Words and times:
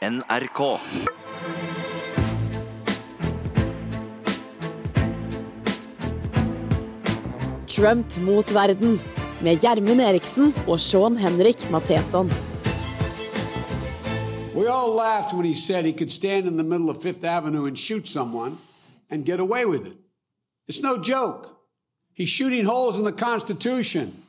NRK. 0.00 0.78
Trump 7.66 8.16
mot 8.16 8.50
verden 8.50 8.98
med 9.42 9.60
Gjermund 9.60 10.00
Eriksen 10.00 10.54
og 10.66 10.80
Sean 10.80 11.16
Henrik 11.16 11.70
Matheson. 11.70 12.30
We 14.54 14.66
all 14.68 14.96
laughed 14.96 15.34
when 15.34 15.44
he 15.44 15.54
said 15.54 15.84
he 15.84 15.92
could 15.92 16.10
stand 16.10 16.46
in 16.46 16.56
the 16.56 16.64
middle 16.64 16.88
of 16.88 17.02
Fifth 17.02 17.24
Avenue 17.24 17.66
and 17.66 17.76
shoot 17.76 18.08
someone 18.08 18.56
and 19.10 19.26
get 19.26 19.38
away 19.40 19.66
with 19.66 19.86
it. 19.86 19.98
It's 20.66 20.82
no 20.82 20.96
joke. 20.96 21.46
He's 22.14 22.30
shooting 22.30 22.64
holes 22.64 22.98
in 22.98 23.04
the 23.04 23.12
Constitution. 23.12 24.22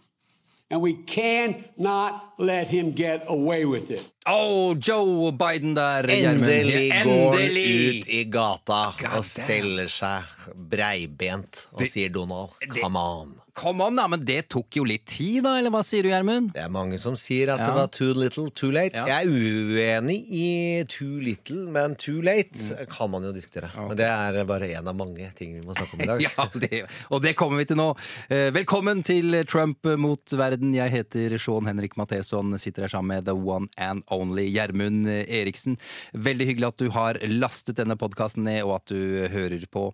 And 0.72 0.80
we 0.82 0.94
cannot 1.04 2.34
let 2.40 2.68
him 2.70 2.94
get 2.96 3.26
away 3.28 3.66
with 3.66 3.92
it. 3.92 4.08
Oh, 4.26 4.74
Joe 4.74 5.32
Biden 5.32 5.76
der, 5.76 6.08
Endelig, 6.08 6.92
Endelig 6.96 7.04
går 7.04 7.32
han 7.34 7.50
ut 7.52 8.08
i 8.08 8.23
gata 8.23 8.81
God 9.02 9.18
og 9.18 9.26
steller 9.28 9.92
seg 9.92 10.31
breibent 10.55 11.66
og 11.76 11.84
sier 11.92 12.14
Donald, 12.14 12.55
come 12.80 13.00
on. 13.00 13.41
Come 13.54 13.84
on, 13.84 13.96
da, 14.00 14.05
men 14.08 14.22
det 14.26 14.46
tok 14.54 14.78
jo 14.80 14.84
litt 14.88 15.04
tid, 15.12 15.41
da, 15.44 15.58
eller 15.59 15.73
hva 15.73 15.82
sier 15.84 16.05
du, 16.05 16.09
Gjermund? 16.12 16.54
Det 16.55 16.62
er 16.64 16.70
mange 16.72 16.96
som 17.02 17.18
sier 17.20 17.50
at 17.52 17.59
Ja. 17.59 17.66
det 17.68 17.76
var 17.76 17.88
too 17.92 18.14
little, 18.16 18.50
too 18.55 18.72
late. 18.72 18.96
Ja. 18.96 19.04
Jeg 19.05 19.28
er 19.28 20.00
uenig 20.00 20.18
i 20.32 20.84
too 20.88 21.20
little, 21.20 21.66
men 21.72 21.95
too 22.00 22.22
late 22.23 22.86
kan 22.90 23.12
man 23.12 23.23
jo 23.28 23.34
diskutere. 23.36 23.70
Men 23.76 23.98
det 24.00 24.08
er 24.08 24.40
bare 24.48 24.70
en 24.78 24.88
av 24.88 24.95
mange 24.95 25.28
ting 25.36 25.58
vi 25.59 25.66
må 25.68 25.76
snakke 25.76 25.98
om 25.98 26.02
i 26.02 26.08
dag. 26.08 26.22
Ja, 26.32 26.45
det, 26.56 26.82
og 27.12 27.22
det 27.26 27.34
kommer 27.36 27.58
vi 27.59 27.66
til 27.70 27.78
nå. 27.82 27.90
Eh, 28.32 28.52
Velkommen 28.56 29.04
til 29.04 29.36
Trump 29.52 29.84
mot 30.00 30.23
verden. 30.31 30.72
Jeg 30.73 30.92
heter 30.95 31.36
Sean 31.42 31.68
Henrik 31.68 31.98
Matheson, 32.00 32.56
sitter 32.62 32.88
her 32.88 32.94
sammen 32.95 33.18
med 33.18 33.26
the 33.28 33.36
one 33.36 33.68
and 33.78 34.04
only 34.12 34.48
Gjermund 34.48 35.09
Eriksen. 35.28 35.76
Veldig 36.16 36.48
hyggelig 36.54 36.70
at 36.72 36.78
du 36.80 36.90
har 36.95 37.20
lastet 37.28 37.76
denne 37.81 37.98
podkasten 38.00 38.45
ned, 38.48 38.64
og 38.64 38.78
at 38.80 38.94
du 38.95 39.28
hører 39.34 39.68
på. 39.72 39.90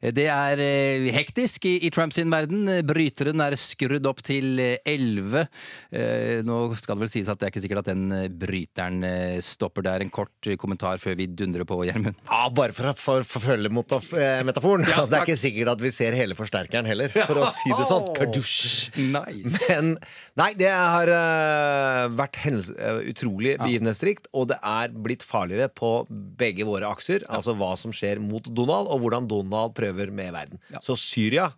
Eh, 0.00 0.10
Det 0.16 0.28
er 0.32 0.58
eh, 0.64 1.10
hektisk 1.12 1.68
i, 1.68 1.76
i 1.86 1.90
Trumps 1.92 2.16
verden. 2.22 2.66
Bryteren 3.02 3.42
er 3.42 3.56
skrudd 3.58 4.06
opp 4.06 4.22
til 4.22 4.60
eh, 4.62 4.78
11. 4.86 5.46
Eh, 5.90 6.40
Nå 6.46 6.58
skal 6.78 6.94
det 6.94 7.02
vel 7.02 7.10
sies 7.10 7.30
at 7.30 7.40
det 7.40 7.48
er 7.48 7.52
ikke 7.52 7.62
sikkert 7.64 7.82
at 7.82 7.90
den 7.90 8.04
eh, 8.14 8.28
bryteren 8.30 9.02
eh, 9.06 9.40
stopper 9.42 9.86
der. 9.86 10.04
En 10.04 10.12
kort 10.12 10.50
kommentar 10.60 11.02
før 11.02 11.16
vi 11.18 11.26
dundrer 11.26 11.66
på, 11.66 11.80
Gjermund. 11.88 12.18
Ja, 12.28 12.44
bare 12.54 12.76
for 12.76 12.92
å 12.92 12.94
for, 12.98 13.26
forfølge 13.26 13.72
metaforen. 13.72 14.86
Ja, 14.86 15.00
altså, 15.02 15.10
det 15.10 15.18
er 15.18 15.26
ikke 15.26 15.40
sikkert 15.40 15.72
at 15.74 15.82
vi 15.82 15.92
ser 15.94 16.16
hele 16.16 16.36
forsterkeren 16.38 16.88
heller, 16.88 17.10
for 17.12 17.42
å 17.42 17.48
si 17.50 17.72
det 17.74 17.88
sånn. 17.90 18.06
Kardusj. 18.16 18.60
Nice. 19.02 19.56
Men 19.66 19.96
nei, 20.38 20.52
det 20.58 20.70
har 20.70 21.10
uh, 21.10 22.06
vært 22.18 22.38
hendelse, 22.44 22.76
eh, 22.78 23.02
utrolig 23.12 23.56
begivenhetsrikt, 23.62 24.30
og 24.36 24.52
det 24.52 24.60
er 24.62 24.94
blitt 24.94 25.26
farligere 25.26 25.72
på 25.74 25.94
begge 26.38 26.68
våre 26.68 26.90
akser. 26.92 27.26
Altså 27.32 27.56
hva 27.58 27.74
som 27.80 27.94
skjer 27.94 28.22
mot 28.22 28.46
Donald, 28.46 28.90
og 28.92 29.02
hvordan 29.02 29.28
Donald 29.30 29.74
prøver 29.76 30.14
med 30.14 30.32
verden. 30.36 30.62
Så 30.84 30.98
Syria 31.00 31.50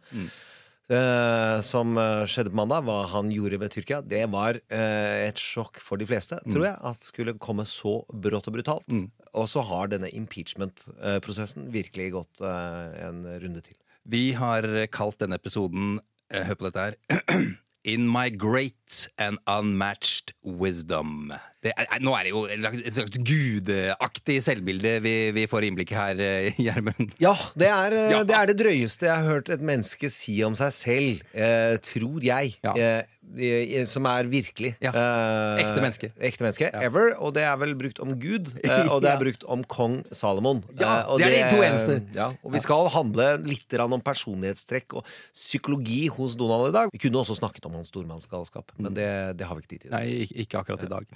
eh, 0.93 1.59
som 1.65 1.97
eh, 2.01 2.25
skjedde 2.31 2.53
på 2.53 2.59
mandag, 2.61 2.85
hva 2.87 3.05
han 3.13 3.31
gjorde 3.33 3.61
med 3.63 3.73
Tyrkia, 3.75 4.01
det 4.05 4.25
var 4.33 4.59
eh, 4.69 5.29
et 5.29 5.41
sjokk 5.41 5.81
for 5.83 6.01
de 6.01 6.09
fleste, 6.09 6.41
tror 6.51 6.67
jeg, 6.69 6.77
at 6.91 7.07
skulle 7.07 7.37
komme 7.41 7.67
så 7.69 8.01
brått 8.13 8.51
og 8.51 8.59
brutalt. 8.59 8.89
Og 9.35 9.49
så 9.51 9.65
har 9.67 9.91
denne 9.91 10.11
impeachment-prosessen 10.15 11.71
virkelig 11.75 12.13
gått 12.15 12.45
eh, 12.45 13.07
en 13.09 13.25
runde 13.43 13.65
til. 13.65 13.79
Vi 14.05 14.33
har 14.37 14.67
kalt 14.93 15.19
denne 15.23 15.39
episoden 15.41 15.99
eh, 16.31 16.45
Hør 16.45 16.61
på 16.61 16.69
dette 16.69 16.89
her. 16.91 16.99
In 17.95 18.07
my 18.09 18.31
great 18.31 18.84
and 19.19 19.39
unmatched 19.51 20.33
wisdom. 20.45 21.33
Det 21.65 21.73
er, 21.81 21.87
nå 22.05 22.13
er 22.13 22.27
det 22.27 22.33
jo 22.35 22.43
et 22.45 22.93
slags- 22.93 23.17
gudeaktig 23.25 24.35
selvbilde 24.45 24.99
vi, 25.05 25.15
vi 25.33 25.47
får 25.49 25.65
innblikk 25.65 25.95
i 25.95 25.97
her, 25.97 26.21
eh, 26.21 26.59
Gjermund. 26.61 27.15
Ja, 27.23 27.33
det 27.57 27.71
eh, 27.71 28.11
Ja. 28.13 28.23
det 28.29 28.37
er 28.37 28.51
det 28.53 28.57
drøyeste 28.61 29.07
jeg 29.09 29.15
har 29.17 29.25
hørt 29.25 29.49
et 29.55 29.63
menneske 29.65 30.11
si 30.13 30.37
om 30.45 30.55
seg 30.59 30.73
selv, 30.77 31.23
eh, 31.33 31.77
tror 31.81 32.21
jeg, 32.23 32.57
Ja. 32.63 32.75
eh, 32.77 33.87
som 33.89 34.05
er 34.07 34.29
virkelig. 34.29 34.75
Ja. 34.85 34.93
Eh, 34.93 35.63
Ekte 35.65 35.81
menneske. 35.81 36.11
Ekte 36.21 36.45
menneske, 36.45 36.69
Ever. 36.85 37.15
Og 37.19 37.33
det 37.35 37.43
er 37.49 37.57
vel 37.57 37.73
brukt 37.81 37.99
om 38.05 38.13
Gud, 38.21 38.53
eh, 38.63 38.85
og 38.93 39.01
det 39.03 39.11
er 39.15 39.19
brukt 39.25 39.45
om 39.49 39.65
kong 39.65 40.03
Salomon. 40.13 40.63
Ja, 40.79 41.01
det 41.17 41.31
er 41.31 41.49
de 41.49 41.57
to 41.57 41.63
eneste. 41.65 41.97
Ja, 42.15 42.29
og 42.45 42.53
vi 42.53 42.61
skal 42.61 42.91
handle 42.93 43.39
litt 43.43 43.73
om 43.81 43.97
personlighetstrekk 44.05 44.99
og 45.01 45.09
psykologi 45.33 46.09
hos 46.13 46.37
Donald 46.37 46.69
i 46.69 46.77
dag. 46.77 46.93
Vi 46.93 47.01
kunne 47.09 47.25
også 47.25 47.39
snakket 47.41 47.65
om 47.67 47.73
hans 47.81 47.89
stormannsgalskap, 47.89 48.77
men 48.85 48.95
det, 48.97 49.09
det 49.41 49.49
har 49.49 49.57
vi 49.59 49.65
ikke 49.65 49.73
tid 49.75 49.85
til. 49.87 49.93
Nei, 49.95 50.05
ikke 50.45 50.61
akkurat 50.61 50.85
i 50.87 50.91
dag. 50.93 51.09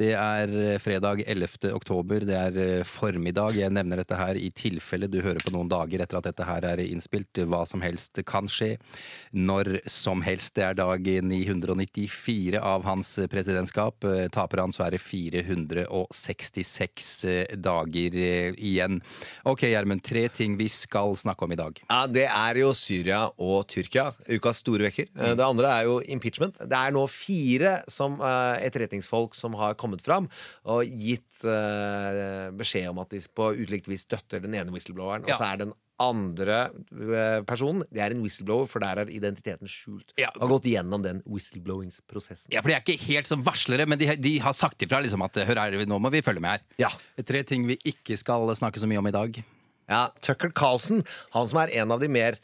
Det 0.00 0.10
er 0.14 0.54
eh, 0.62 0.78
fredag 0.82 1.22
11. 1.26 1.70
oktober. 1.76 2.26
Det 2.28 2.36
er 2.38 2.58
eh, 2.62 2.84
formiddag. 2.86 3.56
Jeg 3.58 3.74
nevner 3.74 4.02
dette 4.02 4.18
her 4.18 4.38
i 4.38 4.50
tilfelle 4.56 5.08
du 5.10 5.18
hører 5.24 5.42
på 5.44 5.52
noen 5.54 5.70
dager 5.70 6.02
etter 6.04 6.20
at 6.20 6.28
dette 6.30 6.46
her 6.48 6.66
er 6.72 6.82
innspilt. 6.86 7.42
Hva 7.46 7.64
som 7.68 7.82
helst 7.84 8.20
kan 8.28 8.48
skje. 8.50 8.74
Når 9.36 9.76
som 9.90 10.22
helst. 10.26 10.54
Det 10.56 10.64
er 10.68 10.78
dag 10.78 11.10
994 11.26 12.60
av 12.62 12.86
hans 12.86 13.16
presidentskap. 13.32 14.06
Eh, 14.06 14.26
Taper 14.32 14.62
han, 14.64 14.74
så 14.76 14.86
er 14.86 14.96
det 14.96 15.02
466 15.04 17.24
eh, 17.24 17.56
dager 17.56 18.16
igjen. 18.56 19.00
Ok, 19.48 19.66
Gjermund. 19.70 20.02
Tre 20.06 20.26
ting 20.32 20.56
vi 20.58 20.68
skal 20.72 21.16
snakke 21.18 21.46
om 21.46 21.52
i 21.54 21.58
dag. 21.58 21.80
Ja, 21.88 22.04
Det 22.06 22.26
er 22.28 22.60
jo 22.60 22.72
Syria 22.76 23.24
og 23.36 23.66
Tyrkia. 23.70 24.10
Ukas 24.28 24.60
store 24.62 24.88
vekker. 24.90 25.08
Eh, 25.16 25.34
Det 25.36 25.44
andre 25.44 25.72
er 25.80 25.84
jo 25.88 25.98
impeachment. 26.00 26.56
Det 26.58 26.76
er 26.76 26.92
nå 26.94 27.05
fire 27.10 27.78
som, 27.92 28.20
uh, 28.22 28.56
etterretningsfolk 28.60 29.36
som 29.38 29.56
har 29.60 29.76
kommet 29.80 30.04
fram 30.04 30.28
og 30.64 30.84
gitt 30.86 31.44
uh, 31.46 32.52
beskjed 32.56 32.90
om 32.92 33.02
at 33.02 33.12
de 33.14 33.22
på 33.36 33.50
ulikt 33.56 33.90
vis 33.90 34.06
støtter 34.06 34.44
den 34.44 34.56
ene 34.56 34.74
whistlebloweren. 34.74 35.26
Og 35.26 35.34
så 35.36 35.50
er 35.50 35.66
den 35.66 35.76
andre 36.02 36.58
eh, 36.92 37.40
personen 37.48 37.84
Det 37.92 38.02
er 38.04 38.12
en 38.12 38.22
whistleblower, 38.24 38.68
for 38.68 38.84
der 38.84 39.02
er 39.02 39.12
identiteten 39.12 39.70
skjult. 39.70 40.12
Ja. 40.20 40.30
Har 40.34 40.50
gått 40.50 40.68
gjennom 40.68 41.04
den 41.04 41.22
whistleblowingsprosessen. 41.24 42.52
Ja, 42.54 42.62
for 42.62 42.72
De 42.72 42.76
er 42.76 42.84
ikke 42.84 43.00
helt 43.08 43.30
som 43.30 43.44
varslere, 43.46 43.88
men 43.88 44.00
de, 44.00 44.10
de 44.20 44.36
har 44.44 44.56
sagt 44.56 44.82
ifra 44.84 45.00
liksom 45.04 45.24
at 45.26 45.40
hør 45.48 45.62
her, 45.64 45.78
nå 45.88 46.00
må 46.02 46.12
vi 46.12 46.24
følge 46.24 46.44
med 46.44 46.58
her. 46.58 46.66
Ja. 46.86 46.92
Tre 47.26 47.42
ting 47.48 47.66
vi 47.68 47.78
ikke 47.88 48.18
skal 48.20 48.48
snakke 48.58 48.82
så 48.82 48.88
mye 48.90 49.00
om 49.00 49.08
i 49.08 49.16
dag. 49.16 49.40
Ja, 49.86 50.08
Tucker 50.24 50.50
Carlson, 50.50 51.04
han 51.30 51.46
som 51.46 51.60
er 51.62 51.70
en 51.78 51.92
av 51.94 52.00
de 52.02 52.08
mer, 52.10 52.38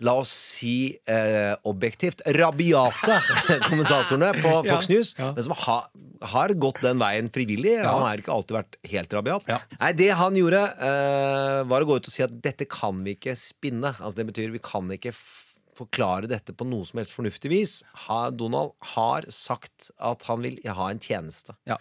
la 0.00 0.14
oss 0.22 0.30
si, 0.32 0.96
eh, 1.08 1.52
objektivt 1.68 2.22
rabiate 2.36 3.18
kommentatorene 3.68 4.30
på 4.38 4.52
Fox 4.68 4.88
News, 4.88 5.12
men 5.20 5.42
som 5.44 5.52
ha, 5.66 5.78
har 6.32 6.54
gått 6.56 6.80
den 6.84 7.00
veien 7.02 7.28
frivillig. 7.32 7.74
Han 7.84 8.04
har 8.06 8.22
ikke 8.22 8.32
alltid 8.32 8.56
vært 8.58 8.78
helt 8.92 9.16
rabiat. 9.18 9.50
Ja. 9.52 9.60
Nei, 9.80 9.92
Det 9.98 10.10
han 10.16 10.38
gjorde, 10.40 10.62
eh, 10.88 11.62
var 11.68 11.84
å 11.84 11.90
gå 11.90 11.98
ut 12.00 12.08
og 12.08 12.14
si 12.14 12.24
at 12.24 12.38
dette 12.44 12.68
kan 12.70 13.04
vi 13.04 13.16
ikke 13.18 13.36
spinne. 13.36 13.92
Altså 14.00 14.16
Det 14.22 14.28
betyr 14.32 14.56
vi 14.56 14.62
kan 14.64 14.88
ikke 14.96 15.12
forklare 15.76 16.28
dette 16.30 16.54
på 16.56 16.64
noe 16.64 16.86
som 16.88 17.00
helst 17.02 17.12
fornuftig 17.12 17.52
vis. 17.52 17.76
Ha, 18.06 18.30
Donald 18.32 18.72
har 18.96 19.28
sagt 19.28 19.90
at 20.00 20.24
han 20.30 20.40
vil 20.44 20.56
ha 20.64 20.88
en 20.88 21.02
tjeneste. 21.02 21.56
Ja. 21.68 21.76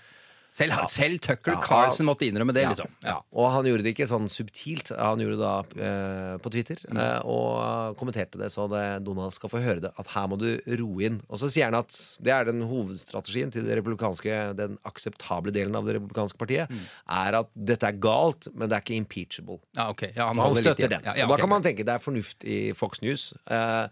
Selv, 0.56 0.72
selv 0.88 1.20
Tucker 1.20 1.52
Ja, 1.52 1.60
Carlson 1.60 2.08
måtte 2.08 2.24
innrømme 2.24 2.54
det, 2.56 2.62
Ja, 2.64 2.70
liksom. 2.72 2.88
ja. 3.04 3.18
Og 3.36 3.50
han 3.52 3.66
gjorde 3.68 3.84
det 3.84 3.92
ikke 3.92 4.06
sånn 4.08 4.30
subtilt. 4.32 4.94
Han 4.96 5.20
gjorde 5.20 5.36
det 5.36 5.44
da 5.44 5.84
eh, 5.84 6.38
på 6.40 6.52
Twitter 6.54 6.80
Mm. 6.88 6.98
eh, 7.02 7.20
og 7.28 7.98
kommenterte 8.00 8.40
det, 8.40 8.48
så 8.54 8.70
det, 8.72 9.04
Donald 9.04 9.34
skal 9.36 9.52
få 9.52 9.60
høre 9.60 9.82
det. 9.84 9.92
At 10.00 10.08
her 10.14 10.30
må 10.32 10.38
du 10.40 10.48
roe 10.80 11.04
inn. 11.10 11.18
Og 11.28 11.42
så 11.42 11.50
sier 11.52 11.68
han 11.68 11.76
at 11.82 11.92
det 12.24 12.32
er 12.32 12.46
den 12.48 12.62
hovedstrategien 12.70 13.52
til 13.52 13.68
det 13.68 13.76
republikanske, 13.82 14.56
den 14.56 14.78
akseptable 14.88 15.52
delen 15.52 15.76
av 15.76 15.84
det 15.90 15.98
republikanske 16.00 16.38
partiet, 16.40 16.70
Mm. 16.72 16.86
er 17.10 17.40
at 17.42 17.50
dette 17.56 17.84
er 17.92 18.00
galt, 18.00 18.48
men 18.56 18.70
det 18.70 18.78
er 18.78 18.82
ikke 18.88 18.96
impeachable. 19.04 19.60
Ja, 19.76 19.90
ok. 19.92 20.08
Ja, 20.16 20.32
Han 20.32 20.54
litt 20.54 20.64
støtter 20.64 20.88
den. 20.90 21.02
Ja, 21.04 21.14
ja, 21.20 21.26
og 21.28 21.36
da 21.36 21.38
kan 21.44 21.50
man 21.50 21.64
tenke 21.64 21.84
det 21.84 21.90
er 22.00 22.00
fornuft 22.00 22.46
i 22.48 22.72
Fox 22.74 23.02
News. 23.02 23.34
Eh, 23.52 23.88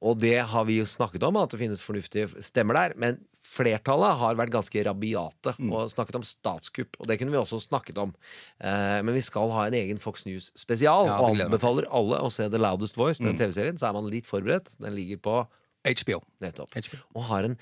og 0.00 0.18
det 0.20 0.38
har 0.46 0.64
vi 0.64 0.78
jo 0.78 0.84
snakket 0.86 1.22
om, 1.26 1.36
at 1.36 1.50
det 1.50 1.58
finnes 1.60 1.82
fornuftige 1.82 2.30
stemmer 2.40 2.72
der. 2.74 2.92
Men 2.96 3.18
flertallet 3.48 4.18
har 4.20 4.36
vært 4.38 4.52
ganske 4.54 4.82
rabiate 4.86 5.54
Mm. 5.58 5.72
og 5.72 5.88
snakket 5.90 6.18
om 6.20 6.22
statskupp. 6.26 6.98
Og 7.00 7.06
det 7.08 7.18
kunne 7.18 7.32
vi 7.32 7.40
også 7.40 7.58
snakket 7.64 7.98
om. 7.98 8.12
Eh, 8.60 9.00
men 9.02 9.14
vi 9.14 9.20
skal 9.24 9.50
ha 9.50 9.64
en 9.66 9.74
egen 9.74 9.98
Fox 9.98 10.26
News-spesial. 10.28 11.06
Ja, 11.08 11.18
og 11.20 11.36
anbefaler 11.38 11.88
alle 11.90 12.20
å 12.20 12.30
se 12.30 12.48
The 12.48 12.58
Loudest 12.60 12.96
Voice, 12.96 13.20
Mm. 13.20 13.32
den 13.32 13.38
TV-serien. 13.38 13.78
Så 13.78 13.88
er 13.88 13.92
man 13.96 14.10
litt 14.10 14.26
forberedt. 14.26 14.68
Den 14.80 14.94
ligger 14.94 15.16
på 15.18 15.46
HBO. 15.88 16.20
nettopp. 16.42 16.70
HBO. 16.74 16.98
Og 17.16 17.22
har 17.24 17.44
en 17.44 17.56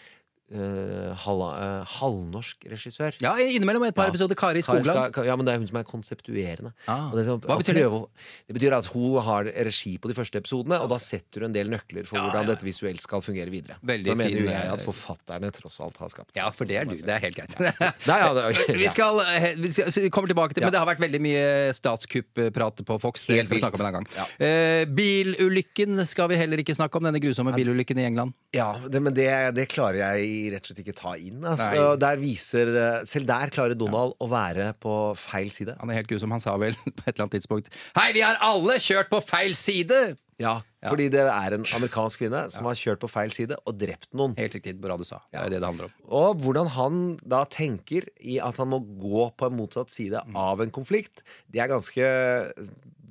eh, 0.52 1.14
hal, 1.25 1.40
uh, 1.43 1.84
halvnorsk 1.98 2.66
regissør. 2.70 3.16
Ja, 3.20 3.32
innimellom 3.37 3.82
et 3.88 3.94
par 3.96 4.06
Ja. 4.06 4.12
episoder. 4.12 4.34
Kari 4.38 4.62
Skogland. 4.62 5.12
skal- 5.12 5.25
ja, 5.26 5.34
men 5.37 5.44
det 5.46 5.54
er 5.54 5.58
hun 5.58 5.66
som 5.66 5.76
er 5.78 5.84
konseptuerende. 5.84 6.72
Ah. 6.87 7.08
Og 7.10 7.16
det, 7.16 7.26
er 7.26 7.31
sånn, 7.32 7.40
Hva 7.43 7.56
betyr 7.58 7.75
det? 7.75 7.82
prøve 7.82 8.00
å- 8.04 8.08
det 8.46 8.54
betyr 8.60 8.72
at 8.78 8.87
hun 8.87 9.20
har 9.22 9.44
regi 9.44 9.98
på 9.98 10.08
de 10.08 10.14
første 10.14 10.37
episodene, 10.40 10.81
og 10.81 10.88
da 10.88 10.96
setter 10.98 11.40
hun 11.40 11.44
en 11.50 11.52
del 11.52 11.66
nøkler 11.69 12.06
for 12.06 12.16
Ja, 12.19 12.22
hvordan 12.31 12.46
ja. 12.46 12.54
dette 12.54 12.62
visuelt 12.64 13.00
skal 13.00 13.20
fungere 13.20 13.50
videre. 13.50 13.76
Veldig 13.84 14.04
Så 14.06 14.16
mener 14.16 14.31
fin, 14.31 14.44
jeg 14.46 14.66
eh, 14.66 14.72
at 14.72 14.81
forfatterne 14.81 15.50
tross 15.52 15.81
alt 15.81 15.96
har 15.98 16.08
skapt 16.08 16.31
Ja, 16.37 16.50
for 16.50 16.64
det 16.64 16.76
er 16.76 16.84
du. 16.84 16.94
Det 16.96 17.08
er 17.08 17.19
helt 17.19 17.37
greit. 17.37 17.58
Nei, 18.06 18.19
ja, 18.20 18.32
det, 18.34 18.66
Vi 18.82 18.88
skal, 18.88 19.20
eh, 19.20 19.54
vi 19.56 19.70
skal 19.72 19.90
vi 19.90 20.10
kommer 20.10 20.28
tilbake 20.28 20.54
til. 20.54 20.62
Men 20.62 20.72
det 20.72 20.78
har 20.78 20.87
vært 20.87 21.00
veldig 21.02 21.20
mye 21.20 21.72
statskupp-prat 21.75 22.84
på 22.87 23.00
Fox. 23.00 23.26
Det 23.26 23.37
Helt 23.37 23.46
skal 23.48 23.56
vi 23.56 23.62
snakke 23.62 23.81
om 23.81 23.87
en 23.87 23.93
gang. 23.98 24.06
Eh, 24.38 24.84
bilulykken 24.87 26.06
skal 26.06 26.28
vi 26.28 26.37
heller 26.37 26.58
ikke 26.62 26.75
snakke 26.76 26.94
om. 26.96 27.02
Denne 27.06 27.20
grusomme 27.22 27.52
bilulykken 27.54 27.98
i 27.98 28.04
England. 28.06 28.32
ja 28.54 28.72
det, 28.88 29.00
men 29.02 29.12
det, 29.14 29.54
det 29.54 29.69
klarer 29.69 29.98
jeg 30.14 30.36
de 30.37 30.43
rett 30.55 30.62
og 30.67 30.71
slett 30.71 30.83
ikke 30.85 30.94
ta 31.00 31.15
inn. 31.17 31.41
Altså. 31.49 31.97
Der 32.05 32.21
viser, 32.21 32.71
eh, 32.77 33.00
selv 33.09 33.27
der 33.33 33.53
klarer 33.55 33.75
Donald 33.79 34.15
å 34.21 34.29
være 34.31 34.71
på 34.83 34.94
feil 35.17 35.49
side. 35.55 35.75
Han 35.81 35.91
er 35.91 36.00
helt 36.03 36.11
grusom. 36.12 36.31
Han 36.37 36.44
sa 36.44 36.55
vel 36.61 36.77
på 36.85 37.03
et 37.06 37.15
eller 37.15 37.25
annet 37.27 37.38
tidspunkt 37.41 37.73
Hei, 37.97 38.11
vi 38.17 38.23
har 38.27 38.38
alle 38.44 38.77
kjørt 38.83 39.09
på 39.12 39.23
feil 39.25 39.56
side! 39.59 40.05
Ja, 40.37 40.59
Fordi 40.85 41.06
det 41.09 41.23
er 41.25 41.55
en 41.56 41.62
amerikansk 41.79 42.21
kvinne 42.21 42.43
som 42.53 42.67
har 42.69 42.77
kjørt 42.77 43.00
på 43.00 43.09
feil 43.09 43.31
side 43.33 43.56
og 43.65 43.79
drept 43.81 44.11
noen. 44.12 44.35
Helt 44.37 44.53
riktig. 44.59 44.75
Bra 44.83 44.99
du 45.00 45.05
sa. 45.09 45.23
Det 45.33 45.38
er 45.41 45.49
det 45.55 45.62
det 45.62 45.71
handler 45.71 45.88
om. 45.88 45.94
Og 46.12 46.43
hvordan 46.44 46.69
han 46.75 46.99
da 47.25 47.39
tenker 47.49 48.05
i 48.21 48.37
at 48.44 48.61
han 48.61 48.69
må 48.69 48.82
gå 49.00 49.31
på 49.41 49.49
en 49.49 49.56
motsatt 49.56 49.89
side 49.94 50.21
Mm. 50.29 50.37
av 50.37 50.61
en 50.61 50.71
konflikt, 50.77 51.25
det 51.49 51.62
er 51.65 51.73
ganske 51.73 52.05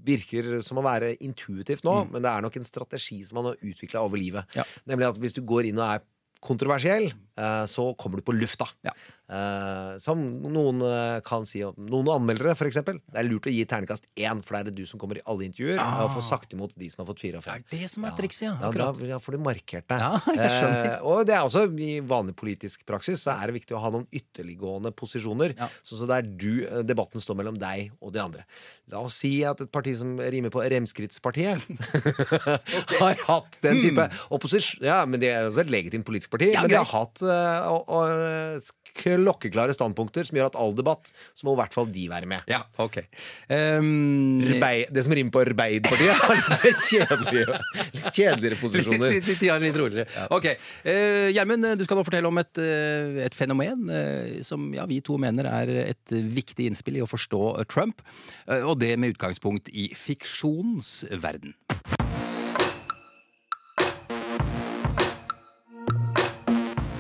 Virker 0.06 0.60
som 0.62 0.78
å 0.78 0.83
være 0.86 1.16
intuitivt 1.25 1.81
nå, 1.88 1.95
men 2.12 2.21
det 2.21 2.30
er 2.30 2.44
nok 2.45 2.60
en 2.60 2.68
strategi 2.68 3.24
som 3.25 3.39
han 3.42 3.48
har 3.50 3.56
utvikla 3.66 4.04
over 4.06 4.21
livet. 4.21 4.45
Mm. 4.54 4.60
Ja. 4.60 4.66
Nemlig 4.92 5.07
at 5.07 5.18
hvis 5.24 5.33
du 5.33 5.42
går 5.42 5.66
inn 5.71 5.80
og 5.81 5.88
er 5.95 6.04
kontroversiell, 6.39 7.13
eh, 7.39 7.65
så 7.65 7.93
kommer 7.93 8.17
du 8.17 8.25
på 8.27 8.35
lufta. 8.35 8.67
Ja. 8.85 8.93
Eh, 9.25 9.95
som 9.98 10.19
noen 10.54 10.83
eh, 10.86 11.19
kan 11.25 11.48
si 11.50 11.63
Noen 11.66 12.10
anmeldere, 12.13 12.54
eksempel. 12.68 13.00
Det 13.10 13.18
er 13.18 13.25
lurt 13.25 13.48
å 13.50 13.54
gi 13.54 13.63
ternekast 13.66 14.06
én, 14.22 14.42
for 14.45 14.56
det 14.56 14.60
er 14.60 14.68
det 14.69 14.75
du 14.77 14.89
som 14.89 15.01
kommer 15.01 15.18
i 15.18 15.24
alle 15.25 15.48
intervjuer. 15.48 15.80
Og 15.81 16.13
får 16.13 16.25
sagt 16.27 16.54
imot 16.54 16.75
de 16.77 16.89
som 16.94 17.01
har 17.01 17.10
fått 17.10 17.24
fire 17.24 17.42
og 17.42 17.45
Det 17.45 17.56
er 17.56 17.86
det 17.86 17.89
som 17.92 18.06
er 18.06 18.16
trikset, 18.18 18.45
ja. 18.48 18.54
Ja, 18.62 18.72
da 18.75 19.07
ja, 19.10 19.19
får 19.22 19.38
du 19.38 19.45
markert 19.45 19.89
deg. 19.92 20.06
Ja. 20.06 20.13
Eh, 20.45 21.01
og 21.07 21.24
det 21.27 21.33
er 21.33 21.45
også 21.45 21.63
i 21.81 21.98
vanlig 22.06 22.36
politisk 22.38 22.83
praksis 22.88 23.24
så 23.25 23.33
er 23.33 23.50
det 23.50 23.56
viktig 23.57 23.75
å 23.75 23.80
ha 23.81 23.89
noen 23.94 24.06
ytterliggående 24.13 24.92
posisjoner. 24.95 25.56
Ja. 25.57 25.68
Så 25.86 25.98
er 26.12 26.25
du, 26.25 26.66
debatten 26.86 27.24
står 27.24 27.39
mellom 27.39 27.57
deg 27.60 27.94
og 28.00 28.13
de 28.16 28.21
andre. 28.21 28.45
La 28.94 29.01
oss 29.06 29.18
si 29.24 29.31
at 29.48 29.63
et 29.63 29.71
parti 29.74 29.95
som 29.98 30.16
rimer 30.19 30.54
på 30.54 30.62
Remskrittspartiet 30.62 31.66
har 33.01 33.25
hatt 33.25 33.60
den 33.66 33.81
type 33.81 34.07
opposisjon... 34.36 34.86
Ja, 34.86 35.01
men 35.10 35.24
det 35.24 35.31
er 35.33 35.50
også 35.50 35.66
et 35.66 35.74
legitimt 35.74 36.07
politisk 36.07 36.36
parti. 36.36 36.51
Men 36.56 36.71
de 36.71 36.78
har 36.78 36.92
hatt 36.92 37.24
uh, 37.25 38.62
klokkeklare 38.95 39.75
standpunkter 39.75 40.27
som 40.27 40.39
gjør 40.39 40.51
at 40.51 40.59
all 40.59 40.75
debatt, 40.77 41.12
så 41.36 41.47
må 41.47 41.56
i 41.56 41.62
hvert 41.62 41.75
fall 41.75 41.89
de 41.92 42.06
være 42.12 42.30
med. 42.30 42.45
Ja, 42.51 42.63
ok. 42.81 43.01
Um, 43.50 44.44
Rbei, 44.45 44.86
det 44.94 45.06
som 45.06 45.15
rimer 45.15 45.33
på 45.36 45.44
Arbeiderpartiet, 45.45 46.15
har 46.21 46.39
litt 46.65 46.86
kjedeligere, 46.86 47.59
litt 47.95 48.09
kjedeligere 48.12 48.62
posisjoner. 48.62 49.07
Litt, 49.18 49.30
litt, 49.31 49.44
litt, 49.44 49.65
litt 49.68 49.81
roligere. 49.81 50.27
Ok. 50.36 50.51
Gjermund, 50.86 51.36
Gjermund, 51.36 51.71
du 51.80 51.86
skal 51.88 52.00
nå 52.00 52.06
fortelle 52.07 52.30
om 52.30 52.42
et, 52.42 52.62
eh, 52.62 53.21
et 53.25 53.36
fenomen 53.38 53.89
uh, 53.92 54.42
som 54.45 54.68
ja, 54.75 54.86
vi 54.89 55.01
to 55.06 55.18
mener 55.21 55.50
er 55.50 55.74
et 55.86 56.15
viktig 56.15 56.69
innspill 56.69 57.00
i 57.00 57.03
å 57.06 57.09
forstå 57.09 57.44
eh, 57.59 57.68
Trump. 57.69 58.01
eh, 58.47 58.63
og 58.63 58.80
det 58.81 58.95
med 59.00 59.15
utgangspunkt 59.15 59.69
i 59.69 59.89
fiksjonens 59.95 61.06
verden. 61.21 61.56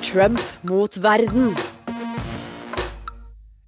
Trump 0.05 0.41
mot 0.63 0.97
verden. 1.03 1.55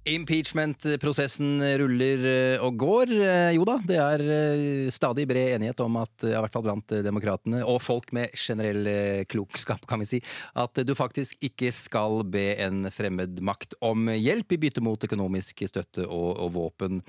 Impeachment-prosessen 0.08 1.60
ruller 1.82 2.22
eh, 2.28 2.62
og 2.64 2.78
går. 2.80 3.12
Eh, 3.12 3.50
Jo 3.58 3.64
da, 3.68 3.76
det 3.84 3.98
er 4.00 4.22
eh, 4.24 4.90
stadig 4.94 5.26
bred 5.28 5.56
enighet 5.56 5.80
om 5.84 5.98
at, 6.00 6.24
i 6.24 6.32
hvert 6.32 6.54
fall 6.54 6.64
blant 6.64 6.94
demokratene, 7.04 7.60
og 7.66 7.80
folk 7.84 8.12
med 8.16 8.32
generell 8.38 8.88
klokskap, 9.28 9.84
kan 9.88 10.00
vi 10.00 10.08
si, 10.08 10.20
at 10.58 10.80
du 10.86 10.94
faktisk 10.96 11.36
ikke 11.44 11.70
skal 11.74 12.22
be 12.28 12.54
en 12.64 12.88
fremmed 12.94 13.40
makt 13.44 13.76
om 13.84 14.08
hjelp 14.12 14.54
i 14.56 14.60
bytte 14.64 14.82
mot 14.84 15.04
økonomisk 15.04 15.64
støtte 15.68 16.06
og, 16.06 16.30
og 16.44 16.52
våpen, 16.56 17.02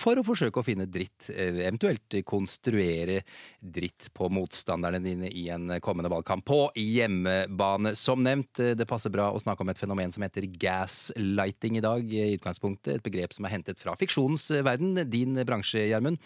for 0.00 0.18
å 0.18 0.26
forsøke 0.26 0.62
å 0.62 0.66
finne 0.66 0.88
dritt, 0.90 1.30
eventuelt 1.30 2.18
konstruere 2.26 3.20
dritt 3.60 4.10
på 4.16 4.30
motstanderne 4.32 5.02
dine 5.04 5.30
i 5.30 5.46
en 5.52 5.76
kommende 5.84 6.10
valgkamp 6.12 6.46
på 6.48 6.60
hjemmebane. 6.78 7.94
Som 7.98 8.24
nevnt, 8.26 8.58
det 8.58 8.88
passer 8.90 9.12
bra 9.12 9.30
å 9.30 9.42
snakke 9.42 9.64
om 9.64 9.72
et 9.72 9.80
fenomen 9.80 10.14
som 10.14 10.24
heter 10.26 10.48
gaslighting 10.60 11.78
i 11.78 11.84
dag. 11.84 12.10
i 12.10 12.39
utgangspunktet 12.40 12.96
Et 12.96 13.04
begrep 13.04 13.36
som 13.36 13.46
er 13.46 13.54
hentet 13.54 13.78
fra 13.80 13.94
fiksjonens 14.00 14.48
eh, 14.50 14.64
verden. 14.66 14.98
Din 15.12 15.38
bransje, 15.46 15.84
Gjermund, 15.92 16.18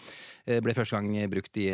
eh, 0.47 0.63
ble 0.63 0.73
første 0.77 0.97
gang 0.97 1.29
brukt 1.31 1.61
i 1.61 1.69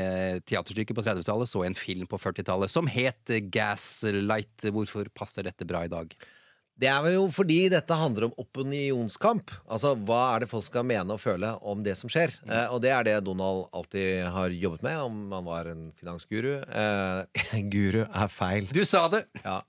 teaterstykket 0.50 0.98
på 0.98 1.06
30-tallet, 1.06 1.50
så 1.50 1.64
en 1.64 1.78
film 1.78 2.10
på 2.10 2.20
40-tallet 2.20 2.74
som 2.74 2.90
het 2.92 3.38
Gaslight. 3.54 4.68
Hvorfor 4.74 5.08
passer 5.16 5.48
dette 5.48 5.68
bra 5.70 5.86
i 5.86 5.92
dag? 5.92 6.18
Det 6.82 6.90
er 6.90 7.12
jo 7.14 7.28
fordi 7.30 7.60
dette 7.70 7.94
handler 7.94 8.26
om 8.26 8.38
opinionskamp. 8.42 9.52
Altså, 9.70 9.94
Hva 10.08 10.22
er 10.34 10.44
det 10.44 10.50
folk 10.50 10.66
skal 10.66 10.86
mene 10.88 11.14
og 11.14 11.22
føle 11.22 11.52
om 11.62 11.84
det 11.86 11.94
som 12.00 12.10
skjer? 12.10 12.34
Eh, 12.48 12.74
og 12.74 12.82
det 12.82 12.90
er 12.96 13.06
det 13.06 13.14
Donald 13.28 13.68
alltid 13.78 14.26
har 14.34 14.56
jobbet 14.56 14.86
med, 14.88 14.98
om 14.98 15.36
han 15.36 15.46
var 15.46 15.70
en 15.70 15.84
finansguru. 16.00 16.50
Eh, 16.66 17.62
guru 17.74 18.02
er 18.08 18.32
feil. 18.34 18.70
Du 18.74 18.82
sa 18.90 19.04
det! 19.14 19.24
Ja. 19.44 19.60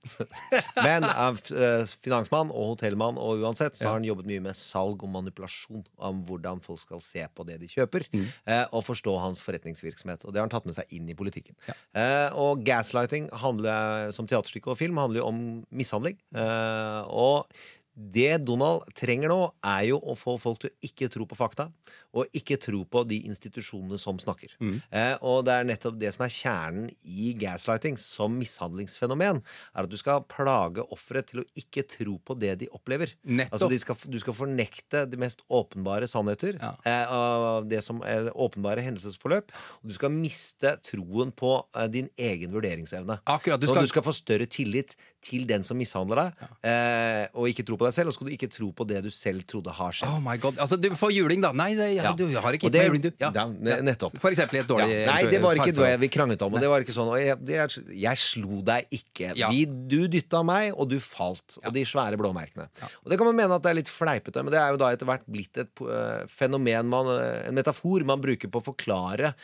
Men 0.78 1.04
eh, 1.04 1.84
finansmann 2.00 2.52
og 2.52 2.72
hotellmann, 2.74 3.20
og 3.20 3.44
uansett 3.44 3.76
så 3.76 3.90
har 3.90 3.98
han 4.00 4.08
jobbet 4.08 4.30
mye 4.30 4.46
med 4.48 4.56
salg 4.56 5.04
og 5.04 5.12
manipulasjon. 5.12 5.84
Om 6.02 6.24
hvordan 6.28 6.64
folk 6.64 6.80
skal 6.80 7.04
se 7.04 7.26
på 7.28 7.46
det 7.48 7.58
de 7.60 7.68
kjøper, 7.70 8.08
eh, 8.16 8.64
og 8.72 8.86
forstå 8.88 9.18
hans 9.20 9.44
forretningsvirksomhet. 9.44 10.24
Og 10.24 10.32
det 10.32 10.40
har 10.40 10.48
han 10.48 10.54
tatt 10.54 10.68
med 10.70 10.78
seg 10.78 10.96
inn 10.96 11.12
i 11.12 11.18
politikken. 11.18 11.58
Eh, 11.68 12.32
og 12.40 12.64
gaslighting 12.64 13.28
handler, 13.44 14.08
som 14.16 14.28
teaterstykke 14.30 14.72
og 14.72 14.80
film 14.80 14.96
handler 15.00 15.20
jo 15.20 15.28
om 15.28 15.44
mishandling. 15.68 16.16
Eh, 16.32 17.01
og 17.06 17.46
det 17.94 18.38
Donald 18.46 18.86
trenger 18.96 19.28
nå, 19.28 19.40
er 19.62 19.82
jo 19.90 19.98
å 20.00 20.14
få 20.16 20.38
folk 20.40 20.62
til 20.62 20.70
å 20.72 20.76
ikke 20.88 21.10
tro 21.12 21.26
på 21.28 21.36
fakta, 21.36 21.68
og 22.12 22.28
ikke 22.36 22.58
tro 22.60 22.82
på 22.88 23.02
de 23.08 23.18
institusjonene 23.28 23.96
som 24.00 24.18
snakker. 24.20 24.52
Eh, 24.60 25.14
og 25.24 25.44
det 25.48 25.52
er 25.58 25.64
nettopp 25.68 25.98
det 26.00 26.10
som 26.12 26.24
er 26.26 26.32
kjernen 26.32 26.90
i 27.08 27.30
gaslighting 27.40 27.96
som 28.00 28.34
mishandlingsfenomen, 28.40 29.40
er 29.74 29.86
at 29.86 29.90
du 29.92 29.96
skal 30.00 30.24
plage 30.28 30.84
offeret 30.92 31.28
til 31.30 31.42
å 31.42 31.46
ikke 31.58 31.84
tro 31.88 32.18
på 32.24 32.36
det 32.40 32.54
de 32.62 32.68
opplever. 32.76 33.12
Nettopp. 33.24 33.56
Altså 33.62 33.80
skal, 33.84 34.00
Du 34.12 34.18
skal 34.20 34.36
fornekte 34.36 35.04
de 35.08 35.20
mest 35.20 35.40
åpenbare 35.52 36.08
sannheter 36.08 36.58
Ja. 36.60 36.72
eh, 36.84 37.06
av 37.12 37.68
det 37.68 37.82
som 37.84 38.02
er 38.04 38.30
åpenbare 38.34 38.84
hendelsesforløp, 38.84 39.52
og 39.82 39.88
du 39.88 39.94
skal 39.96 40.10
miste 40.12 40.76
troen 40.84 41.32
på 41.32 41.54
eh, 41.76 41.88
din 41.92 42.08
egen 42.18 42.52
vurderingsevne. 42.52 43.20
Akkurat, 43.26 43.60
du 43.60 43.66
skal... 43.66 43.74
skal- 43.76 43.82
du 43.82 43.88
skal 43.92 44.02
få 44.06 44.12
større 44.14 44.46
tillit 44.46 44.94
til 45.22 45.44
den 45.46 45.62
som 45.62 45.76
mishandler 45.78 46.16
deg, 46.16 46.48
eh, 46.66 47.26
og 47.34 47.48
ikke 47.50 47.64
tro 47.66 47.76
på 47.76 47.81
deg 47.86 47.94
selv. 47.96 48.10
Og 48.10 48.14
så 48.14 48.18
skal 48.20 48.28
du 48.30 48.34
ikke 48.36 48.48
tro 48.52 48.68
på 48.76 48.86
det 48.88 49.02
du 49.04 49.10
selv 49.14 49.44
trodde 49.48 49.74
har 49.76 49.92
skjedd. 49.96 50.10
Oh 50.12 50.20
my 50.24 50.36
god. 50.42 50.60
Altså, 50.62 50.78
du 50.80 50.88
får 50.98 51.12
juling, 51.16 51.42
da. 51.44 51.52
Nei, 51.56 51.72
det, 51.78 51.88
ja, 51.96 52.10
Ja. 52.10 52.12
du 52.16 52.24
har 52.32 52.56
ikke 52.58 52.68
gitt 52.70 52.78
meg 52.78 52.88
juling, 52.90 53.04
du. 53.04 53.10
Ja, 53.22 53.30
ne- 53.48 53.80
nettopp. 53.86 54.16
For 54.22 54.30
eksempel 54.34 54.60
i 54.60 54.62
et 54.62 54.68
dårlig 54.70 54.88
Ja. 54.92 55.12
Nei, 55.12 55.22
det 55.30 55.42
var 55.42 55.60
ikke 55.60 55.74
det 55.76 55.92
vi 56.00 56.08
kranglet 56.08 56.42
om. 56.46 56.54
Og 56.54 56.60
det 56.60 56.68
var 56.72 56.84
ikke 56.86 56.96
sånn 56.96 57.12
jeg, 57.20 57.38
det, 57.44 57.58
jeg 58.04 58.22
slo 58.22 58.62
deg 58.62 58.86
ikke. 58.90 59.32
Ja. 59.36 59.50
Vi, 59.52 59.64
du 59.66 60.06
dytta 60.08 60.42
meg, 60.46 60.72
og 60.76 60.88
du 60.92 60.98
falt. 61.02 61.58
Og 61.64 61.72
de 61.74 61.84
svære 61.88 62.18
blåmerkene. 62.20 62.68
Og 63.04 63.10
det 63.12 63.18
kan 63.18 63.26
man 63.30 63.36
mene 63.36 63.54
at 63.58 63.62
det 63.62 63.70
er 63.72 63.80
litt 63.82 63.92
fleipete, 63.92 64.42
men 64.42 64.52
det 64.54 64.60
er 64.60 64.70
jo 64.74 64.80
da 64.82 64.92
etter 64.94 65.08
hvert 65.08 65.26
blitt 65.28 65.56
et 65.62 65.84
uh, 65.84 66.24
fenomen, 66.30 66.88
man, 66.92 67.06
eh, 67.18 67.48
en 67.48 67.54
metafor 67.56 68.04
man 68.08 68.20
bruker 68.22 68.50
på 68.52 68.60
å 68.62 68.66
forklare 68.72 69.34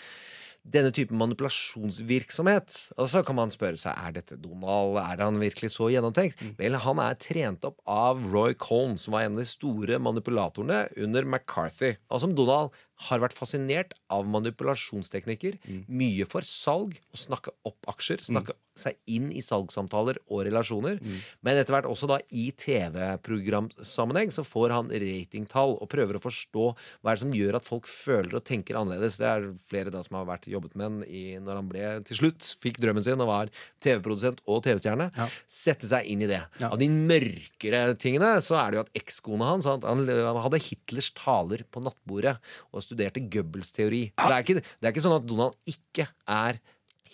denne 0.68 0.90
typen 0.94 1.18
manipulasjonsvirksomhet. 1.20 2.74
Og 2.98 3.08
så 3.12 3.22
kan 3.26 3.38
man 3.38 3.52
spørre 3.54 3.80
seg 3.80 3.96
er 3.96 4.16
dette 4.18 4.38
Donald, 4.40 4.98
er 5.00 5.22
han 5.24 5.40
virkelig 5.40 5.72
så 5.74 5.88
gjennomtenkt? 5.92 6.40
Vel, 6.58 6.76
han 6.84 7.00
er 7.02 7.18
trent 7.20 7.64
opp 7.68 7.78
av 7.88 8.20
Roy 8.32 8.56
Cohn, 8.58 8.98
som 9.00 9.16
var 9.16 9.26
en 9.26 9.38
av 9.38 9.44
de 9.44 9.48
store 9.48 10.00
manipulatorene 10.02 10.84
under 11.04 11.28
McCarthy. 11.28 11.96
Og 12.12 12.24
som 12.24 12.36
Donald 12.36 12.76
har 13.06 13.22
vært 13.22 13.36
fascinert 13.36 13.94
av 14.10 14.26
manipulasjonsteknikker. 14.26 15.60
Mye 15.86 16.26
for 16.28 16.46
salg, 16.46 16.96
å 17.14 17.20
snakke 17.20 17.54
opp 17.68 17.92
aksjer, 17.94 18.24
snakke 18.26 18.56
seg 18.78 18.98
inn 19.10 19.30
i 19.34 19.42
salgssamtaler 19.42 20.20
og 20.30 20.44
relasjoner. 20.46 21.00
Men 21.44 21.58
etter 21.58 21.74
hvert 21.74 21.88
også 21.90 22.08
da 22.10 22.18
i 22.34 22.48
TV-programsammenheng 22.58 24.32
så 24.34 24.44
får 24.46 24.74
han 24.76 24.92
ratingtall 25.02 25.76
og 25.78 25.90
prøver 25.90 26.18
å 26.18 26.22
forstå 26.22 26.66
hva 26.68 27.12
er 27.12 27.18
det 27.18 27.24
som 27.24 27.34
gjør 27.34 27.58
at 27.58 27.68
folk 27.68 27.88
føler 27.90 28.38
og 28.38 28.46
tenker 28.46 28.78
annerledes. 28.78 29.18
Det 29.20 29.28
er 29.30 29.48
flere 29.70 29.94
da 29.94 30.02
som 30.06 30.18
har 30.20 30.28
vært 30.30 30.48
jobbet 30.50 30.76
med 30.78 30.88
han 30.88 31.00
i, 31.06 31.24
når 31.42 31.60
han 31.60 31.70
ble 31.70 31.86
til 32.08 32.20
slutt 32.22 32.52
fikk 32.62 32.80
drømmen 32.82 33.04
sin 33.04 33.22
og 33.24 33.30
var 33.30 33.52
TV-produsent 33.84 34.42
og 34.46 34.62
TV-stjerne. 34.66 35.10
Ja. 35.18 35.28
Sette 35.50 35.90
seg 35.90 36.06
inn 36.10 36.22
i 36.26 36.30
det. 36.30 36.42
Ja. 36.62 36.72
Av 36.72 36.78
de 36.80 36.90
mørkere 36.90 37.82
tingene 38.00 38.36
så 38.44 38.58
er 38.62 38.70
det 38.70 38.80
jo 38.80 38.86
at 38.86 39.02
ekskona 39.02 39.52
hans 39.52 39.68
han, 39.68 39.82
han 39.86 40.42
hadde 40.44 40.62
Hitlers 40.62 41.10
taler 41.18 41.64
på 41.70 41.82
nattbordet 41.82 42.36
og 42.72 42.87
studerte 42.88 43.22
Goebbels 43.28 43.70
teori. 43.76 44.08
Det, 44.16 44.32
er 44.32 44.42
ikke, 44.44 44.60
det 44.64 44.88
er 44.88 44.96
ikke 44.96 45.04
sånn 45.06 45.20
at 45.20 45.28
Donald 45.28 45.56
ikke 45.68 46.08
er 46.26 46.60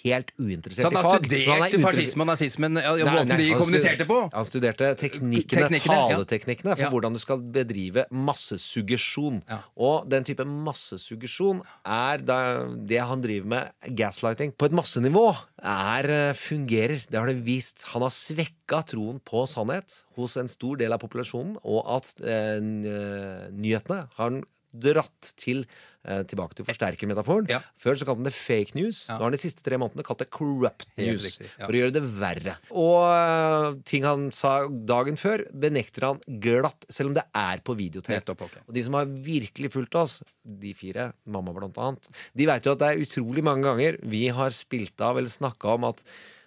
helt 0.04 0.32
uinteressert 0.36 0.84
han 0.84 0.92
i 0.92 1.00
fag. 1.00 1.24
men 1.32 1.48
han 1.48 1.62
har 1.62 1.70
studert 1.70 1.86
fascisme 1.86 2.24
og 2.24 2.28
nazismen, 2.28 2.80
ja, 2.84 2.90
Nei, 3.08 3.22
nei, 3.24 3.38
de 3.40 3.46
kommuniserte 3.56 4.06
på? 4.08 4.18
Han 4.34 4.44
studerte 4.44 4.90
teknikkene, 5.00 5.68
Teknikkene, 5.70 5.96
ja. 5.96 6.10
taleteknikkene, 6.12 6.74
for 6.76 6.84
Ja. 6.84 6.90
hvordan 6.92 7.16
du 7.16 7.20
skal 7.22 7.40
bedrive 7.54 8.04
massesuggesjon. 8.12 9.40
Ja. 9.48 9.62
Og 9.80 10.04
den 10.12 10.26
type 10.28 10.44
massesuggesjon 10.44 11.62
er 11.88 12.20
da, 12.20 12.38
det 12.76 13.00
han 13.00 13.24
driver 13.24 13.48
med, 13.54 13.72
gaslighting, 13.96 14.52
på 14.52 14.68
et 14.68 14.76
massenivå, 14.76 15.24
er, 15.64 16.10
eh, 16.10 16.32
fungerer. 16.36 17.06
Det 17.08 17.16
har 17.18 17.26
det 17.32 17.40
vist. 17.46 17.86
Han 17.94 18.02
har 18.04 18.12
svekka 18.12 18.84
troen 18.84 19.20
på 19.24 19.46
sannhet 19.48 20.04
hos 20.16 20.36
en 20.36 20.48
stor 20.48 20.76
del 20.76 20.92
av 20.92 21.00
populasjonen, 21.00 21.56
og 21.64 21.80
at 21.96 22.12
eh, 22.20 22.60
eh, 22.60 23.48
nyhetene 23.56 24.04
har 24.20 24.42
dratt 24.74 25.30
til 25.40 25.62
eh, 25.62 26.22
Tilbake 26.28 26.56
til 26.58 26.66
forsterkermetaforen. 26.66 27.48
Ja. 27.52 27.60
Før 27.80 27.98
så 27.98 28.08
kalte 28.08 28.22
han 28.22 28.28
det 28.28 28.34
fake 28.36 28.76
news. 28.78 29.04
Ja. 29.08 29.16
Nå 29.16 29.24
har 29.24 29.30
han 29.30 29.36
de 29.36 29.42
siste 29.42 29.64
tre 29.64 29.78
månedene 29.80 30.06
kalt 30.06 30.22
det 30.24 30.28
corrupt 30.34 30.86
news. 31.00 31.28
riktig, 31.28 31.48
ja. 31.52 31.64
For 31.64 31.76
å 31.76 31.80
gjøre 31.82 31.96
det 31.96 32.04
verre. 32.18 32.56
Og 32.84 32.98
eh, 33.08 33.68
ting 33.88 34.06
han 34.08 34.28
sa 34.34 34.56
dagen 34.68 35.18
før, 35.20 35.46
benekter 35.64 36.08
han 36.10 36.22
glatt, 36.42 36.86
selv 36.92 37.12
om 37.12 37.18
det 37.18 37.26
er 37.40 37.64
på 37.64 37.78
videotape. 37.78 38.36
Okay. 38.36 38.66
Og 38.66 38.76
de 38.76 38.84
som 38.86 38.98
har 38.98 39.10
virkelig 39.30 39.72
fulgt 39.74 39.98
oss, 40.00 40.20
de 40.44 40.74
fire, 40.76 41.12
mamma 41.24 41.54
blant 41.56 41.78
annet, 41.80 42.10
de 42.36 42.48
vet 42.50 42.66
jo 42.66 42.74
at 42.74 42.82
det 42.82 42.92
er 42.92 43.04
utrolig 43.06 43.44
mange 43.46 43.66
ganger 43.66 44.00
vi 44.04 44.26
har 44.34 44.54
spilt 44.54 45.00
av 45.04 45.20
eller 45.20 45.32
snakka 45.32 45.76
om 45.78 45.88
at 45.88 46.04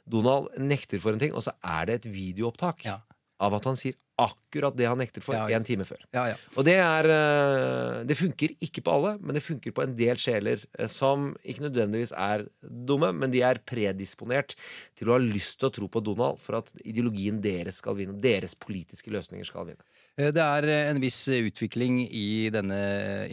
Donald 0.07 0.53
nekter 0.61 1.01
for 1.03 1.15
en 1.15 1.21
ting, 1.21 1.33
og 1.35 1.43
så 1.43 1.53
er 1.65 1.89
det 1.89 1.99
et 1.99 2.11
videoopptak 2.13 2.85
av 2.87 3.57
at 3.57 3.67
han 3.67 3.79
sier 3.79 3.97
akkurat 4.17 4.73
det 4.77 4.87
han 4.89 4.97
nekter 4.97 5.21
for 5.21 5.35
Ja, 5.37 5.45
en 5.53 5.65
time 5.65 5.85
før. 5.85 5.99
Ja, 6.15 6.23
ja. 6.31 6.37
Og 6.57 6.65
det 6.65 6.73
er 6.81 7.05
eh, 7.13 8.03
Det 8.09 8.17
funker 8.17 8.53
ikke 8.65 8.81
på 8.81 8.93
alle, 8.95 9.11
men 9.21 9.37
det 9.37 9.43
funker 9.45 9.73
på 9.77 9.83
en 9.83 9.93
del 9.97 10.17
sjeler 10.17 10.63
eh, 10.79 10.89
som 10.89 11.35
ikke 11.45 11.67
nødvendigvis 11.67 12.15
er 12.17 12.47
dumme, 12.61 13.11
men 13.13 13.33
de 13.33 13.43
er 13.45 13.61
predisponert 13.69 14.55
til 14.97 15.11
å 15.11 15.17
ha 15.17 15.21
lyst 15.21 15.59
til 15.61 15.69
å 15.69 15.73
tro 15.77 15.89
på 15.91 16.01
Donald 16.01 16.41
for 16.41 16.57
at 16.63 16.73
ideologien 16.83 17.37
deres 17.43 17.77
skal 17.83 17.97
vinne, 17.99 18.17
deres 18.21 18.57
politiske 18.57 19.13
løsninger 19.13 19.45
skal 19.45 19.69
vinne. 19.69 19.85
Eh, 20.17 20.31
Det 20.33 20.41
er 20.41 20.69
en 20.89 21.01
viss 21.03 21.21
utvikling 21.29 22.01
i 22.09 22.49
denne 22.53 22.81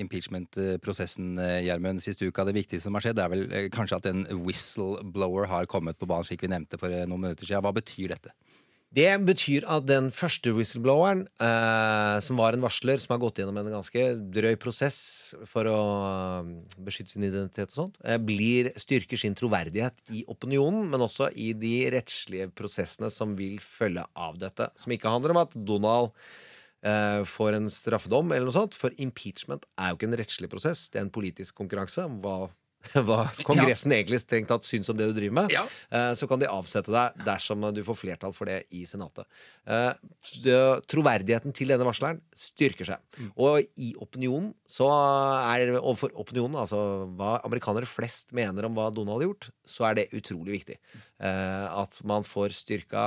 impeachment-prosessen, 0.04 1.38
Gjermund. 1.64 2.02
Siste 2.04 2.28
uka, 2.28 2.44
det 2.44 2.58
viktigste 2.60 2.90
som 2.90 2.98
har 2.98 3.06
skjedd, 3.06 3.24
er 3.24 3.32
vel 3.32 3.46
kanskje 3.72 4.02
at 4.02 4.10
en 4.12 4.26
whistleblower 4.44 5.48
har 5.48 5.64
kommet 5.70 5.96
på 5.96 6.08
banen, 6.10 6.28
slik 6.28 6.44
vi 6.44 6.52
nevnte 6.52 6.76
for 6.80 6.92
noen 6.92 7.24
minutter 7.24 7.48
siden. 7.48 7.64
Hva 7.64 7.72
betyr 7.72 8.12
dette? 8.12 8.36
Det 8.94 9.10
betyr 9.26 9.64
at 9.66 9.86
den 9.88 10.10
første 10.14 10.52
whistlebloweren, 10.54 11.24
eh, 11.42 12.16
som 12.22 12.38
var 12.38 12.54
en 12.54 12.62
varsler 12.62 13.00
som 13.02 13.14
har 13.14 13.22
gått 13.24 13.40
gjennom 13.40 13.56
en 13.58 13.72
ganske 13.72 14.04
drøy 14.36 14.54
prosess 14.60 15.34
for 15.50 15.66
å 15.66 15.78
eh, 16.04 16.52
beskytte 16.78 17.16
sin 17.16 17.26
identitet 17.26 17.72
og 17.72 17.78
sånt, 17.80 17.98
eh, 18.06 18.20
blir, 18.22 18.70
styrker 18.78 19.18
sin 19.18 19.34
troverdighet 19.34 20.14
i 20.14 20.22
opinionen, 20.30 20.86
men 20.92 21.02
også 21.02 21.32
i 21.34 21.50
de 21.58 21.74
rettslige 21.96 22.52
prosessene 22.54 23.10
som 23.10 23.34
vil 23.38 23.58
følge 23.62 24.06
av 24.14 24.38
dette. 24.38 24.70
Som 24.78 24.94
ikke 24.94 25.10
handler 25.10 25.34
om 25.34 25.42
at 25.42 25.56
Donald 25.56 26.12
eh, 26.86 27.24
får 27.26 27.58
en 27.58 27.70
straffedom 27.72 28.30
eller 28.30 28.46
noe 28.46 28.58
sånt, 28.60 28.78
for 28.78 28.94
impeachment 29.02 29.66
er 29.74 29.90
jo 29.90 29.98
ikke 29.98 30.12
en 30.12 30.20
rettslig 30.22 30.52
prosess, 30.52 30.86
det 30.92 31.02
er 31.02 31.08
en 31.08 31.16
politisk 31.18 31.58
konkurranse 31.58 32.06
om 32.06 32.20
hva 32.22 32.44
hva 33.06 33.18
Kongressen 33.46 33.92
egentlig 33.96 34.20
strengt 34.22 34.48
tatt 34.50 34.66
syns 34.68 34.90
om 34.92 34.96
det 34.98 35.06
du 35.10 35.14
driver 35.16 35.38
med, 35.42 35.52
Ja. 35.54 35.64
eh, 35.90 36.12
så 36.18 36.28
kan 36.30 36.38
de 36.42 36.46
avsette 36.50 36.92
deg 36.92 37.24
dersom 37.24 37.64
du 37.74 37.82
får 37.86 37.96
flertall 38.02 38.34
for 38.36 38.50
det 38.50 38.64
i 38.76 38.84
Senatet. 38.88 39.24
Eh, 39.66 39.92
Troverdigheten 40.90 41.54
til 41.56 41.70
denne 41.72 41.86
varsleren 41.86 42.20
styrker 42.36 42.88
seg. 42.88 43.02
Mm. 43.18 43.30
Og 43.40 43.80
i 43.80 43.92
opinionen 44.02 44.52
så 44.68 44.88
er 44.90 45.74
Overfor 45.80 46.12
opinionen, 46.20 46.56
altså 46.60 46.78
hva 47.16 47.38
amerikanere 47.46 47.88
flest 47.88 48.32
mener 48.36 48.66
om 48.68 48.76
hva 48.76 48.90
Donald 48.94 49.20
har 49.22 49.28
gjort, 49.28 49.48
så 49.68 49.88
er 49.88 49.98
det 49.98 50.06
utrolig 50.16 50.58
viktig. 50.60 50.76
Eh, 51.22 51.66
at 51.70 52.00
man 52.02 52.24
får 52.26 52.56
styrka 52.58 53.04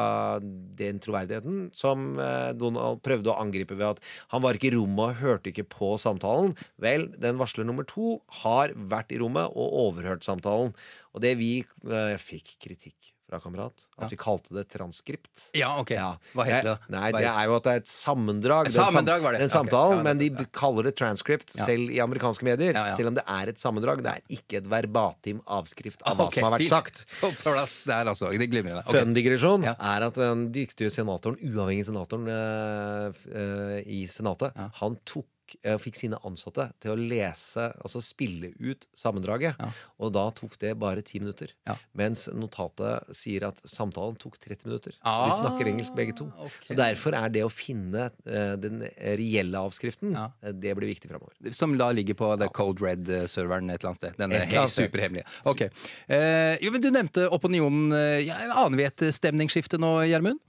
den 0.79 1.01
troverdigheten 1.03 1.65
som 1.75 2.15
eh, 2.23 2.53
Donald 2.55 3.01
prøvde 3.03 3.33
å 3.33 3.35
angripe 3.41 3.75
ved 3.75 3.97
at 3.97 3.99
han 4.31 4.45
var 4.45 4.55
ikke 4.55 4.69
i 4.69 4.75
rommet 4.77 5.11
og 5.11 5.19
hørte 5.19 5.51
ikke 5.51 5.67
på 5.73 5.91
samtalen. 5.99 6.55
Vel, 6.79 7.09
den 7.19 7.41
varsler 7.41 7.67
nummer 7.67 7.87
to 7.89 8.17
har 8.45 8.71
vært 8.77 9.11
i 9.11 9.19
rommet 9.19 9.51
og 9.51 9.77
overhørt 9.83 10.23
samtalen. 10.27 10.71
Og 11.11 11.23
det 11.25 11.35
vi 11.41 11.51
eh, 11.67 12.15
fikk 12.21 12.55
kritikk 12.63 13.16
fra 13.27 13.39
kamerat, 13.43 13.83
at 13.99 14.09
vi 14.09 14.15
kalte 14.15 14.53
det 14.55 14.63
transkript. 14.71 15.27
Ja, 15.57 15.73
ok. 15.81 15.89
Ja. 15.91 16.13
Hva 16.33 16.45
heter 16.47 16.63
det? 16.63 16.75
da? 16.87 16.93
Nei, 16.95 17.11
Hva 17.11 17.19
det 17.19 17.27
er 17.27 17.45
jo 17.49 17.55
at 17.57 17.63
det 17.67 17.73
er 17.73 17.81
et 17.81 17.89
sammendrag. 17.91 18.69
Den 18.69 18.75
sammendrag 18.77 19.21
var 19.25 19.35
det. 19.35 19.39
Den 19.43 19.49
Ok. 19.51 19.55
samtalen, 19.57 19.97
Ja, 19.97 20.03
men 20.07 20.17
de 20.21 20.29
ja. 20.31 20.45
kaller 20.55 20.83
det 20.87 20.95
transcript 20.95 21.51
selv 21.51 21.91
i 21.91 21.99
amerikanske 21.99 22.43
medier. 22.47 22.73
Ja, 22.73 22.85
ja. 22.87 22.95
Selv 22.95 23.07
om 23.11 23.15
det 23.19 23.25
er 23.27 23.47
et 23.51 23.59
sammendrag. 23.59 24.01
Det 24.01 24.13
er 24.15 24.21
ikke 24.39 24.57
et 24.61 24.69
verbatim 24.71 25.41
avskrift 25.45 26.01
av 26.07 26.15
hva 26.17 26.27
Ok, 26.27 26.33
som 26.39 26.43
har 26.47 26.51
vært 26.55 26.63
fint. 26.63 26.69
sagt. 26.71 27.05
På 27.21 27.31
plass 27.43 27.83
der, 27.83 28.05
altså. 28.13 28.31
Det 28.31 28.49
glimrer. 28.49 28.79
Ok. 28.85 28.95
Fun 28.95 29.13
digresjon 29.13 29.63
Ja. 29.67 29.75
er 29.79 30.07
at 30.07 30.13
den 30.15 30.47
dyktige 30.55 30.89
senatoren, 30.89 31.35
uavhengig 31.43 31.83
senatoren 31.85 32.27
eh, 32.31 33.09
f- 33.11 33.27
eh, 33.27 33.81
i 33.91 34.05
Senatet, 34.07 34.53
han 34.79 34.95
tok 35.05 35.25
eh, 35.63 35.77
fikk 35.81 35.95
sine 35.99 36.17
ansatte 36.27 36.67
til 36.83 36.91
å 36.93 36.97
lese, 36.99 37.67
altså 37.83 38.01
spille 38.03 38.49
ut 38.59 38.87
sammendraget. 38.97 39.55
Ja. 39.59 39.69
Og 40.03 40.11
da 40.15 40.25
tok 40.35 40.57
det 40.61 40.73
bare 40.79 41.01
ti 41.05 41.19
minutter. 41.21 41.53
Ja. 41.67 41.75
Mens 41.97 42.27
notatet 42.33 43.07
sier 43.15 43.47
at 43.49 43.61
samtalen 43.67 44.17
tok 44.19 44.37
30 44.43 44.67
minutter. 44.69 44.97
Ah, 45.03 45.25
Vi 45.27 45.37
snakker 45.39 45.69
engelsk 45.71 45.95
begge 45.97 46.15
to. 46.17 46.27
Okay. 46.37 46.69
Så 46.71 46.77
derfor 46.79 47.15
er 47.17 47.29
det 47.33 47.43
å 47.45 47.51
finne 47.53 48.09
uh, 48.11 48.55
den 48.59 48.83
reelle 49.17 49.63
avskriften, 49.67 50.13
Ja. 50.17 50.27
eh, 50.41 50.51
det 50.53 50.75
blir 50.77 50.91
viktig 50.93 51.09
framover. 51.11 51.33
Som 51.53 51.77
da 51.77 51.91
ligger 51.91 52.17
på 52.19 52.33
The 52.39 52.49
Code 52.53 52.83
Red-serveren 52.83 53.69
et 53.71 53.79
eller 53.81 53.93
annet 53.93 54.01
sted. 54.03 54.17
Denne 54.19 54.43
helt 54.51 54.73
superhemmelige. 54.73 55.25
Ok. 55.49 55.67
Eh, 56.07 56.57
jo, 56.63 56.71
men 56.73 56.81
du 56.83 56.91
nevnte 56.91 57.27
opinionen. 57.31 57.91
Uh, 57.93 58.17
Ja, 58.27 58.35
aner 58.65 58.77
vi 58.79 58.83
et 58.87 59.03
stemningsskifte 59.13 59.77
nå, 59.79 59.99
Gjermund? 60.09 60.39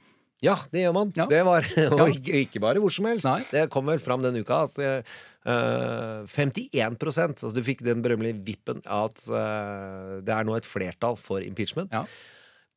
Ja, 0.45 0.55
det 0.71 0.85
gjør 0.85 0.95
man. 0.95 1.13
Ja. 1.19 1.27
Det 1.31 1.41
var, 1.47 1.67
og 1.99 2.13
ikke, 2.13 2.45
ikke 2.47 2.61
bare 2.63 2.79
hvor 2.83 2.93
som 2.95 3.09
helst. 3.11 3.27
Nei. 3.27 3.41
Det 3.51 3.67
kom 3.75 3.89
vel 3.91 3.99
fram 4.03 4.23
denne 4.23 4.45
uka 4.45 4.61
at 4.69 4.79
eh, 4.79 5.13
eh, 5.51 6.25
51% 6.31 7.43
altså 7.43 7.55
Du 7.57 7.63
fikk 7.67 7.83
den 7.87 8.03
berømmelige 8.05 8.39
vippen 8.47 8.83
at 8.87 9.23
uh, 9.33 10.19
det 10.23 10.35
er 10.35 10.47
nå 10.47 10.55
et 10.59 10.69
flertall 10.69 11.19
for 11.19 11.43
impeachment. 11.45 11.91
Ja. 11.95 12.05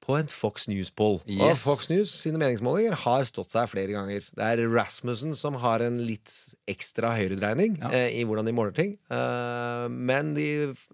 På 0.01 0.15
en 0.17 0.25
Fox 0.33 0.65
News-poll. 0.65 1.19
Og 1.37 1.51
Fox 1.61 1.85
News 1.91 2.09
sine 2.23 2.39
meningsmålinger 2.41 2.95
har 3.03 3.27
stått 3.29 3.53
seg 3.53 3.67
flere 3.69 3.93
ganger. 3.93 4.25
Det 4.33 4.47
er 4.47 4.63
Rasmussen 4.73 5.35
som 5.37 5.59
har 5.61 5.83
en 5.85 5.99
litt 6.01 6.31
ekstra 6.71 7.11
høyredreining 7.19 7.77
Ja. 7.83 7.91
eh, 7.93 8.07
i 8.17 8.23
hvordan 8.25 8.49
de 8.49 8.55
måler 8.57 8.73
ting. 8.73 8.95
Eh, 9.13 9.85
men 9.93 10.33
de 10.33 10.47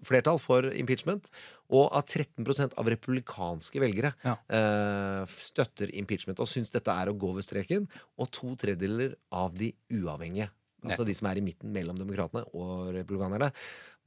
flertall 0.04 0.36
for 0.36 0.68
impeachment. 0.76 1.32
Og 1.70 1.90
at 1.92 2.06
13% 2.08 2.72
av 2.80 2.86
republikanske 2.88 3.80
velgere 3.82 4.14
Ja. 4.24 4.36
eh, 4.48 5.26
støtter 5.28 5.90
impeachment 5.94 6.40
og 6.40 6.48
syns 6.48 6.70
dette 6.72 6.88
er 6.88 7.10
å 7.10 7.16
gå 7.18 7.28
over 7.28 7.42
streken. 7.42 7.88
Og 8.18 8.30
to 8.30 8.54
tredjedeler 8.56 9.16
av 9.30 9.54
de 9.54 9.74
uavhengige. 9.92 10.48
Altså 10.84 11.04
de 11.04 11.12
som 11.14 11.26
er 11.28 11.36
i 11.38 11.42
midten 11.42 11.72
mellom 11.74 11.98
demokratene 11.98 12.44
og 12.54 12.94
republikanerne. 12.94 13.52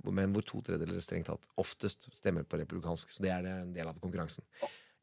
Men 0.10 0.34
hvor 0.34 0.42
to 0.48 0.62
tredjedeler 0.62 1.02
strengt 1.04 1.28
tatt 1.28 1.44
oftest 1.62 2.08
stemmer 2.16 2.44
på 2.48 2.58
republikansk. 2.58 3.12
Så 3.12 3.22
det 3.22 3.30
er 3.30 3.42
det 3.44 3.52
en 3.52 3.74
del 3.76 3.88
av 3.92 4.00
konkurransen. 4.02 4.42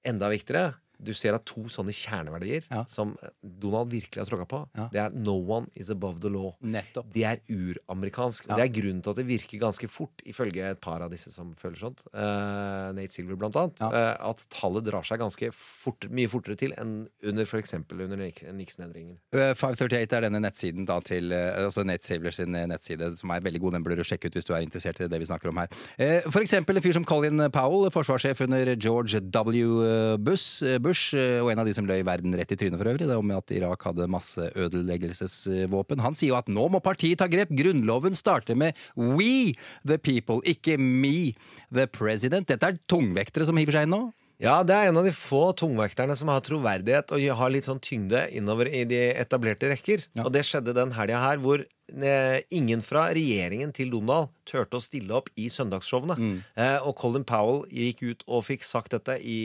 Enda 0.04 0.28
viktigere, 0.32 0.74
du 0.98 1.12
ser 1.14 1.36
at 1.36 1.44
to 1.46 1.62
sånne 1.70 1.94
kjerneverdier 1.94 2.64
Ja. 2.70 2.84
som 2.90 3.16
Donald 3.42 3.90
virkelig 3.92 4.18
har 4.18 4.26
tråkka 4.26 4.48
på, 4.48 4.68
Ja. 4.76 4.88
det 4.92 5.00
er 5.00 5.10
'no 5.10 5.36
one 5.46 5.68
is 5.76 5.90
above 5.90 6.20
the 6.20 6.28
law'. 6.28 6.54
Nettopp. 6.62 7.12
Det 7.12 7.24
er 7.24 7.38
uramerikansk. 7.48 8.46
Ja. 8.46 8.54
Og 8.54 8.58
det 8.60 8.64
er 8.68 8.82
grunnen 8.82 9.02
til 9.02 9.10
at 9.10 9.16
det 9.16 9.26
virker 9.26 9.58
ganske 9.58 9.88
fort, 9.88 10.22
ifølge 10.26 10.70
et 10.70 10.80
par 10.80 11.02
av 11.02 11.10
disse 11.10 11.30
som 11.32 11.54
føler 11.54 11.76
sånt, 11.76 12.02
uh, 12.14 12.92
Nate 12.92 13.12
Silver 13.12 13.36
blant 13.36 13.54
annet, 13.56 13.80
eh, 13.80 14.16
at 14.28 14.46
tallet 14.50 14.84
drar 14.84 15.02
seg 15.02 15.18
ganske 15.18 15.52
fort, 15.52 16.00
mye 16.10 16.28
fortere 16.28 16.56
til 16.56 16.72
enn 16.72 17.08
under 17.22 17.42
f.eks. 17.44 17.74
under 17.74 18.16
Nixon-endringen. 18.16 19.18
Uh, 19.32 19.54
538 19.54 20.12
er 20.16 20.20
denne 20.22 20.40
nettsiden 20.40 20.84
da 20.86 21.00
til 21.00 21.32
eh, 21.32 21.64
altså 21.64 21.84
Nate 21.84 22.04
Silver 22.04 22.30
sin 22.30 22.54
eh, 22.54 22.66
nettside, 22.66 23.16
som 23.16 23.30
er 23.30 23.40
veldig 23.40 23.60
god. 23.60 23.72
Den 23.72 23.84
bør 23.84 23.96
du 23.96 24.04
sjekke 24.04 24.26
ut 24.26 24.32
hvis 24.34 24.44
du 24.48 24.54
er 24.54 24.64
interessert 24.64 25.00
i 25.00 25.08
det 25.08 25.20
vi 25.20 25.26
snakker 25.26 25.48
om 25.48 25.56
her. 25.62 25.68
Uh, 25.98 26.38
eksempel 26.42 26.76
en 26.76 26.82
fyr 26.82 26.92
som 26.96 27.04
Colin 27.04 27.50
Powell, 27.52 27.90
forsvarssjef 27.90 28.40
under 28.46 28.74
George 28.76 29.20
W. 29.20 30.16
Bush, 30.18 30.62
eh, 30.64 30.78
Bush 30.88 31.16
eh, 31.16 31.38
og 31.42 31.52
en 31.52 31.62
av 31.62 31.68
de 31.68 31.74
som 31.76 31.86
løy 31.88 32.00
verden 32.06 32.34
rett 32.38 32.52
i 32.54 32.58
trynet 32.58 32.80
for 32.80 32.90
øvrig, 32.90 33.08
det 33.08 33.18
om 33.18 33.32
at 33.36 33.54
Irak 33.54 33.84
hadde 33.88 34.08
masseødeleggelsesvåpen. 34.12 36.02
Han 36.04 36.16
sier 36.18 36.32
jo 36.32 36.38
at 36.40 36.50
nå 36.52 36.68
må 36.72 36.80
partiet 36.84 37.20
ta 37.20 37.28
grep. 37.30 37.52
Grunnloven 37.54 38.16
starter 38.18 38.58
med 38.58 38.76
We 38.96 39.54
the 39.86 39.98
people, 40.00 40.42
ikke 40.48 40.78
me 40.80 41.34
the 41.70 41.86
president. 41.86 42.48
Dette 42.48 42.72
er 42.72 42.80
tungvektere 42.90 43.46
som 43.48 43.58
hiver 43.60 43.78
seg 43.78 43.88
inn 43.88 43.94
nå. 43.96 44.02
Ja, 44.38 44.60
det 44.62 44.74
er 44.74 44.88
en 44.88 44.98
av 45.00 45.06
de 45.06 45.10
få 45.14 45.48
tungvekterne 45.58 46.14
som 46.18 46.30
har 46.30 46.44
troverdighet 46.46 47.10
og 47.14 47.24
har 47.40 47.50
litt 47.50 47.66
sånn 47.66 47.80
tyngde 47.82 48.20
innover 48.38 48.70
i 48.70 48.84
de 48.86 49.00
etablerte 49.18 49.66
rekker. 49.72 50.04
Ja. 50.14 50.28
Og 50.28 50.30
det 50.34 50.44
skjedde 50.46 50.76
den 50.76 50.94
helga 50.94 51.18
her 51.24 51.40
hvor 51.42 51.64
eh, 51.64 52.38
ingen 52.54 52.84
fra 52.86 53.08
regjeringen 53.18 53.74
til 53.74 53.90
Donald 53.90 54.30
turte 54.46 54.78
å 54.78 54.84
stille 54.84 55.16
opp 55.18 55.32
i 55.34 55.48
søndagsshowene. 55.50 56.18
Eh, 56.54 56.78
og 56.86 56.94
Colin 57.02 57.26
Powell 57.26 57.64
gikk 57.74 58.04
ut 58.06 58.24
og 58.28 58.46
fikk 58.46 58.66
sagt 58.68 58.94
dette 58.94 59.18
i 59.18 59.40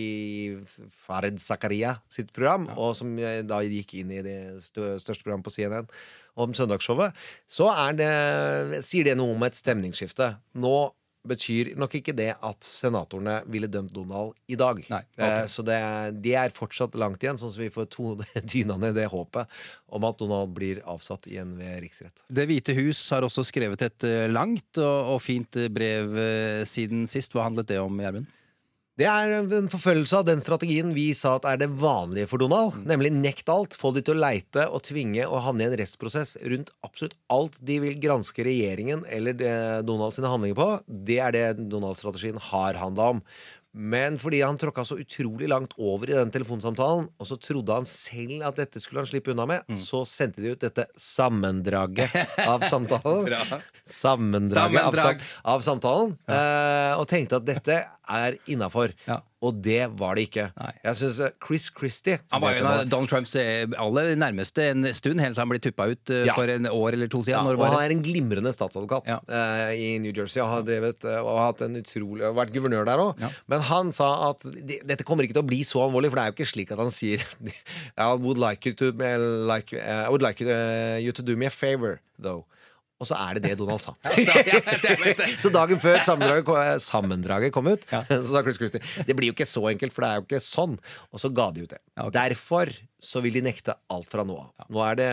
Fared 1.07 1.41
Zakaria 1.41 1.97
sitt 2.05 2.29
program, 2.35 2.69
og 2.77 2.93
som 2.99 3.17
eh, 3.17 3.41
da 3.41 3.63
gikk 3.65 3.97
inn 4.03 4.13
i 4.13 4.21
det 4.25 4.39
største 4.69 5.23
programmet 5.23 5.49
på 5.49 5.57
CNN 5.57 5.89
om 6.37 6.53
søndagsshowet. 6.53 7.17
Så 7.49 7.65
er 7.73 7.97
det, 7.97 8.13
sier 8.85 9.09
det 9.09 9.17
noe 9.17 9.33
om 9.33 9.45
et 9.49 9.57
stemningsskifte. 9.57 10.35
Nå 10.53 10.77
betyr 11.27 11.71
nok 11.79 11.95
ikke 11.99 12.15
det 12.15 12.31
at 12.35 12.67
senatorene 12.67 13.39
ville 13.51 13.69
dømt 13.71 13.93
Donald 13.95 14.33
i 14.51 14.57
dag. 14.59 14.81
Nei, 14.91 15.01
okay. 15.15 15.43
eh, 15.43 15.45
så 15.51 15.63
det, 15.65 15.79
de 16.23 16.35
er 16.39 16.53
fortsatt 16.55 16.97
langt 16.99 17.23
igjen, 17.23 17.39
sånn 17.39 17.53
at 17.53 17.61
vi 17.61 17.71
får 17.73 17.89
dyna 18.53 18.77
ned 18.81 18.97
det 18.99 19.07
håpet 19.13 19.59
om 19.93 20.07
at 20.09 20.19
Donald 20.19 20.53
blir 20.57 20.83
avsatt 20.89 21.27
igjen 21.31 21.55
ved 21.59 21.79
riksrett. 21.85 22.25
Det 22.27 22.47
hvite 22.49 22.75
hus 22.77 23.01
har 23.15 23.25
også 23.25 23.45
skrevet 23.47 23.87
et 23.87 24.07
eh, 24.09 24.27
langt 24.31 24.81
og, 24.81 25.15
og 25.15 25.23
fint 25.23 25.59
eh, 25.59 25.71
brev 25.71 26.17
siden 26.69 27.07
sist. 27.11 27.33
Hva 27.33 27.47
handlet 27.47 27.71
det 27.71 27.79
om, 27.81 28.01
Gjermund? 28.03 28.29
Det 28.93 29.07
er 29.09 29.31
en 29.41 29.69
forfølgelse 29.73 30.19
av 30.19 30.25
den 30.27 30.41
strategien 30.43 30.91
vi 30.93 31.07
sa 31.17 31.31
at 31.39 31.47
er 31.49 31.57
det 31.63 31.69
vanlige 31.81 32.27
for 32.29 32.37
Donald. 32.37 32.75
Nemlig 32.85 33.09
nekt 33.15 33.47
alt, 33.49 33.73
få 33.73 33.89
de 33.95 34.03
til 34.05 34.13
å 34.13 34.21
leite 34.21 34.67
og 34.69 34.83
tvinge 34.85 35.25
og 35.25 35.41
havne 35.47 35.65
i 35.65 35.69
en 35.71 35.73
rettsprosess 35.79 36.35
rundt 36.45 36.69
absolutt 36.85 37.15
alt 37.33 37.57
de 37.65 37.79
vil 37.81 37.97
granske 38.03 38.45
regjeringen 38.45 39.01
eller 39.09 39.39
det 39.39 39.55
Donald 39.89 40.13
sine 40.13 40.29
handlinger 40.29 40.59
på. 40.59 40.67
Det 40.85 41.17
er 41.25 41.33
det 41.33 41.47
Donald-strategien 41.73 42.37
har 42.51 42.77
handla 42.83 43.15
om. 43.15 43.23
Men 43.73 44.19
fordi 44.21 44.43
han 44.45 44.57
tråkka 44.61 44.83
så 44.85 44.99
utrolig 45.01 45.47
langt 45.49 45.71
over 45.81 46.09
i 46.11 46.13
den 46.13 46.29
telefonsamtalen, 46.29 47.07
og 47.17 47.25
så 47.25 47.37
trodde 47.41 47.73
han 47.73 47.87
selv 47.89 48.43
at 48.45 48.59
dette 48.61 48.77
skulle 48.79 49.01
han 49.01 49.09
slippe 49.09 49.33
unna 49.33 49.47
med, 49.49 49.63
så 49.79 50.03
sendte 50.05 50.43
de 50.45 50.53
ut 50.53 50.61
dette 50.61 50.85
sammendraget 50.99 52.13
av 52.45 52.61
samtalen. 52.73 53.33
sammendraget 53.83 54.77
Sammendraget 54.77 54.81
av, 54.85 54.95
sam 54.95 55.17
av 55.55 55.65
samtalen. 55.65 56.13
eh, 56.29 56.93
og 57.01 57.07
tenkte 57.09 57.39
at 57.41 57.45
dette 57.49 57.79
er 58.13 58.37
innafor. 58.53 58.93
Ja. 59.09 59.21
Og 59.43 59.57
det 59.65 59.81
var 59.99 60.15
det 60.15 60.27
ikke. 60.29 60.45
Nei. 60.55 60.71
Jeg 60.85 60.99
synes 61.01 61.17
Chris 61.43 61.65
Christie 61.75 62.17
Han 62.31 62.43
var 62.43 62.55
en 62.59 62.67
av 62.69 62.83
Donald 62.87 63.11
Trumps 63.11 63.33
eh, 63.39 63.65
aller 63.81 64.13
nærmeste 64.19 64.69
en 64.71 64.87
stund, 64.95 65.19
helt 65.19 65.35
til 65.35 65.43
han 65.43 65.51
ble 65.51 65.59
tuppa 65.63 65.89
ut 65.91 66.13
eh, 66.13 66.23
Ja. 66.29 66.35
for 66.37 66.47
en 66.47 66.69
år 66.69 66.95
eller 66.95 67.11
to 67.11 67.19
siden. 67.25 67.35
ja, 67.35 67.43
når 67.43 67.59
og 67.59 67.65
han 67.73 67.83
er 67.83 67.95
en 67.97 68.03
glimrende 68.05 68.53
statsadvokat 68.55 69.09
Ja. 69.11 69.19
uh, 69.27 69.73
i 69.75 69.97
New 69.99 70.13
Jersey. 70.15 70.39
Og 70.43 70.49
har 70.53 70.63
drevet 70.67 71.03
uh, 71.03 71.19
og 71.21 71.33
har 71.41 71.49
hatt 71.51 71.65
en 71.67 71.75
utrolig 71.81 72.23
og 72.29 72.37
vært 72.39 72.53
guvernør 72.55 72.87
der 72.87 73.03
òg. 73.03 73.23
Men 73.51 73.67
han 73.69 73.91
sa 73.91 74.09
at 74.31 74.43
de, 74.47 74.79
dette 74.87 75.03
kommer 75.07 75.27
ikke 75.27 75.37
til 75.39 75.43
å 75.43 75.49
bli 75.51 75.61
så 75.67 75.83
alvorlig, 75.83 76.09
for 76.13 76.21
det 76.21 76.23
er 76.23 76.31
jo 76.31 76.37
ikke 76.39 76.51
slik 76.53 76.71
at 76.71 76.79
han 76.79 76.93
sier 76.93 77.23
I 77.97 78.13
would 78.15 78.39
like 78.39 78.65
you 78.65 78.73
to, 78.79 78.93
eh, 79.03 79.17
like, 79.19 79.73
uh, 79.75 80.05
I 80.07 80.09
would 80.09 80.23
like 80.23 80.41
eh, 80.41 80.97
you 81.03 81.11
to 81.11 81.21
do 81.21 81.35
me 81.35 81.45
a 81.45 81.53
favor, 81.53 81.99
though. 82.17 82.45
Og 83.03 83.09
så 83.09 83.17
er 83.19 83.35
det 83.39 83.43
det 83.49 83.57
Donald 83.59 83.83
sa. 83.83 83.91
så 85.43 85.51
dagen 85.51 85.81
før 85.83 85.99
sammendraget, 86.07 86.45
kom- 86.47 86.61
eh, 86.61 86.77
sammendraget 86.79 87.51
kom 87.55 87.67
ut, 87.73 87.83
så 88.09 88.21
sa 88.31 88.43
Chris 88.45 88.59
Christie 88.61 88.79
det 89.07 89.15
blir 89.17 89.29
jo 89.31 89.35
ikke 89.35 89.47
så 89.49 89.65
enkelt, 89.73 89.91
for 89.95 90.05
det 90.05 90.09
er 90.13 90.21
jo 90.21 90.25
ikke 90.29 90.41
sånn. 90.45 90.77
Og 91.11 91.19
så 91.21 91.31
ga 91.35 91.49
de 91.55 91.65
ut 91.67 91.73
det. 91.75 91.81
Derfor 92.15 92.71
så 93.03 93.19
vil 93.19 93.35
de 93.35 93.41
nekte 93.43 93.73
alt 93.91 94.07
fra 94.07 94.23
nå 94.23 94.37
av. 94.39 94.67
Nå 94.71 94.79
er 94.87 94.95
det 94.95 95.07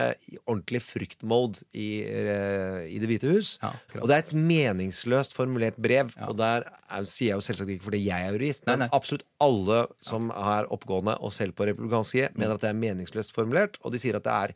ordentlig 0.44 0.78
fryktmode 0.86 1.64
i, 1.74 1.88
eh, 2.06 2.84
i 2.94 3.00
Det 3.02 3.08
hvite 3.10 3.32
hus. 3.32 3.56
Og 3.98 4.06
det 4.06 4.14
er 4.14 4.22
et 4.22 4.34
meningsløst 4.38 5.34
formulert 5.34 5.80
brev. 5.82 6.12
Og 6.28 6.36
der 6.38 6.68
er, 6.70 7.08
sier 7.10 7.32
jeg 7.32 7.40
jo 7.40 7.46
selvsagt 7.48 7.72
ikke 7.74 7.88
fordi 7.88 8.04
jeg 8.06 8.28
er 8.28 8.36
jurist, 8.36 8.62
men 8.70 8.86
absolutt 8.94 9.26
alle 9.42 9.80
som 10.06 10.30
er 10.30 10.70
oppgående 10.70 11.16
og 11.18 11.34
selv 11.34 11.56
på 11.58 11.66
republikansk 11.72 12.14
side, 12.14 12.30
mener 12.38 12.54
at 12.54 12.62
det 12.62 12.70
er 12.70 12.78
meningsløst 12.78 13.34
formulert. 13.34 13.80
Og 13.82 13.90
de 13.96 13.98
sier 14.02 14.20
at 14.20 14.26
det 14.28 14.36
er 14.38 14.54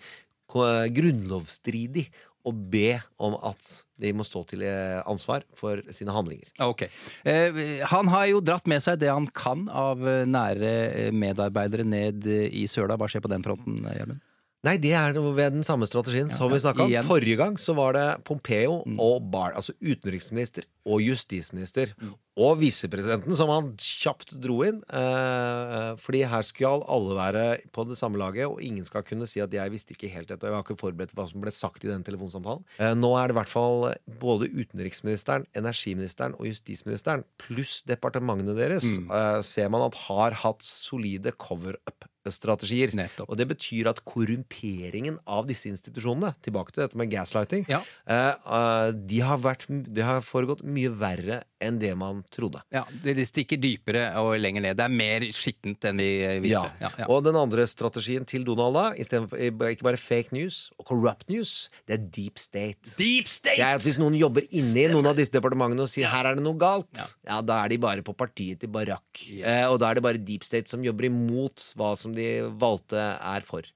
ko- 0.51 0.63
grunnlovsstridig 0.95 2.07
å 2.45 2.53
be 2.53 2.99
om 3.23 3.37
at 3.41 3.71
de 4.01 4.11
må 4.17 4.27
stå 4.27 4.43
til 4.51 4.65
eh, 4.67 5.01
ansvar 5.09 5.47
for 5.57 5.81
sine 5.95 6.13
handlinger. 6.15 6.51
Ok. 6.65 6.87
Eh, 7.25 7.81
han 7.89 8.11
har 8.13 8.29
jo 8.29 8.43
dratt 8.45 8.69
med 8.71 8.85
seg 8.85 9.01
det 9.01 9.13
han 9.13 9.29
kan 9.33 9.67
av 9.73 10.05
eh, 10.09 10.25
nære 10.29 11.11
medarbeidere 11.17 11.87
ned 11.89 12.29
i 12.29 12.67
søla. 12.71 12.99
Hva 13.01 13.09
skjer 13.11 13.25
på 13.25 13.33
den 13.33 13.45
fronten, 13.47 13.81
Gjermund? 13.89 14.23
Nei, 14.65 14.79
det 14.81 14.95
er 14.97 15.17
ved 15.21 15.59
den 15.59 15.65
samme 15.67 15.85
strategien 15.89 16.31
som 16.33 16.49
vi 16.49 16.57
ja, 16.57 16.65
snakka 16.65 16.87
om. 16.87 16.93
Mm. 16.93 17.09
Forrige 17.09 17.37
gang 17.37 17.59
så 17.61 17.75
var 17.77 17.97
det 17.97 18.07
Pompeo 18.25 18.79
og 18.97 19.27
Barr, 19.33 19.53
altså 19.59 19.75
utenriksminister 19.85 20.65
og 20.87 21.01
justisminister. 21.01 21.95
Mm. 22.01 22.15
Og 22.37 22.57
visepresidenten, 22.59 23.31
som 23.39 23.49
han 23.49 23.69
kjapt 23.79 24.33
dro 24.43 24.57
inn. 24.67 24.81
Eh, 24.91 25.95
fordi 26.03 26.25
her 26.27 26.43
skal 26.43 26.83
alle 26.91 27.15
være 27.15 27.45
på 27.73 27.85
det 27.87 27.97
samme 27.97 28.19
laget, 28.19 28.49
og 28.51 28.59
ingen 28.61 28.85
skal 28.85 29.03
kunne 29.07 29.27
si 29.31 29.39
at 29.41 29.51
'jeg 29.55 29.71
visste 29.71 29.95
ikke 29.95 30.11
helt 30.11 30.29
dette', 30.29 30.43
og 30.43 30.51
'jeg 30.51 30.59
har 30.59 30.63
ikke 30.65 30.81
forberedt 30.83 31.15
hva 31.15 31.29
som 31.31 31.41
ble 31.41 31.53
sagt 31.53 31.85
i 31.85 31.89
den 31.89 32.03
telefonsamtalen'. 32.03 32.65
Eh, 32.81 32.95
nå 32.95 33.15
er 33.17 33.29
det 33.29 33.37
i 33.37 33.39
hvert 33.39 33.49
fall 33.49 33.95
både 34.19 34.51
utenriksministeren, 34.51 35.47
energiministeren 35.55 36.35
og 36.35 36.47
justisministeren, 36.47 37.23
pluss 37.39 37.83
departementene 37.87 38.57
deres, 38.57 38.83
Mm. 38.85 39.11
eh, 39.11 39.41
ser 39.43 39.69
man 39.71 39.83
at 39.83 39.95
har 39.95 40.33
hatt 40.33 40.59
solide 40.61 41.31
cover-up-strategier. 41.39 42.93
Nettopp. 42.95 43.29
Og 43.31 43.37
det 43.37 43.47
betyr 43.49 43.87
at 43.91 44.05
korrumperingen 44.05 45.19
av 45.27 45.47
disse 45.47 45.67
institusjonene, 45.71 46.35
tilbake 46.43 46.73
til 46.73 46.83
dette 46.85 46.97
med 46.97 47.11
gaslighting, 47.11 47.67
Ja. 47.69 47.83
eh, 48.07 48.35
eh, 48.47 48.91
de, 48.93 49.21
har 49.21 49.39
vært, 49.39 49.67
de 49.93 50.01
har 50.03 50.21
foregått 50.21 50.63
mye 50.75 50.91
verre 50.99 51.43
enn 51.65 51.79
det 51.81 51.93
man 51.97 52.21
trodde. 52.33 52.61
Ja, 52.75 52.85
det 53.03 53.17
det 53.19 53.27
stikker 53.31 53.61
dypere 53.61 54.07
og 54.21 54.35
lenger 54.41 54.65
ned. 54.67 54.79
Det 54.79 54.85
er 54.85 54.93
mer 54.93 55.27
skittent 55.35 55.87
enn 55.89 56.03
vi 56.03 56.09
eh, 56.27 56.37
visste. 56.45 56.67
Ja, 56.83 56.91
ja. 57.01 57.09
Og 57.09 57.25
den 57.27 57.39
andre 57.39 57.67
strategien 57.71 58.27
til 58.29 58.45
Donald, 58.47 58.77
da, 58.77 59.21
for, 59.31 59.71
ikke 59.71 59.87
bare 59.87 60.01
fake 60.01 60.35
news 60.37 60.69
og 60.79 60.89
corrupt 60.91 61.31
news, 61.33 61.55
det 61.89 61.99
er 61.99 62.07
deep 62.19 62.41
state. 62.43 62.95
Deep 62.99 63.31
State! 63.33 63.59
Det 63.59 63.67
er 63.67 63.79
at 63.79 63.85
Hvis 63.85 63.99
noen 64.01 64.17
jobber 64.19 64.47
inni 64.51 64.87
noen 64.93 65.09
av 65.11 65.19
disse 65.19 65.33
departementene 65.35 65.87
og 65.87 65.91
sier 65.91 66.11
her 66.11 66.29
er 66.29 66.39
det 66.39 66.45
noe 66.45 66.59
galt, 66.61 67.01
ja, 67.27 67.41
da 67.45 67.63
er 67.63 67.73
de 67.73 67.81
bare 67.83 68.05
på 68.07 68.15
partiet 68.17 68.63
til 68.63 68.73
Barack. 68.75 69.25
Yes. 69.25 69.45
Eh, 69.49 69.67
og 69.71 69.79
da 69.83 69.91
er 69.91 69.99
det 69.99 70.07
bare 70.07 70.21
deep 70.21 70.47
state 70.47 70.71
som 70.71 70.85
jobber 70.85 71.09
imot 71.11 71.71
hva 71.79 71.95
som 71.99 72.15
de 72.17 72.29
valgte 72.61 73.01
er 73.01 73.47
for. 73.47 73.69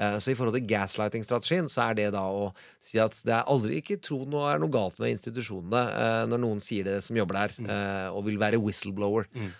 Eh, 0.00 0.16
så 0.18 0.32
i 0.32 0.36
forhold 0.36 0.56
til 0.56 0.64
gaslighting-strategien 0.70 1.68
så 1.68 1.90
er 1.90 1.98
det 1.98 2.06
da 2.14 2.22
å 2.24 2.46
si 2.82 3.00
at 3.02 3.16
det 3.26 3.34
er 3.36 3.48
aldri 3.52 3.80
ikke 3.82 3.98
tro 4.00 4.22
noe 4.24 4.48
er 4.54 4.62
noe 4.62 4.72
galt 4.72 4.96
med 5.02 5.12
institusjonene 5.12 5.82
eh, 5.90 6.22
når 6.30 6.40
noen 6.40 6.62
sier 6.64 6.86
det 6.88 6.98
som 7.04 7.18
jobber 7.18 7.36
der, 7.42 7.56
mm. 7.60 7.72
og 8.16 8.24
vil 8.26 8.38
være 8.40 8.60
whistleblower. 8.62 9.28
Mm. 9.32 9.50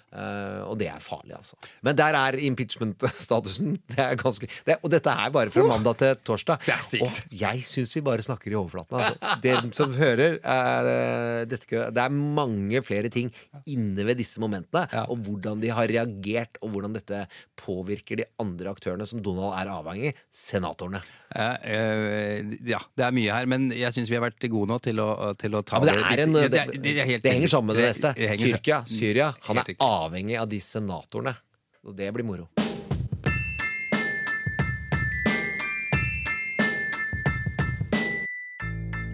og 0.68 0.74
det 0.80 0.88
er 0.92 1.00
farlig, 1.02 1.34
altså. 1.36 1.56
Men 1.84 1.96
der 1.96 2.16
er 2.16 2.36
impeachment-statusen. 2.48 3.76
Det 3.92 4.00
er 4.00 4.16
ganske 4.16 4.46
det, 4.66 4.76
Og 4.84 4.90
dette 4.92 5.10
er 5.10 5.30
bare 5.32 5.50
fra 5.52 5.64
mandag 5.68 5.96
til 6.00 6.14
torsdag. 6.24 6.62
Det 6.64 6.72
er 6.74 6.84
sykt. 6.84 7.02
Og 7.04 7.34
jeg 7.42 7.62
syns 7.66 7.92
vi 7.96 8.02
bare 8.04 8.24
snakker 8.24 8.52
i 8.52 8.56
overflaten. 8.56 8.98
Altså. 8.98 9.36
Dere 9.44 9.72
som 9.76 9.92
hører, 9.96 10.38
er, 10.40 11.44
dette, 11.48 11.82
det 11.92 12.04
er 12.04 12.14
mange 12.14 12.82
flere 12.84 13.10
ting 13.12 13.30
inne 13.68 14.06
ved 14.08 14.20
disse 14.20 14.40
momentene. 14.42 14.86
Ja. 14.92 15.04
Og 15.12 15.20
hvordan 15.26 15.60
de 15.62 15.72
har 15.74 15.90
reagert, 15.90 16.60
og 16.62 16.74
hvordan 16.74 16.96
dette 16.96 17.24
påvirker 17.60 18.22
de 18.22 18.28
andre 18.42 18.72
aktørene 18.72 19.08
som 19.08 19.22
Donald 19.24 19.56
er 19.58 19.72
avhengig 19.72 20.14
senatorene. 20.32 21.02
Eh, 21.34 21.56
eh, 21.74 22.52
ja, 22.64 22.80
det 22.96 23.04
er 23.04 23.14
mye 23.14 23.36
her, 23.36 23.48
men 23.48 23.68
jeg 23.76 23.92
syns 23.92 24.08
vi 24.08 24.16
har 24.16 24.24
vært 24.24 24.40
gode 24.48 24.72
nå 24.72 24.78
til 24.84 25.00
å, 25.04 25.10
til 25.38 25.58
å 25.58 25.60
ta 25.60 25.80
Ja, 25.84 25.92
det, 25.92 25.96
er 26.00 26.24
en, 26.24 26.36
det, 26.36 26.62
det 26.80 26.94
er 26.96 27.08
helt 27.08 27.24
det 27.24 27.34
henger 27.36 27.52
sammen 27.52 27.72
med 27.72 27.82
det 27.82 27.90
neste. 27.92 28.14
det 28.16 28.38
Tyrkia, 28.40 28.82
Syria. 28.88 29.32
Han 29.48 29.60
er 29.60 29.74
avhengig 29.76 30.40
av 30.40 30.48
de 30.48 30.60
senatorene. 30.64 31.36
Og 31.84 31.96
det 31.98 32.08
blir 32.16 32.24
moro. 32.24 32.48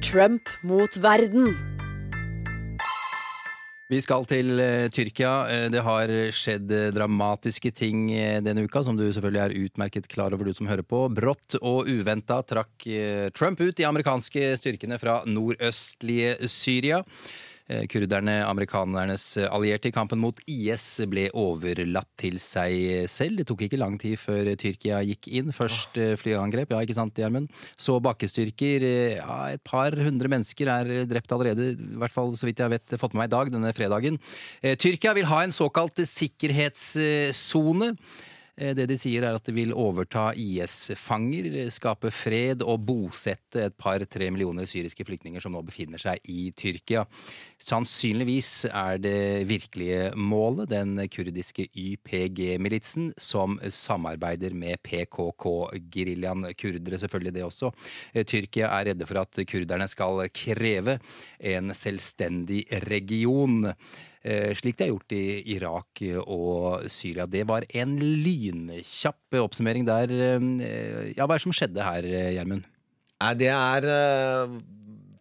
Trump 0.08 0.48
mot 0.62 1.02
verden. 1.04 1.67
Vi 3.88 4.02
skal 4.04 4.26
til 4.28 4.58
eh, 4.60 4.90
Tyrkia. 4.92 5.32
Eh, 5.48 5.66
det 5.72 5.80
har 5.80 6.10
skjedd 6.36 6.72
eh, 6.76 6.90
dramatiske 6.92 7.70
ting 7.72 8.10
denne 8.44 8.66
uka, 8.68 8.82
som 8.84 8.98
du 8.98 9.06
selvfølgelig 9.06 9.40
er 9.40 9.54
utmerket 9.64 10.10
klar 10.12 10.36
over, 10.36 10.44
du 10.44 10.56
som 10.56 10.68
hører 10.68 10.84
på. 10.84 11.06
Brått 11.16 11.56
og 11.62 11.88
uventa 11.88 12.42
trakk 12.44 12.84
Trump 13.32 13.62
ut 13.64 13.78
de 13.78 13.86
amerikanske 13.88 14.50
styrkene 14.60 15.00
fra 15.00 15.22
nordøstlige 15.24 16.50
Syria. 16.52 17.00
Eh, 17.68 17.84
Kurderne, 17.90 18.38
amerikanernes 18.48 19.36
allierte 19.44 19.90
i 19.90 19.92
kampen 19.92 20.20
mot 20.22 20.38
IS, 20.48 20.86
ble 21.10 21.26
overlatt 21.36 22.08
til 22.20 22.38
seg 22.40 23.08
selv. 23.12 23.36
Det 23.42 23.46
tok 23.50 23.66
ikke 23.66 23.80
lang 23.80 23.98
tid 24.00 24.16
før 24.20 24.48
Tyrkia 24.56 25.02
gikk 25.04 25.28
inn. 25.28 25.52
Først 25.52 25.98
eh, 26.00 26.14
flyangrep, 26.16 26.72
ja 26.72 26.80
ikke 26.84 26.96
sant 26.96 27.18
Gjermund? 27.20 27.48
Så 27.76 27.98
bakkestyrker. 28.04 28.86
Eh, 28.88 29.16
Ja, 29.18 29.50
et 29.52 29.62
par 29.66 29.92
hundre 29.92 30.28
mennesker 30.30 30.68
er 30.70 31.04
drept 31.08 31.32
allerede, 31.34 31.72
i 31.74 31.98
hvert 32.00 32.14
fall 32.14 32.32
så 32.38 32.46
vidt 32.48 32.60
jeg 32.62 32.70
vet, 32.72 32.96
fått 33.00 33.12
med 33.14 33.22
meg 33.24 33.28
i 33.28 33.34
dag, 33.34 33.50
denne 33.52 33.72
fredagen. 33.76 34.18
Tyrkia 34.62 35.12
vil 35.16 35.28
ha 35.28 35.42
en 35.44 35.52
såkalt 35.54 35.98
sikkerhetssone. 36.08 37.88
Eh, 38.58 38.74
Det 38.74 38.88
de 38.90 38.96
sier 38.98 39.22
er 39.22 39.36
at 39.38 39.46
de 39.46 39.54
vil 39.54 39.72
overta 39.76 40.32
IS-fanger, 40.34 41.70
skape 41.70 42.10
fred 42.14 42.64
og 42.66 42.82
bosette 42.88 43.68
et 43.68 43.76
par-tre 43.78 44.30
millioner 44.34 44.66
syriske 44.66 45.06
flyktninger 45.06 45.42
som 45.42 45.54
nå 45.54 45.62
befinner 45.66 46.00
seg 46.02 46.18
i 46.26 46.50
Tyrkia. 46.58 47.04
Sannsynligvis 47.62 48.66
er 48.70 48.98
det 49.02 49.46
virkelige 49.48 50.10
målet 50.18 50.72
den 50.72 50.96
kurdiske 51.10 51.68
YPG-militsen 51.70 53.12
som 53.18 53.58
samarbeider 53.62 54.54
med 54.54 54.82
PKK-geriljaen. 54.82 56.50
Kurdere 56.58 56.98
selvfølgelig 56.98 57.36
det 57.38 57.46
også. 57.46 57.72
Eh, 58.12 58.26
Tyrkia 58.26 58.72
er 58.74 58.90
redde 58.90 59.06
for 59.06 59.22
at 59.22 59.42
kurderne 59.46 59.88
skal 59.88 60.26
kreve 60.34 60.98
en 61.38 61.74
selvstendig 61.74 62.64
region. 62.88 63.72
Eh, 64.24 64.50
slik 64.58 64.78
det 64.78 64.88
er 64.88 64.92
gjort 64.92 65.14
i 65.14 65.24
Irak 65.54 66.02
og 66.24 66.88
Syria. 66.90 67.26
Det 67.30 67.44
var 67.48 67.66
en 67.70 67.96
lynkjapp 67.98 69.38
oppsummering 69.44 69.86
der. 69.86 70.10
Eh, 70.10 71.14
Ja, 71.16 71.26
hva 71.26 71.34
er 71.34 71.38
det 71.38 71.46
som 71.46 71.54
skjedde 71.54 71.84
her, 71.84 72.02
Gjermund? 72.34 72.64
Det 73.38 73.48
er 73.50 73.86
eh, 73.90 74.58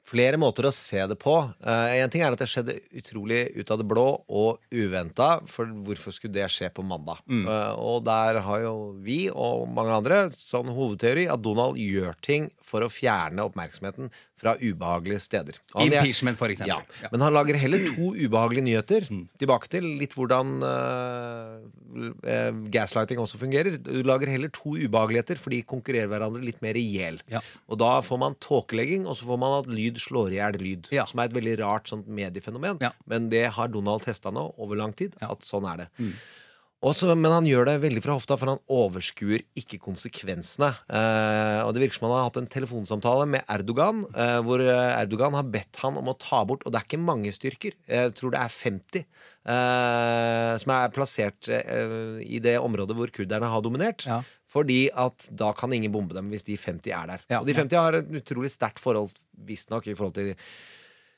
flere 0.07 0.37
måter 0.39 0.67
å 0.69 0.73
se 0.73 1.01
det 1.09 1.17
på. 1.19 1.33
Én 1.65 2.09
ting 2.11 2.21
er 2.23 2.31
at 2.31 2.39
det 2.39 2.47
skjedde 2.47 2.77
utrolig 2.95 3.39
ut 3.57 3.71
av 3.73 3.81
det 3.81 3.87
blå 3.89 4.05
og 4.29 4.59
uventa. 4.71 5.41
For 5.49 5.65
hvorfor 5.65 6.15
skulle 6.15 6.37
det 6.37 6.47
skje 6.53 6.69
på 6.73 6.85
mandag? 6.85 7.19
Mm. 7.27 7.45
og 7.77 8.03
der 8.07 8.39
har 8.45 8.61
jo 8.63 8.75
vi 9.03 9.29
og 9.29 9.67
mange 9.73 9.97
andre 9.97 10.21
sånn 10.31 10.69
hovedteori 10.71 11.27
at 11.29 11.41
Donald 11.43 11.77
gjør 11.81 12.15
ting 12.21 12.49
for 12.63 12.85
å 12.85 12.91
fjerne 12.91 13.43
oppmerksomheten 13.49 14.11
fra 14.37 14.53
ubehagelige 14.61 15.19
steder. 15.23 15.55
Han- 15.73 15.87
Impeachment, 15.89 16.37
for 16.37 16.47
eksempel. 16.53 16.83
Ja. 16.85 17.01
Ja. 17.03 17.09
Men 17.11 17.21
han 17.25 17.33
lager 17.33 17.57
heller 17.57 17.79
to 17.95 18.11
ubehagelige 18.13 18.63
nyheter. 18.67 19.07
Tilbake 19.41 19.67
til 19.73 19.83
litt 19.97 20.13
hvordan 20.13 20.61
eh, 20.63 22.51
gaslighting 22.73 23.19
også 23.21 23.39
fungerer. 23.41 23.77
Du 23.81 24.01
lager 24.05 24.29
heller 24.31 24.51
to 24.53 24.75
ubehageligheter, 24.77 25.39
for 25.41 25.53
de 25.53 25.61
konkurrerer 25.67 26.09
hverandre 26.11 26.43
litt 26.45 26.61
mer 26.65 26.77
i 26.79 26.85
hjel. 26.85 27.19
Ja. 27.31 27.41
Og 27.67 27.79
da 27.81 27.95
får 28.05 28.21
man 28.21 28.37
tåkelegging, 28.43 29.07
og 29.09 29.17
så 29.19 29.27
får 29.29 29.41
man 29.41 29.57
at 29.61 29.71
lyd 29.71 29.99
slår 30.03 30.33
i 30.35 30.39
hjel 30.41 30.59
lyd. 30.61 30.89
Som 31.09 31.19
er 31.23 31.31
et 31.31 31.37
veldig 31.37 31.57
rart 31.63 31.89
sånt 31.91 32.07
mediefenomen. 32.07 32.77
Ja. 32.83 32.93
Men 33.09 33.29
det 33.33 33.45
har 33.57 33.67
Donald 33.73 34.05
testa 34.05 34.31
nå 34.33 34.49
over 34.57 34.75
lang 34.79 34.93
tid, 34.97 35.15
at 35.21 35.45
sånn 35.47 35.65
er 35.73 35.85
det. 35.85 35.89
Også, 36.85 37.09
men 37.09 37.33
han 37.33 37.47
gjør 37.49 37.65
det 37.71 37.79
veldig 37.81 38.01
fra 38.05 38.13
hofta, 38.13 38.35
for 38.37 38.51
han 38.51 38.59
overskuer 38.69 39.41
ikke 39.57 39.79
konsekvensene. 39.81 40.69
Eh, 40.93 41.61
og 41.63 41.71
det 41.73 41.81
virker 41.81 41.97
som 41.97 42.05
han 42.05 42.13
har 42.13 42.27
hatt 42.27 42.37
en 42.37 42.49
telefonsamtale 42.53 43.25
med 43.33 43.49
Erdogan, 43.49 44.03
eh, 44.13 44.37
hvor 44.45 44.61
eh, 44.61 44.91
Erdogan 44.99 45.33
har 45.33 45.47
bedt 45.49 45.81
han 45.81 45.97
om 45.97 46.11
å 46.13 46.17
ta 46.21 46.43
bort 46.45 46.67
Og 46.67 46.73
det 46.73 46.79
er 46.79 46.85
ikke 46.85 47.01
mange 47.01 47.33
styrker, 47.33 47.73
jeg 47.89 48.13
tror 48.19 48.35
det 48.35 48.43
er 48.43 48.53
50, 48.53 49.07
eh, 49.55 50.53
som 50.61 50.75
er 50.77 50.93
plassert 50.93 51.49
eh, 51.49 52.21
i 52.21 52.43
det 52.45 52.59
området 52.61 52.99
hvor 52.99 53.13
kurderne 53.15 53.49
har 53.49 53.65
dominert. 53.65 54.05
Ja. 54.05 54.21
Fordi 54.47 54.83
at 54.93 55.25
da 55.33 55.49
kan 55.57 55.73
ingen 55.73 55.91
bombe 55.91 56.13
dem 56.15 56.29
hvis 56.29 56.45
de 56.45 56.61
50 56.61 56.93
er 56.93 57.09
der. 57.09 57.25
Ja, 57.25 57.41
og 57.41 57.49
de 57.49 57.57
ja. 57.57 57.63
50 57.65 57.81
har 57.81 57.97
et 58.03 58.17
utrolig 58.21 58.53
sterkt 58.53 58.83
forhold, 58.83 59.17
visstnok, 59.49 59.89
i 59.89 59.97
forhold 59.97 60.19
til 60.21 60.35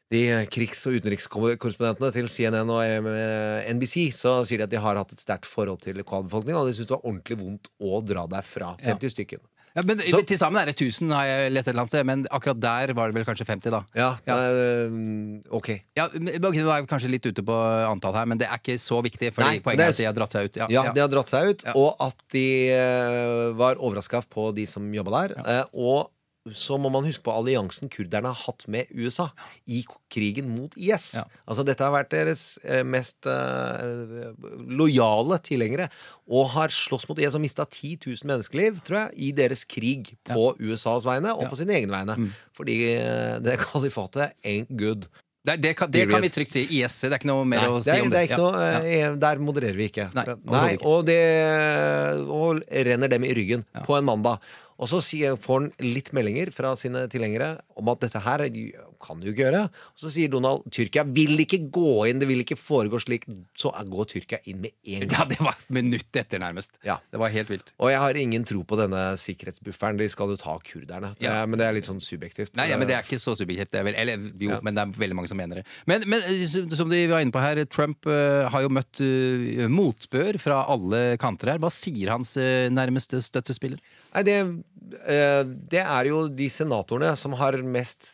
de 0.10 0.22
krigs- 0.50 0.86
og 0.90 0.96
utenrikskorrespondentene 0.98 2.12
til 2.16 2.28
CNN 2.32 2.70
og 2.74 2.82
eh, 2.82 3.70
NBC 3.76 4.10
så 4.18 4.40
sier 4.48 4.58
de 4.64 4.66
at 4.66 4.74
de 4.74 4.82
har 4.82 4.98
hatt 4.98 5.14
et 5.14 5.22
sterkt 5.22 5.46
forhold 5.46 5.82
til 5.84 6.00
lokalbefolkningen, 6.02 6.58
og 6.64 6.68
de 6.72 6.74
syns 6.78 6.90
det 6.90 6.96
var 6.98 7.06
ordentlig 7.06 7.38
vondt 7.44 7.70
å 7.80 8.02
dra 8.06 8.26
derfra. 8.32 8.74
50 8.82 9.14
stykken. 9.14 9.44
Ja, 9.76 9.84
men 9.86 10.00
Så- 10.00 10.26
Til 10.26 10.38
sammen 10.38 10.60
er 10.60 10.66
det 10.66 10.76
1000, 10.82 11.12
har 11.14 11.26
jeg 11.26 11.52
lest 11.54 11.68
et 11.68 11.72
eller 11.74 11.82
annet 11.84 11.90
sted. 11.94 12.06
Men 12.06 12.26
akkurat 12.32 12.60
der 12.60 12.94
var 12.94 13.12
det 13.12 13.16
vel 13.16 13.24
kanskje 13.26 13.46
50, 13.46 13.70
da. 13.70 13.84
Ja, 13.96 14.18
Ja. 14.26 14.36
eh, 14.36 14.90
ok. 15.52 15.70
Ja, 15.96 16.06
okay, 16.08 16.64
vi 16.64 16.88
kanskje 16.90 17.10
litt 17.10 17.26
ute 17.26 17.44
på 17.46 17.54
antall 17.88 18.14
her, 18.16 18.26
men 18.26 18.40
det 18.40 18.48
er 18.50 18.58
ikke 18.58 18.80
så 18.82 19.02
viktig. 19.04 19.32
Fordi 19.32 19.46
Nei, 19.46 19.60
poenget 19.60 19.80
er 19.80 19.90
at 19.90 19.98
de 19.98 20.06
har 20.06 20.14
dratt 20.14 20.32
seg 20.32 20.46
ut. 20.50 20.56
Ja, 20.58 20.68
Ja, 20.70 20.84
ja. 20.86 20.92
de 20.94 21.00
har 21.02 21.08
dratt 21.08 21.28
seg 21.30 21.50
ut, 21.50 21.64
Ja. 21.64 21.74
og 21.76 21.96
at 22.02 22.16
de 22.32 22.72
uh, 22.74 23.54
var 23.54 23.76
overraska 23.76 24.24
på 24.28 24.54
de 24.56 24.66
som 24.66 24.92
jobba 24.92 25.28
der. 25.30 25.38
Uh, 25.38 25.66
og 25.74 26.10
så 26.58 26.78
må 26.82 26.90
man 26.94 27.06
huske 27.08 27.24
på 27.26 27.34
alliansen 27.34 27.90
kurderne 27.92 28.32
har 28.32 28.40
hatt 28.48 28.66
med 28.72 28.90
USA 28.96 29.30
i 29.68 29.84
krigen 30.12 30.50
mot 30.56 30.74
IS. 30.78 31.12
Ja. 31.20 31.24
Altså 31.50 31.66
Dette 31.68 31.84
har 31.86 31.94
vært 31.94 32.12
deres 32.14 32.44
eh, 32.64 32.84
mest 32.88 33.26
eh, 33.30 34.34
lojale 34.70 35.40
tilhengere. 35.46 35.90
Og 36.30 36.50
har 36.56 36.70
slåss 36.74 37.08
mot 37.10 37.20
IS 37.22 37.36
og 37.38 37.42
mista 37.44 37.66
10 37.66 37.96
000 38.06 38.28
menneskeliv, 38.30 38.82
tror 38.86 39.00
jeg, 39.04 39.16
i 39.30 39.32
deres 39.38 39.64
krig 39.70 40.14
på 40.30 40.52
USAs 40.60 41.06
vegne 41.08 41.34
og 41.36 41.44
Ja. 41.48 41.50
på 41.50 41.58
sine 41.58 41.74
egne 41.80 41.94
vegne. 41.96 42.32
Fordi 42.54 42.78
eh, 42.96 43.40
det 43.42 43.58
kalifatet 43.64 44.34
ain't 44.46 44.70
good. 44.78 45.08
Det, 45.48 45.56
det, 45.64 45.72
kan, 45.80 45.90
det 45.90 46.04
kan 46.12 46.22
vi 46.22 46.30
trygt 46.30 46.52
si. 46.52 46.66
IS. 46.82 46.98
Det 47.02 47.14
er 47.14 47.18
ikke 47.22 47.30
noe 47.32 47.46
mer 47.48 47.62
Nei, 47.64 47.70
å 47.72 47.78
si 47.82 47.90
det 47.90 48.02
om 48.04 48.10
det 48.12 48.18
er 48.20 48.26
det. 48.28 48.32
ikke 48.34 48.38
Ja, 48.38 48.50
noe 48.52 48.90
ja. 48.92 49.12
Der 49.24 49.40
modererer 49.40 49.78
vi 49.80 49.86
ikke. 49.88 50.10
Nei, 50.14 50.26
Nei, 50.52 50.74
og 50.84 51.06
det 51.08 51.20
og 52.28 52.60
renner 52.70 53.08
dem 53.12 53.24
i 53.26 53.32
ryggen 53.38 53.64
på 53.88 53.96
en 53.98 54.06
mandag. 54.06 54.44
Og 54.80 54.88
så 54.88 55.02
får 55.36 55.58
han 55.58 55.72
litt 55.84 56.14
meldinger 56.16 56.54
fra 56.56 56.72
sine 56.80 57.04
tilhengere 57.12 57.58
om 57.80 57.90
at 57.92 58.06
dette 58.06 58.22
her 58.24 58.46
kan 59.00 59.20
du 59.20 59.30
ikke 59.32 59.46
gjøre. 59.46 59.66
Og 59.68 60.04
så 60.04 60.12
sier 60.14 60.32
Donald 60.32 60.66
Tyrkia 60.72 61.04
vil 61.08 61.40
ikke 61.44 61.62
gå 61.74 62.08
inn, 62.10 62.22
det 62.22 62.30
vil 62.30 62.44
ikke 62.44 62.58
foregå 62.60 63.00
slik. 63.04 63.28
Så 63.60 63.72
går 63.72 64.10
Tyrkia 64.14 64.40
inn 64.50 64.62
med 64.64 64.72
en 64.88 65.06
gang. 65.08 65.16
Ja, 65.20 65.28
det 65.32 65.40
var 65.44 65.60
minutt 65.72 66.16
etter, 66.20 66.40
nærmest. 66.44 66.80
Ja. 66.86 67.00
Det 67.12 67.20
var 67.20 67.34
helt 67.34 67.52
vilt. 67.52 67.74
Og 67.80 67.92
jeg 67.92 68.00
har 68.04 68.20
ingen 68.20 68.48
tro 68.48 68.64
på 68.68 68.80
denne 68.80 69.04
sikkerhetsbufferen. 69.20 70.00
De 70.00 70.08
skal 70.12 70.32
jo 70.34 70.40
ta 70.40 70.56
kurderne. 70.64 71.14
Det 71.20 71.28
Ja. 71.28 71.46
men 71.46 71.60
det 71.60 71.68
er 71.68 71.76
litt 71.76 71.90
sånn 71.90 72.02
subjektivt. 72.04 72.56
Nei, 72.56 72.70
ja, 72.72 72.78
men 72.78 72.88
Det 72.88 72.96
er 72.96 73.04
ikke 73.04 73.20
så 73.20 73.36
subjektivt. 73.36 73.72
Vel, 73.72 73.96
eller 73.96 74.18
jo, 74.18 74.50
Ja. 74.50 74.60
men 74.64 74.76
det 74.76 74.82
er 74.82 75.00
veldig 75.00 75.16
mange 75.16 75.28
som 75.28 75.38
mener 75.38 75.62
det. 75.62 75.66
Men, 75.86 76.04
men 76.08 76.24
eh, 76.24 76.48
som 76.48 76.90
de 76.90 77.08
var 77.08 77.20
inne 77.20 77.32
på 77.32 77.42
her, 77.42 77.64
Trump 77.66 78.06
uh, 78.08 78.48
har 78.50 78.62
jo 78.62 78.70
møtt 78.70 79.00
uh, 79.00 79.68
motbør 79.68 80.40
fra 80.40 80.66
alle 80.68 81.18
kanter 81.18 81.52
her. 81.52 81.60
Hva 81.60 81.72
sier 81.72 82.10
hans 82.10 82.36
uh, 82.38 82.70
nærmeste 82.70 83.22
støttespiller? 83.22 83.80
Nei, 84.14 84.24
det, 84.26 84.36
eh, 84.42 84.54
det 84.90 85.82
er 85.84 86.10
jo 86.10 86.28
de 86.28 86.50
senatorene 86.52 87.14
som 87.20 87.36
har 87.40 87.58
mest 87.64 88.10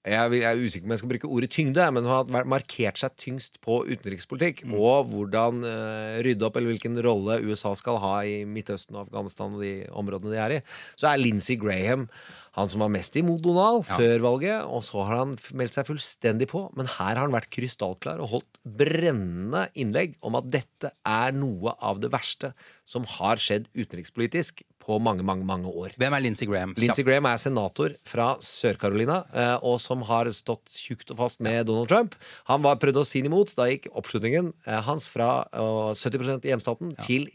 jeg, 0.00 0.40
er 0.40 0.56
usikker 0.56 0.86
om 0.88 0.94
jeg 0.94 1.00
skal 1.02 1.10
bruke 1.10 1.28
ordet 1.28 1.50
tyngde, 1.52 1.86
men 1.92 2.06
som 2.06 2.32
har 2.32 2.46
markert 2.48 3.00
seg 3.00 3.16
tyngst 3.20 3.58
på 3.64 3.82
utenrikspolitikk. 3.90 4.62
Og 4.72 5.10
hvordan 5.12 5.60
uh, 5.66 6.20
rydde 6.24 6.46
opp, 6.46 6.56
eller 6.56 6.72
hvilken 6.72 6.96
rolle 7.04 7.40
USA 7.44 7.74
skal 7.76 8.00
ha 8.00 8.14
i 8.24 8.38
Midtøsten 8.48 8.96
og 8.96 9.08
Afghanistan 9.08 9.58
og 9.58 9.64
de 9.64 9.74
områdene 9.92 10.32
de 10.32 10.40
er 10.40 10.56
i. 10.56 10.62
Så 10.96 11.10
er 11.10 11.20
Lindsey 11.20 11.58
Graham 11.60 12.08
han 12.56 12.66
som 12.66 12.82
var 12.82 12.90
mest 12.90 13.14
imot 13.14 13.44
Donald 13.44 13.84
Ja. 13.86 13.98
før 14.00 14.24
valget. 14.24 14.64
Og 14.66 14.82
så 14.82 15.04
har 15.04 15.20
han 15.20 15.36
meldt 15.54 15.76
seg 15.76 15.86
fullstendig 15.86 16.48
på. 16.50 16.64
Men 16.74 16.88
her 16.88 17.14
har 17.14 17.22
han 17.28 17.36
vært 17.36 17.52
krystallklar 17.52 18.18
og 18.24 18.32
holdt 18.32 18.58
brennende 18.64 19.68
innlegg 19.76 20.16
om 20.24 20.34
at 20.40 20.48
dette 20.50 20.90
er 21.06 21.36
noe 21.36 21.76
av 21.78 22.00
det 22.00 22.10
verste 22.10 22.54
som 22.84 23.04
har 23.04 23.36
skjedd 23.36 23.68
utenrikspolitisk 23.76 24.64
på 24.80 24.96
mange, 25.02 25.22
mange, 25.26 25.44
mange 25.46 25.68
år. 25.68 25.92
Hvem 26.00 26.14
er 26.16 26.22
Lindsey 26.24 26.46
Graham? 26.48 26.72
Lindsey 26.80 27.04
Graham 27.06 27.26
er 27.30 27.40
senator 27.42 27.92
fra 28.08 28.30
Sør-Carolina, 28.42 29.18
eh, 29.34 29.56
og 29.66 29.76
som 29.82 30.02
har 30.08 30.30
stått 30.34 30.72
tjukt 30.72 31.12
og 31.14 31.20
fast 31.20 31.42
med 31.44 31.66
Donald 31.68 31.90
Trump. 31.92 32.16
Han 32.48 32.64
var 32.64 32.80
prøvd 32.80 33.02
å 33.02 33.04
si 33.06 33.20
han 33.20 33.28
imot. 33.30 33.52
Da 33.58 33.68
gikk 33.70 33.90
oppslutningen 33.92 34.52
eh, 34.66 34.80
hans 34.88 35.06
fra 35.12 35.28
eh, 35.52 35.92
70% 35.94 36.48
i 36.48 36.52
hjemstaten 36.54 36.94
til 37.04 37.28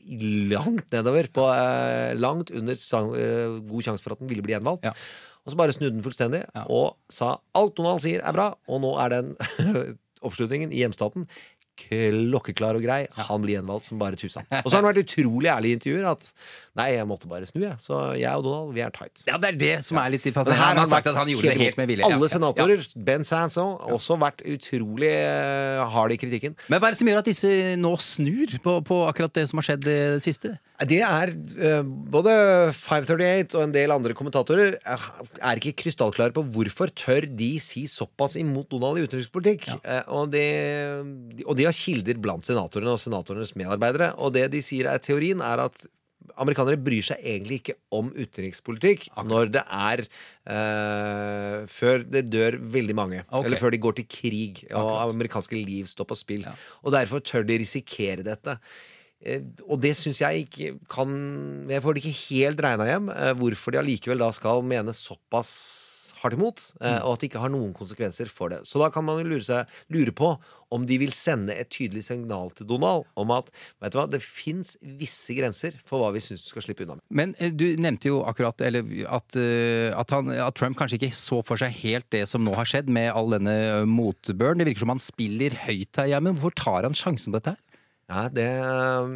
langt 0.52 0.90
nedover. 0.96 1.30
På 1.36 1.48
eh, 1.54 2.16
langt 2.18 2.50
under 2.56 2.76
god 2.76 3.86
sjanse 3.86 4.04
for 4.06 4.16
at 4.16 4.24
den 4.24 4.32
ville 4.32 4.44
bli 4.46 4.56
gjenvalgt. 4.58 4.90
Ja. 4.90 4.96
Og 5.46 5.54
så 5.54 5.60
bare 5.60 5.74
snudde 5.76 5.94
den 6.00 6.06
fullstendig 6.06 6.42
Ja. 6.56 6.64
og 6.74 6.96
sa 7.14 7.36
alt 7.54 7.76
Donald 7.78 8.02
sier 8.02 8.24
er 8.26 8.34
bra, 8.34 8.48
og 8.66 8.82
nå 8.82 8.96
er 9.04 9.14
den 9.14 9.36
oppslutningen 10.26 10.72
i 10.74 10.80
hjemstaten 10.82 11.28
klokkeklar 11.80 12.78
og 12.80 12.86
grei. 12.86 13.02
Han 13.30 13.44
blir 13.44 13.58
gjenvalgt 13.58 13.90
som 13.90 14.00
bare 14.02 14.20
tusen. 14.20 14.48
Og 14.62 14.70
så 14.70 14.78
har 14.78 14.84
han 14.84 14.90
vært 14.90 15.04
utrolig 15.04 15.50
ærlig 15.52 15.74
i 15.74 15.78
intervjuer 15.78 16.08
at 16.10 16.30
nei, 16.76 16.90
jeg 16.96 17.08
måtte 17.08 17.30
bare 17.32 17.48
snu, 17.48 17.62
jeg. 17.64 17.78
Så 17.84 18.00
jeg 18.20 18.32
og 18.32 18.46
Donald, 18.48 18.74
vi 18.76 18.84
er 18.86 18.94
tight. 18.96 19.24
Ja, 19.30 19.40
det 19.42 19.54
er 19.54 19.60
det 19.60 19.74
som 19.86 20.00
er 20.02 20.12
litt 20.14 20.26
fascinerende. 20.26 20.60
Han, 20.62 20.76
Han 20.76 20.84
har 20.84 20.92
sagt 20.92 21.10
at 21.12 21.20
han 21.20 21.32
gjorde 21.32 21.52
det 21.52 21.62
helt 21.62 21.80
med 21.80 21.92
vilje. 21.92 22.08
Alle 22.08 22.20
Alle 22.20 22.30
ja, 22.30 22.36
senatorer, 22.36 22.86
Ben 23.08 23.28
Sanson, 23.28 23.76
også 23.96 24.20
vært 24.22 24.44
utrolig 24.56 25.12
uh, 25.12 25.86
hard 25.94 26.16
i 26.16 26.20
kritikken. 26.20 26.56
Men 26.72 26.82
hva 26.82 26.90
er 26.90 26.96
det 26.96 27.02
som 27.02 27.12
gjør 27.12 27.24
at 27.24 27.32
disse 27.32 27.52
nå 27.80 27.96
snur 28.04 28.56
på, 28.64 28.78
på 28.88 29.02
akkurat 29.10 29.36
det 29.36 29.48
som 29.52 29.62
har 29.62 29.70
skjedd 29.70 29.86
det 29.88 30.00
siste? 30.26 30.56
Det 30.84 31.00
er 31.08 31.32
eh, 31.32 31.86
Både 31.86 32.32
538 32.76 33.56
og 33.56 33.64
en 33.64 33.74
del 33.74 33.94
andre 33.96 34.16
kommentatorer 34.18 34.74
eh, 34.76 35.06
er 35.40 35.62
ikke 35.62 35.76
krystallklare 35.86 36.36
på 36.36 36.44
hvorfor 36.52 36.92
tør 36.92 37.28
de 37.30 37.54
si 37.64 37.86
såpass 37.88 38.36
imot 38.40 38.68
Donald 38.74 39.00
i 39.00 39.06
utenrikspolitikk. 39.08 39.70
Ja. 39.72 40.02
og, 40.12 40.34
det, 40.34 40.44
og 41.46 41.56
de 41.56 41.65
har 41.70 41.76
kilder 41.78 42.22
blant 42.22 42.48
senatorene 42.48 42.96
og 42.96 43.02
senatorenes 43.02 43.56
medarbeidere. 43.60 44.14
Og 44.22 44.34
det 44.36 44.48
de 44.54 44.62
sier 44.66 44.90
er 44.92 45.02
teorien, 45.04 45.42
er 45.44 45.66
at 45.68 45.86
amerikanere 46.42 46.80
bryr 46.82 47.06
seg 47.06 47.22
egentlig 47.22 47.60
ikke 47.62 47.76
om 47.94 48.08
utenrikspolitikk 48.16 49.06
når 49.30 49.52
det 49.54 49.62
er 49.62 50.02
uh, 50.50 51.60
Før 51.70 52.04
det 52.08 52.26
dør 52.34 52.58
veldig 52.60 52.96
mange. 52.98 53.22
Okay. 53.30 53.46
Eller 53.46 53.62
før 53.62 53.74
de 53.76 53.82
går 53.84 54.00
til 54.00 54.08
krig 54.10 54.64
og 54.72 54.80
Akkurat. 54.82 55.14
amerikanske 55.14 55.60
liv 55.60 55.88
står 55.92 56.10
på 56.10 56.18
spill. 56.20 56.44
Ja. 56.48 56.56
Og 56.84 56.96
derfor 56.96 57.24
tør 57.24 57.46
de 57.48 57.60
risikere 57.62 58.26
dette. 58.26 58.58
Eh, 59.22 59.42
Og 59.70 59.80
det 59.82 59.94
syns 59.98 60.20
jeg 60.22 60.46
ikke 60.46 60.74
kan 60.92 61.14
Jeg 61.70 61.82
får 61.82 61.96
det 61.96 62.04
ikke 62.04 62.20
helt 62.36 62.62
regna 62.66 62.90
hjem 62.90 63.10
eh, 63.14 63.34
hvorfor 63.40 63.72
de 63.72 63.80
allikevel 63.80 64.20
da 64.26 64.32
skal 64.36 64.66
mene 64.66 64.94
såpass 64.94 65.54
hardt 66.26 66.38
imot, 66.38 66.62
eh, 66.82 67.00
og 67.02 67.16
at 67.16 67.24
det 67.24 67.32
ikke 67.32 67.44
har 67.44 67.54
noen 67.54 67.74
konsekvenser 67.78 68.30
for 68.32 68.54
det. 68.54 68.64
Så 68.70 68.82
da 68.82 68.92
kan 68.94 69.06
man 69.08 69.22
jo 69.22 69.30
lure, 69.30 69.46
seg, 69.46 69.72
lure 69.94 70.14
på 70.16 70.36
om 70.74 70.86
de 70.90 70.98
vil 71.00 71.14
sende 71.14 71.54
et 71.54 71.70
tydelig 71.72 72.06
signal 72.08 72.50
til 72.58 72.68
Donald 72.70 73.06
om 73.20 73.32
at 73.36 73.52
vet 73.84 73.94
du 73.94 74.00
hva, 74.00 74.08
det 74.10 74.22
fins 74.24 74.76
visse 74.82 75.36
grenser 75.38 75.78
for 75.86 76.02
hva 76.02 76.10
vi 76.16 76.24
syns 76.24 76.44
du 76.44 76.50
skal 76.50 76.66
slippe 76.66 76.86
unna 76.86 76.98
med. 76.98 77.06
Men 77.16 77.36
eh, 77.38 77.54
du 77.54 77.68
nevnte 77.82 78.10
jo 78.10 78.24
akkurat 78.28 78.62
eller, 78.66 78.88
at, 79.06 79.38
eh, 79.40 79.92
at, 79.96 80.16
han, 80.16 80.34
at 80.34 80.58
Trump 80.58 80.80
kanskje 80.80 81.00
ikke 81.00 81.14
så 81.16 81.42
for 81.46 81.62
seg 81.62 81.76
helt 81.84 82.10
det 82.16 82.26
som 82.32 82.44
nå 82.46 82.56
har 82.58 82.70
skjedd, 82.70 82.90
med 82.92 83.12
all 83.14 83.34
denne 83.38 83.86
motbøren. 83.90 84.60
Det 84.62 84.70
virker 84.70 84.86
som 84.86 84.96
han 84.96 85.04
spiller 85.04 85.56
høyt 85.66 86.02
her 86.02 86.12
Ja, 86.12 86.22
men 86.24 86.36
Hvorfor 86.36 86.58
tar 86.60 86.86
han 86.88 86.98
sjansen 86.98 87.32
på 87.32 87.40
dette 87.40 87.56
her? 87.56 87.62
Ja, 88.10 88.28
det, 88.30 88.46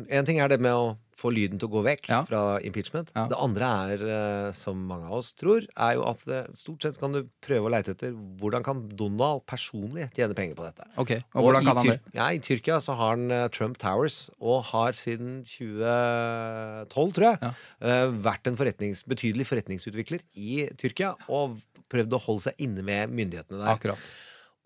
En 0.09 0.25
ting 0.25 0.39
er 0.41 0.49
det 0.49 0.59
med 0.59 0.73
å 0.73 0.97
få 1.19 1.33
lyden 1.35 1.59
til 1.59 1.67
å 1.67 1.71
gå 1.73 1.81
vekk 1.83 2.05
Ja. 2.07 2.21
fra 2.23 2.59
impeachment. 2.63 3.09
Ja. 3.13 3.25
Det 3.27 3.35
andre 3.37 3.65
er, 3.91 4.03
eh, 4.47 4.51
som 4.55 4.79
mange 4.87 5.03
av 5.09 5.17
oss 5.17 5.33
tror, 5.35 5.65
er 5.75 5.95
jo 5.97 6.05
at 6.07 6.23
det, 6.25 6.55
stort 6.55 6.81
sett 6.81 6.97
kan 6.97 7.11
du 7.11 7.25
prøve 7.43 7.67
å 7.67 7.71
leite 7.73 7.91
etter 7.91 8.13
hvordan 8.39 8.63
kan 8.63 8.87
Donald 8.95 9.43
personlig 9.45 10.07
tjene 10.15 10.33
penger 10.33 10.55
på 10.55 10.63
dette. 10.63 10.87
Ok, 10.97 11.11
Og 11.35 11.43
hvordan 11.43 11.65
kan 11.67 11.75
han 11.75 11.85
det? 11.91 11.99
Ja, 12.15 12.29
I 12.31 12.39
Tyrkia 12.39 12.79
så 12.79 12.95
har 12.95 13.17
han 13.17 13.29
eh, 13.35 13.47
Trump 13.49 13.77
Towers, 13.77 14.29
og 14.39 14.63
har 14.71 14.93
siden 14.95 15.43
2012, 15.43 17.13
tror 17.13 17.27
jeg, 17.33 17.39
Ja. 17.41 17.51
eh, 17.81 18.07
vært 18.11 18.47
en 18.47 18.55
forretnings, 18.55 19.03
betydelig 19.03 19.45
forretningsutvikler 19.45 20.21
i 20.37 20.69
Tyrkia. 20.77 21.15
Og 21.27 21.59
prøvd 21.89 22.15
å 22.15 22.21
holde 22.21 22.41
seg 22.47 22.53
inne 22.59 22.83
med 22.83 23.09
myndighetene 23.11 23.59
der. 23.59 23.75
Akkurat. 23.75 23.97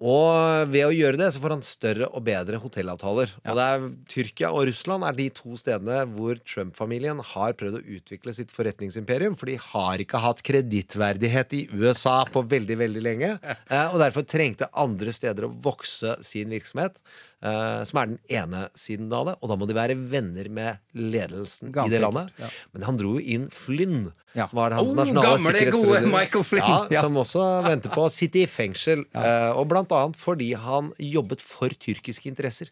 Og 0.01 0.67
ved 0.73 0.87
å 0.87 0.93
gjøre 0.93 1.19
det, 1.19 1.29
så 1.31 1.39
får 1.39 1.53
han 1.53 1.61
større 1.63 2.07
og 2.09 2.23
bedre 2.25 2.57
hotellavtaler. 2.59 3.33
Og 3.45 3.59
det 3.59 3.65
er 3.75 3.83
Tyrkia 4.09 4.49
og 4.51 4.65
Russland 4.67 5.05
er 5.07 5.15
de 5.15 5.27
to 5.37 5.53
stedene 5.59 6.01
hvor 6.15 6.39
Trump-familien 6.49 7.21
har 7.33 7.53
prøvd 7.59 7.77
å 7.79 7.83
utvikle 7.99 8.33
sitt 8.35 8.51
forretningsimperium. 8.51 9.37
For 9.39 9.51
de 9.51 9.59
har 9.61 10.03
ikke 10.03 10.23
hatt 10.23 10.41
kredittverdighet 10.43 11.55
i 11.55 11.61
USA 11.71 12.23
på 12.25 12.43
veldig, 12.55 12.79
veldig 12.85 13.05
lenge. 13.05 13.35
Eh, 13.73 13.93
og 13.93 14.01
derfor 14.01 14.25
trengte 14.27 14.67
andre 14.77 15.13
steder 15.15 15.45
å 15.47 15.53
vokse 15.63 16.17
sin 16.25 16.51
virksomhet. 16.51 16.97
Eh, 17.43 17.83
som 17.89 17.99
er 18.01 18.11
den 18.13 18.19
ene 18.31 18.63
siden 18.79 19.11
av 19.13 19.27
det. 19.27 19.35
Og 19.43 19.51
da 19.51 19.57
må 19.59 19.67
de 19.67 19.75
være 19.77 19.97
venner 19.99 20.47
med 20.49 20.79
ledelsen 20.95 21.73
Ganske 21.75 21.91
i 21.91 21.93
det 21.97 22.01
landet. 22.01 22.31
ja. 22.39 22.49
Men 22.73 22.85
han 22.87 22.97
dro 23.01 23.17
jo 23.17 23.23
inn 23.35 23.49
Flynn, 23.51 24.13
Ja. 24.33 24.47
som 24.49 24.57
var 24.57 24.71
hans 24.73 24.89
Oh, 24.91 24.95
nasjonale 24.97 25.37
gamle, 25.43 25.71
gode. 25.75 26.07
Michael 26.09 26.43
Flynn. 26.43 26.63
Ja, 26.65 26.87
Ja. 26.89 27.01
Som 27.05 27.13
også 27.21 27.43
venter 27.67 27.89
på 27.93 28.07
å 28.07 28.11
sitte 28.11 28.41
i 28.41 28.47
fengsel. 28.49 29.05
Uh, 29.13 29.51
og 29.59 29.67
blant 29.69 29.91
annet 29.93 30.15
fordi 30.17 30.53
han 30.57 30.91
jobbet 30.97 31.39
for 31.43 31.69
tyrkiske 31.69 32.25
interesser. 32.31 32.71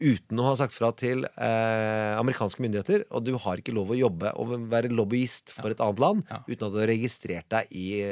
Uten 0.00 0.38
å 0.40 0.46
ha 0.48 0.54
sagt 0.56 0.72
fra 0.72 0.90
til 0.96 1.26
uh, 1.26 2.16
amerikanske 2.18 2.58
myndigheter. 2.64 3.04
Og 3.12 3.22
du 3.24 3.36
har 3.38 3.56
ikke 3.60 3.74
lov 3.76 3.92
å 3.92 3.98
jobbe 4.00 4.32
og 4.40 4.56
være 4.70 4.88
lobbyist 4.90 5.52
for 5.52 5.70
et 5.70 5.78
annet 5.84 6.00
land 6.00 6.24
Ja. 6.30 6.40
uten 6.48 6.66
at 6.66 6.72
du 6.72 6.78
har 6.80 6.88
registrert 6.90 7.48
deg 7.50 7.66
i 7.70 8.02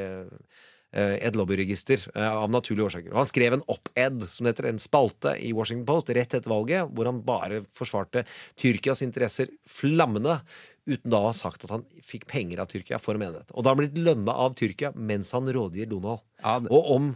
et 1.21 1.37
lobbyregister 1.37 2.01
eh, 2.15 2.31
av 2.31 2.51
naturlige 2.51 2.89
årsaker. 2.89 3.13
Og 3.13 3.23
han 3.23 3.31
skrev 3.31 3.59
en 3.59 3.67
op-ed, 3.69 4.25
som 4.33 4.47
det 4.47 4.55
heter, 4.55 4.71
en 4.71 4.81
spalte 4.83 5.35
i 5.45 5.53
Washington 5.57 5.87
Post 5.89 6.13
rett 6.17 6.35
etter 6.35 6.51
valget, 6.51 6.89
hvor 6.95 7.11
han 7.11 7.23
bare 7.27 7.63
forsvarte 7.77 8.25
Tyrkias 8.61 9.05
interesser 9.05 9.53
flammende. 9.69 10.41
Uten 10.89 11.13
da 11.13 11.21
å 11.21 11.29
ha 11.29 11.37
sagt 11.37 11.67
at 11.67 11.75
han 11.75 11.85
fikk 12.01 12.25
penger 12.31 12.63
av 12.63 12.71
Tyrkia 12.71 12.97
for 13.03 13.19
å 13.19 13.21
mene 13.21 13.37
dette. 13.37 13.53
Og 13.53 13.61
da 13.63 13.71
har 13.71 13.77
han 13.77 13.83
blitt 13.85 14.01
lønna 14.01 14.33
av 14.47 14.57
Tyrkia 14.57 14.95
mens 14.97 15.35
han 15.37 15.51
rådgir 15.53 15.91
Donald. 15.91 16.25
Ja, 16.41 16.59
det- 16.61 16.73
Og 16.73 16.91
om 16.95 17.11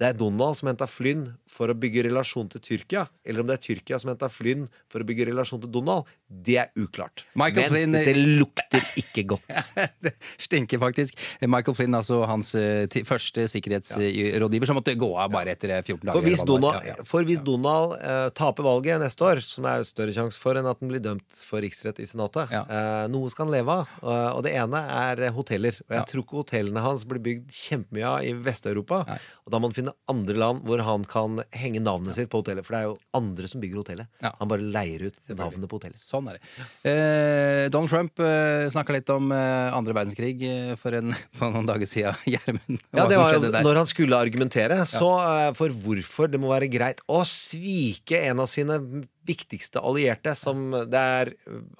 det 0.00 0.08
er 0.08 0.16
Donald 0.18 0.56
som 0.58 0.66
henta 0.72 0.88
Flynn 0.90 1.28
for 1.54 1.70
å 1.70 1.74
bygge 1.78 2.02
relasjon 2.08 2.48
til 2.50 2.58
Tyrkia, 2.64 3.04
eller 3.22 3.44
om 3.44 3.46
det 3.46 3.54
er 3.60 3.62
Tyrkia 3.62 3.98
som 4.02 4.10
henta 4.10 4.26
Flynn 4.32 4.64
for 4.90 5.04
å 5.04 5.06
bygge 5.06 5.28
relasjon 5.28 5.60
til 5.62 5.70
Donald, 5.70 6.08
det 6.26 6.56
er 6.64 6.72
uklart. 6.82 7.22
Michael 7.38 7.68
Men 7.70 7.92
Flynn- 7.94 7.98
det 8.08 8.14
lukter 8.40 8.88
ikke 8.98 9.22
godt. 9.36 9.60
det 10.04 10.14
stinker 10.42 10.80
faktisk. 10.82 11.14
Michael 11.46 11.76
Flynn, 11.78 11.94
altså 11.94 12.24
hans 12.26 12.50
eh, 12.58 12.88
første 13.06 13.46
sikkerhetsrådgiver, 13.52 14.66
som 14.66 14.80
måtte 14.80 14.96
gå 14.98 15.10
av 15.20 15.30
bare 15.30 15.54
etter 15.54 15.76
eh, 15.76 15.82
14 15.84 16.00
dager. 16.08 16.18
For 16.18 16.26
hvis. 16.26 16.42
Donald, 16.48 16.80
Ja, 16.82 16.96
ja. 16.98 17.06
for 17.06 17.28
hvis 17.28 17.40
Donald 17.46 17.94
uh, 18.02 18.26
taper 18.34 18.66
valget 18.66 18.98
neste 19.04 19.24
år, 19.28 19.40
som 19.46 19.68
er 19.70 19.78
jo 19.80 19.86
større 19.88 20.14
sjanse 20.16 20.40
for 20.42 20.58
enn 20.58 20.66
at 20.66 20.80
han 20.82 20.90
blir 20.90 21.02
dømt 21.04 21.38
for 21.46 21.62
riksrett 21.62 22.02
i 22.02 22.08
Senatet, 22.10 22.50
Ja. 22.50 22.64
uh, 22.66 23.06
noe 23.14 23.30
skal 23.30 23.46
han 23.46 23.54
leve 23.54 23.78
av. 23.78 23.94
Og, 24.02 24.18
og 24.40 24.42
det 24.48 24.56
ene 24.58 24.82
er 24.90 25.24
hoteller. 25.36 25.78
Og 25.86 25.96
jeg 26.00 26.10
tror 26.10 26.24
ikke 26.26 26.40
hotellene 26.42 26.82
hans 26.84 27.06
blir 27.06 27.22
bygd 27.22 27.54
kjempemye 27.54 28.10
av 28.10 28.26
i 28.26 28.34
Vest-Europa. 28.44 29.04
Og 29.46 29.52
da 29.54 29.60
må 29.60 29.70
han 29.70 29.76
finne 29.76 29.83
andre 30.10 30.36
land 30.38 30.64
hvor 30.66 30.80
han 30.86 31.04
kan 31.08 31.40
henge 31.54 31.80
navnet 31.82 32.16
sitt 32.18 32.30
på 32.32 32.40
hotellet. 32.42 32.66
For 32.66 32.74
det 32.76 32.80
er 32.80 32.88
jo 32.88 32.96
andre 33.18 33.50
som 33.50 33.62
bygger 33.62 33.80
hotellet. 33.82 34.10
Ja. 34.24 34.32
Han 34.40 34.50
bare 34.50 34.66
leier 34.76 35.06
ut 35.08 35.18
navnet 35.36 35.68
på 35.70 35.78
hotellet. 35.80 36.00
Sånn 36.00 36.28
er 36.32 36.38
det. 36.38 36.52
Eh, 36.90 37.62
Donald 37.74 37.92
Trump 37.92 38.22
eh, 38.22 38.66
snakka 38.74 38.96
litt 38.96 39.12
om 39.14 39.32
eh, 39.34 39.74
andre 39.76 39.96
verdenskrig 39.96 40.44
eh, 40.48 40.74
for, 40.80 40.96
en, 40.98 41.14
på 41.38 41.50
noen 41.54 41.68
dager 41.68 41.88
siden. 41.90 42.18
Gjermund, 42.34 42.80
Ja, 42.94 43.08
det 43.10 43.20
var 43.20 43.36
jo 43.38 43.52
når 43.54 43.82
han 43.82 43.90
skulle 43.90 44.20
argumentere 44.20 44.80
så, 44.88 45.10
eh, 45.22 45.50
for 45.58 45.74
hvorfor 45.84 46.30
det 46.32 46.40
må 46.42 46.52
være 46.52 46.70
greit 46.72 47.02
å 47.10 47.22
svike 47.28 48.24
en 48.30 48.42
av 48.44 48.50
sine 48.50 48.78
viktigste 49.26 49.80
allierte. 49.80 50.34
Som 50.38 50.70
det 50.90 51.00
er 51.00 51.30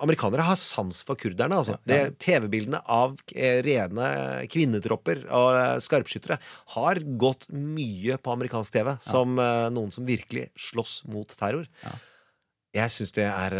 Amerikanere 0.02 0.46
har 0.46 0.56
sans 0.60 1.02
for 1.06 1.18
kurderne, 1.20 1.58
altså. 1.60 1.76
Det- 1.84 2.16
TV-bildene 2.24 2.80
av 2.90 3.16
eh, 3.34 3.60
rene 3.66 4.08
kvinnetropper 4.52 5.24
og 5.28 5.50
eh, 5.58 5.76
skarpskyttere 5.84 6.38
har 6.76 7.00
gått 7.20 7.48
mye 7.52 8.16
på 8.18 8.32
amerikansk 8.32 8.72
TV 8.78 8.94
som 9.04 9.38
eh, 9.38 9.68
noen 9.74 9.92
som 9.94 10.06
virkelig 10.08 10.48
slåss 10.70 11.02
mot 11.12 11.28
terror. 11.38 11.68
Jeg 12.74 12.90
syns 12.90 13.12
det 13.14 13.28
er 13.30 13.54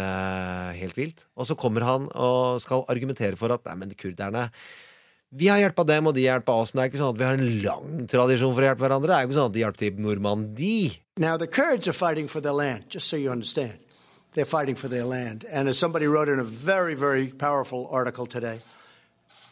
helt 0.75 0.97
vilt. 0.97 1.21
Og 1.39 1.47
så 1.47 1.55
kommer 1.55 1.85
han 1.87 2.09
og 2.11 2.57
skal 2.59 2.83
argumentere 2.91 3.37
for 3.39 3.53
at 3.55 3.63
nei, 3.63 3.75
men 3.79 3.93
kurderne 3.95 4.49
vi 5.35 5.47
har 5.51 5.59
hjelpa 5.59 5.83
dem, 5.87 6.07
og 6.07 6.15
de 6.15 6.25
hjelpa 6.25 6.53
oss. 6.61 6.73
Men 6.73 6.81
det 6.81 6.85
er 6.85 6.91
ikke 6.91 7.01
sånn 7.01 7.13
at 7.13 7.19
vi 7.19 7.25
har 7.27 7.39
en 7.39 7.63
lang 7.63 8.05
tradisjon 8.11 8.53
for 8.53 8.63
å 8.63 8.69
hjelpe 8.69 8.85
hverandre. 8.85 9.09
Det 9.11 9.17
er 9.17 9.27
ikke 9.27 9.37
sånn 9.39 9.49
at 9.49 9.55
de 9.55 9.63
hjalp 9.63 9.79
til 9.81 9.99
Normandie. 10.05 10.99
Now, 11.17 11.37
the 11.37 11.47
Kurds 11.47 11.87
are 11.87 11.93
fighting 11.93 12.27
for 12.27 12.41
their 12.41 12.53
land, 12.53 12.89
just 12.89 13.07
so 13.07 13.17
you 13.17 13.31
understand. 13.31 13.77
They're 14.33 14.45
fighting 14.45 14.75
for 14.75 14.89
their 14.89 15.05
land. 15.05 15.45
And 15.49 15.69
as 15.69 15.77
somebody 15.77 16.07
wrote 16.07 16.27
in 16.27 16.39
a 16.39 16.43
very, 16.43 16.93
very 16.93 17.27
powerful 17.27 17.87
article 17.89 18.25
today, 18.25 18.59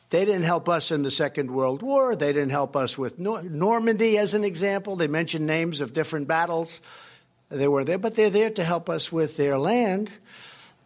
they 0.10 0.26
didn't 0.26 0.44
help 0.44 0.68
us 0.68 0.92
in 0.92 1.04
the 1.04 1.12
Second 1.12 1.52
World 1.52 1.82
War. 1.82 2.16
They 2.16 2.34
didn't 2.34 2.52
help 2.52 2.76
us 2.76 2.98
with 2.98 3.18
Nor- 3.18 3.44
Normandy, 3.44 4.18
as 4.18 4.34
an 4.34 4.44
example. 4.44 4.98
They 4.98 5.08
mentioned 5.08 5.48
names 5.48 5.80
of 5.80 5.94
different 5.94 6.28
battles. 6.28 6.82
They 7.50 7.68
were 7.68 7.86
there, 7.86 7.98
but 7.98 8.16
they're 8.16 8.30
there 8.30 8.50
to 8.52 8.64
help 8.64 8.90
us 8.90 9.12
with 9.12 9.38
their 9.38 9.58
land. 9.58 10.12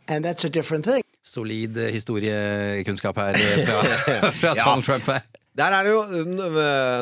And 0.08 0.24
that's 0.24 0.46
a 0.46 0.50
different 0.50 0.86
thing. 0.86 1.04
Solid 1.28 1.78
eh, 1.78 1.92
historiekunnskap 1.96 3.20
her 3.22 3.38
eh, 3.40 3.60
fra, 3.68 3.82
fra 4.42 4.56
Donald 4.58 4.88
Trump. 4.88 5.12
her. 5.12 5.28
Der 5.58 5.74
er 5.74 5.88
det 5.88 5.90
jo 5.90 6.02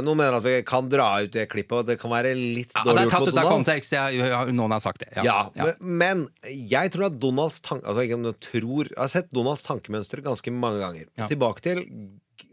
Noen 0.05 0.15
mener 0.15 0.37
at 0.37 0.45
vi 0.45 0.53
kan 0.63 0.87
dra 0.87 1.09
ut 1.25 1.33
det 1.33 1.43
klippet, 1.51 1.75
og 1.81 1.89
det 1.89 1.97
kan 1.99 2.13
være 2.13 2.31
litt 2.39 2.71
Ja, 2.71 2.85
det 2.87 3.01
er 3.03 3.11
tatt 3.11 3.27
ut 3.27 3.39
av 3.41 3.49
kontekst. 3.51 3.91
Jeg, 3.97 4.29
noen 4.55 4.71
har 4.71 4.83
sagt 4.83 5.03
det. 5.03 5.09
Ja, 5.17 5.49
Ja. 5.51 5.67
Men, 5.75 5.97
men 5.99 6.53
jeg 6.71 6.93
tror 6.95 7.09
at 7.09 7.17
Donalds 7.19 7.59
tanke 7.65 7.83
Altså, 7.83 8.05
jeg 8.07 8.35
tror 8.47 8.87
Jeg 8.93 9.01
har 9.01 9.11
sett 9.11 9.33
Donalds 9.35 9.65
tankemønster 9.67 10.23
ganske 10.23 10.55
mange 10.55 10.79
ganger. 10.85 11.09
Ja. 11.19 11.27
Tilbake 11.27 11.65
til 11.67 11.83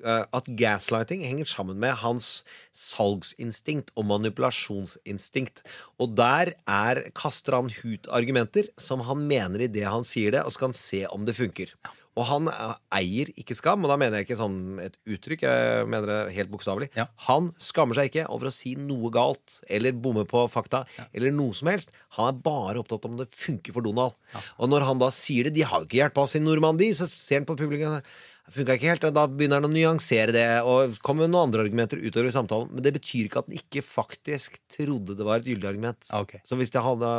at 0.05 0.51
gaslighting 0.59 1.25
henger 1.27 1.49
sammen 1.49 1.81
med 1.83 1.97
hans 2.03 2.43
salgsinstinkt 2.77 3.91
og 3.97 4.07
manipulasjonsinstinkt. 4.11 5.63
Og 6.03 6.15
der 6.19 6.55
er, 6.67 7.03
kaster 7.17 7.59
han 7.59 7.73
ut 7.83 8.09
argumenter 8.13 8.71
som 8.81 9.05
han 9.09 9.27
mener 9.29 9.65
i 9.65 9.73
det 9.73 9.89
han 9.89 10.07
sier 10.07 10.35
det, 10.35 10.45
og 10.45 10.53
så 10.53 10.61
skal 10.61 10.73
han 10.73 10.79
se 10.79 11.03
om 11.11 11.27
det 11.29 11.37
funker. 11.39 11.75
Og 12.19 12.27
han 12.29 12.49
eh, 12.53 12.73
eier 12.99 13.31
ikke 13.41 13.57
skam, 13.57 13.85
og 13.85 13.93
da 13.93 13.97
mener 14.01 14.21
jeg 14.21 14.27
ikke 14.27 14.41
sånn 14.41 14.81
et 14.85 14.99
uttrykk, 15.09 15.45
jeg 15.47 15.87
mener 15.89 16.11
det 16.11 16.35
helt 16.37 16.51
bokstavelig. 16.53 16.91
Ja. 16.99 17.07
Han 17.29 17.53
skammer 17.61 17.97
seg 17.97 18.11
ikke 18.11 18.27
over 18.33 18.51
å 18.51 18.55
si 18.55 18.75
noe 18.77 19.09
galt 19.15 19.61
eller 19.73 19.97
bomme 19.97 20.27
på 20.29 20.45
fakta 20.53 20.85
eller 21.11 21.33
noe 21.35 21.57
som 21.57 21.71
helst. 21.73 21.95
Han 22.19 22.29
er 22.29 22.43
bare 22.45 22.83
opptatt 22.83 23.09
om 23.09 23.17
det 23.21 23.31
funker 23.33 23.77
for 23.77 23.85
Donald. 23.87 24.19
Og 24.59 24.69
når 24.73 24.87
han 24.91 25.01
da 25.01 25.09
sier 25.15 25.49
det 25.49 25.57
De 25.57 25.65
har 25.65 25.81
jo 25.81 25.89
ikke 25.89 26.03
hjelpa 26.03 26.27
oss 26.27 26.37
i 26.37 26.43
Normandie, 26.43 26.93
så 26.97 27.09
ser 27.09 27.41
han 27.41 27.49
på 27.49 27.57
publikum 27.59 27.97
funka 28.51 28.77
ikke 28.77 28.91
helt. 28.91 29.07
Da 29.15 29.27
begynner 29.31 29.61
han 29.61 29.69
å 29.69 29.73
nyansere 29.73 30.35
det 30.35 30.47
og 30.67 30.97
kommer 31.05 31.27
med 31.27 31.35
noen 31.35 31.49
andre 31.49 31.67
argumenter 31.67 32.03
utover 32.03 32.31
i 32.31 32.35
samtalen. 32.35 32.71
Men 32.73 32.85
det 32.85 32.95
betyr 32.97 33.29
ikke 33.29 33.43
at 33.43 33.51
han 33.51 33.61
ikke 33.61 33.85
faktisk 33.87 34.59
trodde 34.73 35.17
det 35.19 35.27
var 35.29 35.43
et 35.43 35.51
gyldig 35.53 35.69
argument. 35.71 36.09
Okay. 36.23 36.43
Så 36.49 36.59
hvis 36.59 36.75
det 36.75 36.85
hadde 36.85 37.13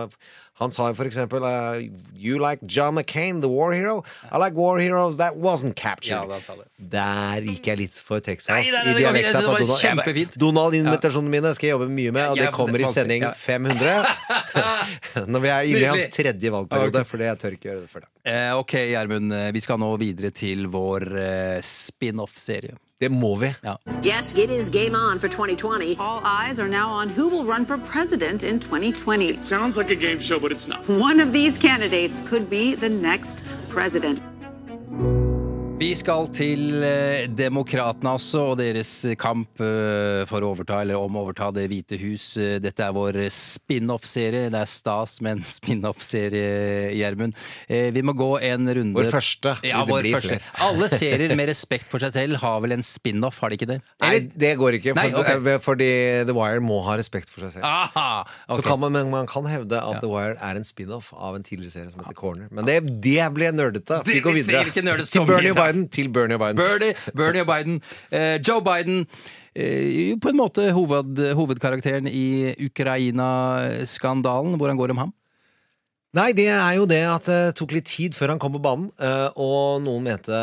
Han 0.62 0.70
sa 0.72 0.86
jo 0.92 0.94
for 0.94 1.10
eksempel 1.10 1.42
uh, 1.42 1.80
You 2.14 2.38
like 2.38 2.62
John 2.70 2.94
McCain, 2.96 3.42
the 3.42 3.50
war 3.50 3.74
hero? 3.74 4.04
I 4.32 4.38
like 4.38 4.54
war 4.56 4.78
heroes 4.80 5.18
that 5.18 5.36
wasn't 5.36 5.76
captured. 5.76 6.30
Ja. 6.30 6.56
Der 6.78 7.42
gikk 7.48 7.66
jeg 7.72 7.80
litt 7.80 7.98
for 8.06 8.22
Texas 8.22 8.52
Nei, 8.54 8.68
nei, 8.70 8.84
nei, 8.86 8.94
i 8.94 9.00
dialekta 9.02 9.42
på 9.42 9.48
var 9.50 9.64
Donald. 9.64 9.82
Kjempefint. 9.82 10.38
Donald-invitasjonene 10.44 11.34
mine 11.34 11.54
skal 11.58 11.68
jeg 11.72 11.74
jobbe 11.78 11.90
mye 11.90 12.14
med, 12.14 12.30
og 12.36 12.38
det 12.38 12.52
kommer 12.54 12.84
i 12.86 12.92
sending 12.92 13.26
500. 13.34 14.06
Når 15.34 15.44
vi 15.48 15.52
er 15.56 15.70
inne 15.74 15.84
i 15.84 15.90
hans 15.90 16.10
tredje 16.14 16.54
valgperiode, 16.54 17.04
for 17.10 17.26
jeg 17.26 17.42
tør 17.42 17.58
ikke 17.58 17.72
gjøre 17.72 17.84
det 17.88 17.92
før 17.92 18.06
da. 18.06 18.12
Eh, 18.24 18.54
ok, 18.62 18.78
Gjermund. 18.94 19.34
eh, 19.36 19.50
Vi 19.58 19.62
skal 19.66 19.82
nå 19.82 19.90
videre 20.02 20.32
til 20.36 20.68
vår 20.72 21.08
eh, 21.20 21.60
spin-off-serie. 21.66 22.78
Det 23.04 23.12
må 23.12 23.36
vi. 23.36 23.50
Ja. 23.64 23.76
Yes, 24.06 24.34
it 24.34 24.50
is 24.50 24.70
game 24.70 24.96
on 24.96 25.20
for 25.20 25.28
2020. 25.28 25.98
All 26.00 26.22
eyes 26.24 26.60
are 26.60 26.70
now 26.70 26.90
on 26.90 27.10
who 27.10 27.28
will 27.28 27.44
run 27.44 27.66
for 27.66 27.78
president 27.78 28.44
in 28.44 28.60
2020. 28.60 29.42
Sounds 29.42 29.78
like 29.78 29.92
a 29.92 29.96
game 29.96 30.20
show, 30.20 30.40
but 30.40 30.52
it's 30.52 30.70
not. 30.70 30.80
One 30.88 31.20
of 31.20 31.34
these 31.34 31.58
candidates 31.58 32.22
could 32.30 32.50
be 32.50 32.76
the 32.76 32.90
next 32.90 33.44
president. 33.70 34.33
Vi 35.84 35.90
skal 36.00 36.30
til 36.32 36.78
eh, 36.80 37.26
demokratene 37.28 38.14
også, 38.16 38.40
og 38.54 38.60
deres 38.62 38.90
kamp 39.20 39.60
eh, 39.60 40.22
for 40.30 40.40
å 40.40 40.54
overta, 40.54 40.78
eller 40.80 40.96
om 40.96 41.18
å 41.20 41.24
overta 41.26 41.50
Det 41.52 41.66
hvite 41.68 41.98
hus. 42.00 42.28
Eh, 42.40 42.54
Dette 42.64 42.86
er 42.86 42.94
vår 42.96 43.18
spin-off-serie. 43.28 44.46
Det 44.54 44.62
er 44.62 44.70
stas 44.72 45.18
med 45.26 45.42
en 45.42 45.42
spin-off-serie, 45.58 46.94
Gjermund. 46.96 47.36
Vi 47.68 48.04
må 48.06 48.16
gå 48.16 48.30
en 48.48 48.72
runde 48.78 48.96
Vår 48.96 49.10
første. 49.12 49.58
Ja, 49.68 49.82
Det 49.84 49.92
vår 49.92 50.08
første. 50.14 50.38
Alle 50.64 50.88
serier 51.02 51.36
med 51.36 51.52
respekt 51.52 51.92
for 51.92 52.00
seg 52.06 52.16
selv 52.16 52.40
har 52.46 52.64
vel 52.64 52.78
en 52.78 52.86
spin-off, 52.88 53.42
har 53.44 53.52
de 53.52 53.60
ikke 53.60 53.70
det? 53.74 53.80
Nei, 54.06 54.14
det 54.40 54.54
går 54.64 54.80
ikke, 54.80 54.96
for, 54.96 55.02
Nei, 55.04 55.20
ok. 55.20 55.52
eh, 55.52 55.60
fordi 55.68 55.92
The 56.32 56.38
Wire 56.40 56.64
må 56.64 56.80
ha 56.88 56.96
respekt 57.02 57.28
for 57.34 57.44
seg 57.44 57.58
selv. 57.58 57.68
Aha! 57.68 58.24
Så 58.48 58.62
kan 58.70 58.80
man, 58.86 58.96
men 58.96 59.12
man 59.12 59.28
kan 59.28 59.52
hevde 59.52 59.84
at 59.84 60.00
The 60.00 60.14
Wire 60.16 60.40
er 60.40 60.64
en 60.64 60.70
spin-off 60.72 61.12
av 61.12 61.42
en 61.42 61.44
tidligere 61.44 61.76
serie 61.76 61.92
som 61.92 62.08
heter 62.08 62.22
Corner. 62.24 62.48
Men 62.56 62.72
det, 62.72 62.80
det 63.04 63.20
ble 63.36 63.52
nerdete. 63.52 64.00
Vi 64.08 64.24
går 64.24 64.40
videre. 64.40 64.64
Det, 64.72 64.80
det, 64.80 64.88
nerde 64.88 65.12
så 65.12 65.28
Biden. 65.74 65.90
Til 65.90 66.10
Bernie 66.14 66.36
og 66.36 66.40
Biden. 66.40 66.58
Bernie, 66.58 66.94
Bernie 67.16 67.42
og 67.42 67.48
Biden. 67.48 67.82
Eh, 68.12 68.40
Joe 68.48 68.62
Biden. 68.62 69.08
Eh, 69.56 70.18
på 70.22 70.30
en 70.30 70.38
måte 70.38 70.72
hoved, 70.72 71.34
hovedkarakteren 71.34 72.08
i 72.08 72.54
Ukraina-skandalen. 72.66 74.58
Hvordan 74.58 74.78
går 74.78 74.88
det 74.88 74.92
om 74.98 74.98
ham? 74.98 75.14
Nei, 76.14 76.28
det 76.38 76.44
er 76.54 76.76
jo 76.78 76.84
det 76.86 77.00
at 77.10 77.26
det 77.26 77.38
tok 77.58 77.72
litt 77.74 77.88
tid 77.90 78.14
før 78.14 78.36
han 78.36 78.40
kom 78.42 78.54
på 78.54 78.60
banen. 78.62 78.92
eh, 79.02 79.30
Og 79.42 79.80
noen 79.82 80.04
mente 80.06 80.42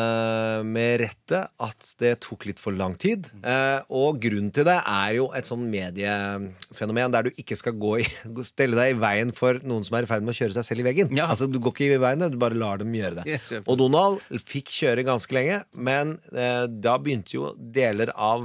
med 0.67 0.99
rette 0.99 1.45
at 1.63 1.93
det 2.01 2.17
tok 2.25 2.43
litt 2.49 2.59
for 2.59 2.75
lang 2.75 2.97
tid. 2.99 3.29
Eh, 3.39 3.79
Og 3.87 4.19
grunnen 4.19 4.49
til 4.51 4.65
det 4.67 4.75
er 4.83 5.13
jo 5.15 5.29
et 5.31 5.47
sånn 5.47 5.63
mediefenomen 5.71 7.13
der 7.15 7.23
du 7.23 7.31
ikke 7.39 7.55
skal 7.55 7.77
gå 7.79 7.93
i, 8.01 8.07
stelle 8.51 8.75
deg 8.75 8.97
i 8.97 8.99
veien 8.99 9.31
for 9.31 9.61
noen 9.63 9.85
som 9.87 9.95
er 9.95 10.03
i 10.03 10.09
ferd 10.11 10.25
med 10.27 10.33
å 10.35 10.39
kjøre 10.41 10.57
seg 10.57 10.67
selv 10.67 10.83
i 10.83 10.87
veggen. 10.89 11.15
Ja. 11.15 11.29
Altså 11.31 11.47
Du 11.47 11.55
går 11.63 11.71
ikke 11.71 11.87
i 11.95 12.01
veien, 12.03 12.27
du 12.27 12.35
bare 12.41 12.59
lar 12.59 12.83
dem 12.83 12.91
gjøre 12.91 13.23
det. 13.23 13.39
Og 13.63 13.79
Donald 13.79 14.19
fikk 14.43 14.67
kjøre 14.75 15.07
ganske 15.07 15.31
lenge, 15.39 15.61
men 15.73 16.17
eh, 16.35 16.65
da 16.67 16.97
begynte 16.99 17.37
jo 17.37 17.53
deler 17.55 18.11
av 18.19 18.43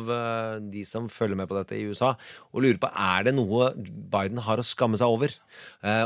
de 0.62 0.86
som 0.86 1.10
følger 1.10 1.42
med 1.42 1.50
på 1.50 1.58
dette 1.58 1.74
i 1.74 1.82
USA, 1.90 2.14
å 2.54 2.62
lure 2.62 2.78
på 2.78 2.88
er 2.94 3.26
det 3.26 3.34
noe 3.34 3.72
Biden 3.76 4.38
har 4.46 4.62
å 4.62 4.64
skamme 4.66 4.94
seg 5.00 5.10
over. 5.10 5.34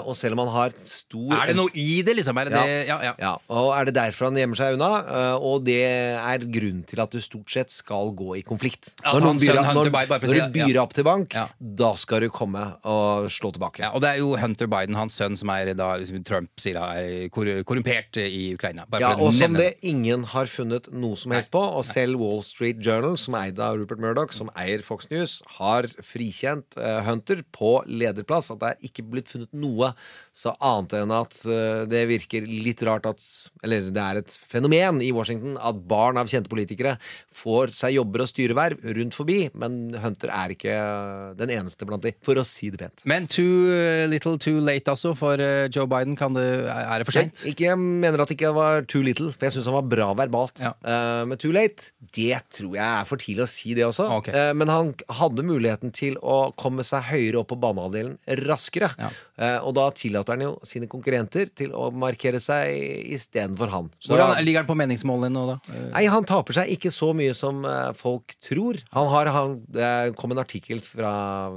Og 0.06 0.14
selv 0.16 0.34
om 0.38 0.44
han 0.46 0.52
har 0.54 0.72
stor 1.10 1.34
Er 1.34 1.50
det 1.50 1.56
noe 1.58 1.72
i 1.74 2.00
det, 2.06 2.14
liksom? 2.18 2.38
Er 2.38 2.48
det 2.48 2.54
det? 2.54 2.74
Ja, 2.88 2.98
ja. 3.02 3.12
ja, 3.18 3.32
og 3.50 3.70
er 3.74 3.88
det 3.88 3.94
derfor 3.96 4.28
han 4.28 4.38
gjemmer 4.38 4.58
seg 4.58 4.76
unna? 4.76 4.90
Eh, 5.02 5.46
og 5.50 5.64
det 5.66 5.78
er 5.82 6.44
grunnen 6.46 6.84
til 6.88 7.02
at 7.02 7.14
du 7.14 7.20
stort 7.24 7.50
sett 7.50 7.74
skal 7.74 8.12
gå 8.16 8.36
i 8.38 8.42
konflikt. 8.46 8.92
Ja, 9.02 9.14
når 9.16 9.26
noen 9.26 9.40
byr, 9.42 9.60
når, 9.60 9.90
Biden, 9.90 10.10
bare 10.12 10.22
for 10.22 10.28
å 10.28 10.30
når 10.30 10.36
si 10.36 10.44
du 10.46 10.58
byr 10.58 10.76
ja. 10.76 10.84
opp 10.84 10.94
til 10.96 11.06
bank, 11.06 11.36
Ja. 11.36 11.46
da 11.58 11.92
skal 11.98 12.24
du 12.24 12.28
komme 12.34 12.62
og 12.88 13.30
slå 13.32 13.52
tilbake. 13.56 13.82
Ja, 13.84 13.92
og 13.96 14.04
det 14.04 14.14
er 14.14 14.22
jo 14.22 14.36
Hunter 14.40 14.70
Biden, 14.70 14.98
hans 14.98 15.18
sønn, 15.18 15.38
som 15.40 15.50
er 15.54 15.72
da 15.78 15.92
som 16.06 16.24
Trump 16.26 16.62
sier 16.62 16.78
er 16.80 17.28
kor 17.34 17.48
korrumpert 17.66 18.20
i 18.22 18.52
Ukraina. 18.54 18.86
Bare 18.86 19.02
Ja, 19.02 19.12
for 19.16 19.26
å 19.26 19.30
og 19.30 19.34
som 19.36 19.50
nevne 19.50 19.66
det 19.66 19.90
ingen 19.90 20.24
har 20.30 20.50
funnet 20.50 20.90
noe 20.92 21.18
som 21.18 21.34
helst 21.34 21.52
på. 21.54 21.60
Og 21.60 21.84
selv 21.88 22.20
Wall 22.22 22.44
Street 22.46 22.80
Journal, 22.84 23.16
som 23.20 23.34
er 23.38 23.50
eid 23.50 23.60
av 23.62 23.78
Rupert 23.80 24.02
Murdoch, 24.02 24.34
som 24.36 24.50
eier 24.58 24.84
Fox 24.86 25.10
News, 25.10 25.40
har 25.58 25.88
frikjent 26.04 26.78
eh, 26.78 27.00
Hunter 27.06 27.42
på 27.50 27.80
lederplass. 27.88 28.50
At 28.54 28.62
det 28.62 28.72
er 28.74 28.90
ikke 28.90 29.06
blitt 29.10 29.30
funnet 29.32 29.50
noe 29.56 29.92
så 30.36 30.54
annet 30.60 30.99
enn 31.02 31.14
at 31.14 31.36
eh, 31.46 31.84
det 31.90 32.04
virker 32.10 32.46
litt 32.48 32.82
rart 32.86 33.08
at 33.10 33.24
Eller 33.64 33.90
det 33.92 34.04
er 34.04 34.20
et 34.20 34.34
fenomen 34.50 35.00
i 35.04 35.10
Washington 35.14 35.56
at 35.56 35.80
barn 35.90 36.20
av 36.20 36.30
kjente 36.30 36.50
politikere 36.52 36.96
får 37.34 37.74
seg 37.76 37.96
jobber 37.96 38.24
og 38.24 38.30
styreverv 38.30 38.84
rundt 38.96 39.16
forbi, 39.16 39.38
men 39.58 39.96
Hunter 40.00 40.32
er 40.34 40.54
ikke 40.54 40.76
den 41.38 41.52
eneste 41.54 41.86
blant 41.88 42.04
de, 42.04 42.14
for 42.24 42.38
å 42.40 42.46
si 42.46 42.70
det 42.72 42.80
pent. 42.82 43.04
Men 43.08 43.28
too 43.30 43.70
uh, 43.70 44.06
little 44.10 44.36
too 44.40 44.60
late, 44.62 44.90
altså, 44.90 45.14
for 45.18 45.40
uh, 45.40 45.66
Joe 45.72 45.88
Biden. 45.90 46.16
Kan 46.18 46.36
det, 46.36 46.46
er 46.68 47.00
det 47.00 47.08
for 47.08 47.16
seint? 47.16 47.44
Jeg 47.48 47.78
mener 47.78 48.22
at 48.22 48.30
det 48.30 48.36
ikke 48.38 48.52
var 48.56 48.84
too 48.90 49.04
little, 49.04 49.30
for 49.34 49.48
jeg 49.48 49.56
syns 49.56 49.68
han 49.70 49.76
var 49.78 49.88
bra 49.90 50.08
verbalt. 50.18 50.60
Ja. 50.62 50.72
Eh, 50.84 51.22
men 51.28 51.38
too 51.40 51.52
late, 51.54 51.90
det 52.16 52.38
tror 52.54 52.74
jeg 52.76 52.84
er 52.84 53.08
for 53.08 53.20
tidlig 53.20 53.44
å 53.44 53.50
si, 53.50 53.74
det 53.76 53.86
også. 53.86 54.06
Ok. 54.18 54.30
Eh, 54.34 54.52
men 54.56 54.72
han 54.72 54.92
hadde 55.20 55.46
muligheten 55.46 55.94
til 55.96 56.18
å 56.20 56.52
komme 56.60 56.84
seg 56.86 57.08
høyere 57.10 57.42
opp 57.42 57.50
på 57.52 57.58
banehalvdelen 57.60 58.18
raskere. 58.46 58.92
Ja. 59.00 59.10
Eh, 59.40 59.56
og 59.64 59.72
da 59.78 59.86
tillater 59.96 60.36
han 60.36 60.42
jo 60.44 60.50
sine 60.68 60.88
konkurrenter 60.90 61.48
til 61.56 61.72
å 61.72 61.86
markere 61.96 62.36
seg 62.44 62.68
istedenfor 63.16 63.70
han. 63.72 63.88
Så- 63.98 64.12
Hvordan 64.12 64.44
ligger 64.44 64.60
han 64.60 64.68
på 64.68 64.76
meningsmålene 64.76 65.32
nå, 65.32 65.44
da? 65.48 65.56
Uh, 65.72 65.86
Nei, 65.94 66.04
han 66.12 66.26
taper 66.28 66.58
seg 66.60 66.74
ikke 66.76 66.92
så 66.92 67.08
mye 67.16 67.32
som 67.36 67.64
eh, 67.64 67.92
folk 67.96 68.34
tror. 68.44 68.82
Han 68.92 69.08
har, 69.08 69.30
han, 69.32 69.56
det 69.72 69.88
kom 70.20 70.34
en 70.34 70.42
artikkel 70.44 70.82
fra 70.84 71.14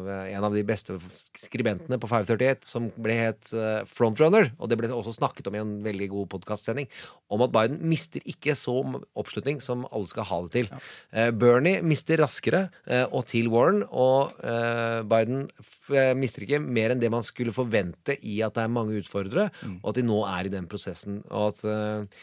eh, 0.08 0.32
en 0.38 0.48
av 0.48 0.56
de 0.56 0.64
beste 0.64 0.96
skribentene 1.44 1.98
på 2.00 2.08
538 2.08 2.70
som 2.70 2.88
ble 3.04 3.18
het 3.20 3.52
eh, 3.52 3.82
Frontrunner, 3.90 4.54
og 4.62 4.70
det 4.72 4.78
ble 4.80 4.88
også 4.96 5.18
snakket 5.18 5.50
om 5.52 5.58
i 5.58 5.62
en 5.64 5.76
veldig 5.84 6.08
god 6.14 6.30
podkastsending, 6.38 6.88
om 7.34 7.44
at 7.44 7.52
Biden 7.52 7.82
mister 7.90 8.24
ikke 8.30 8.56
så 8.56 8.78
oppslutning 9.20 9.60
som 9.60 9.84
alle 9.92 10.08
skal 10.08 10.28
ha 10.30 10.40
det 10.46 10.54
til. 10.56 10.72
Eh, 11.12 11.32
Bernie 11.36 11.82
mister 11.84 12.22
raskere, 12.24 12.70
eh, 12.88 13.04
og 13.12 13.26
til 13.28 13.50
Warren, 13.52 13.84
og 13.92 14.32
eh, 14.40 15.02
Biden 15.10 15.50
eh, 15.92 16.14
mister 16.16 16.46
ikke 16.48 16.62
mer 16.64 16.94
enn 16.96 17.02
det 17.04 17.12
man 17.12 17.26
skulle 17.28 17.52
forvente 17.52 17.73
i 17.74 18.38
at 18.46 18.56
det 18.56 18.64
er 18.64 18.72
mange 18.72 19.00
utfordrere, 19.02 19.50
og 19.82 19.92
at 19.92 20.00
de 20.00 20.06
nå 20.08 20.22
er 20.30 20.48
i 20.48 20.54
den 20.54 20.70
prosessen. 20.72 21.22
og 21.30 21.54
at 21.54 21.64
eh, 21.66 22.22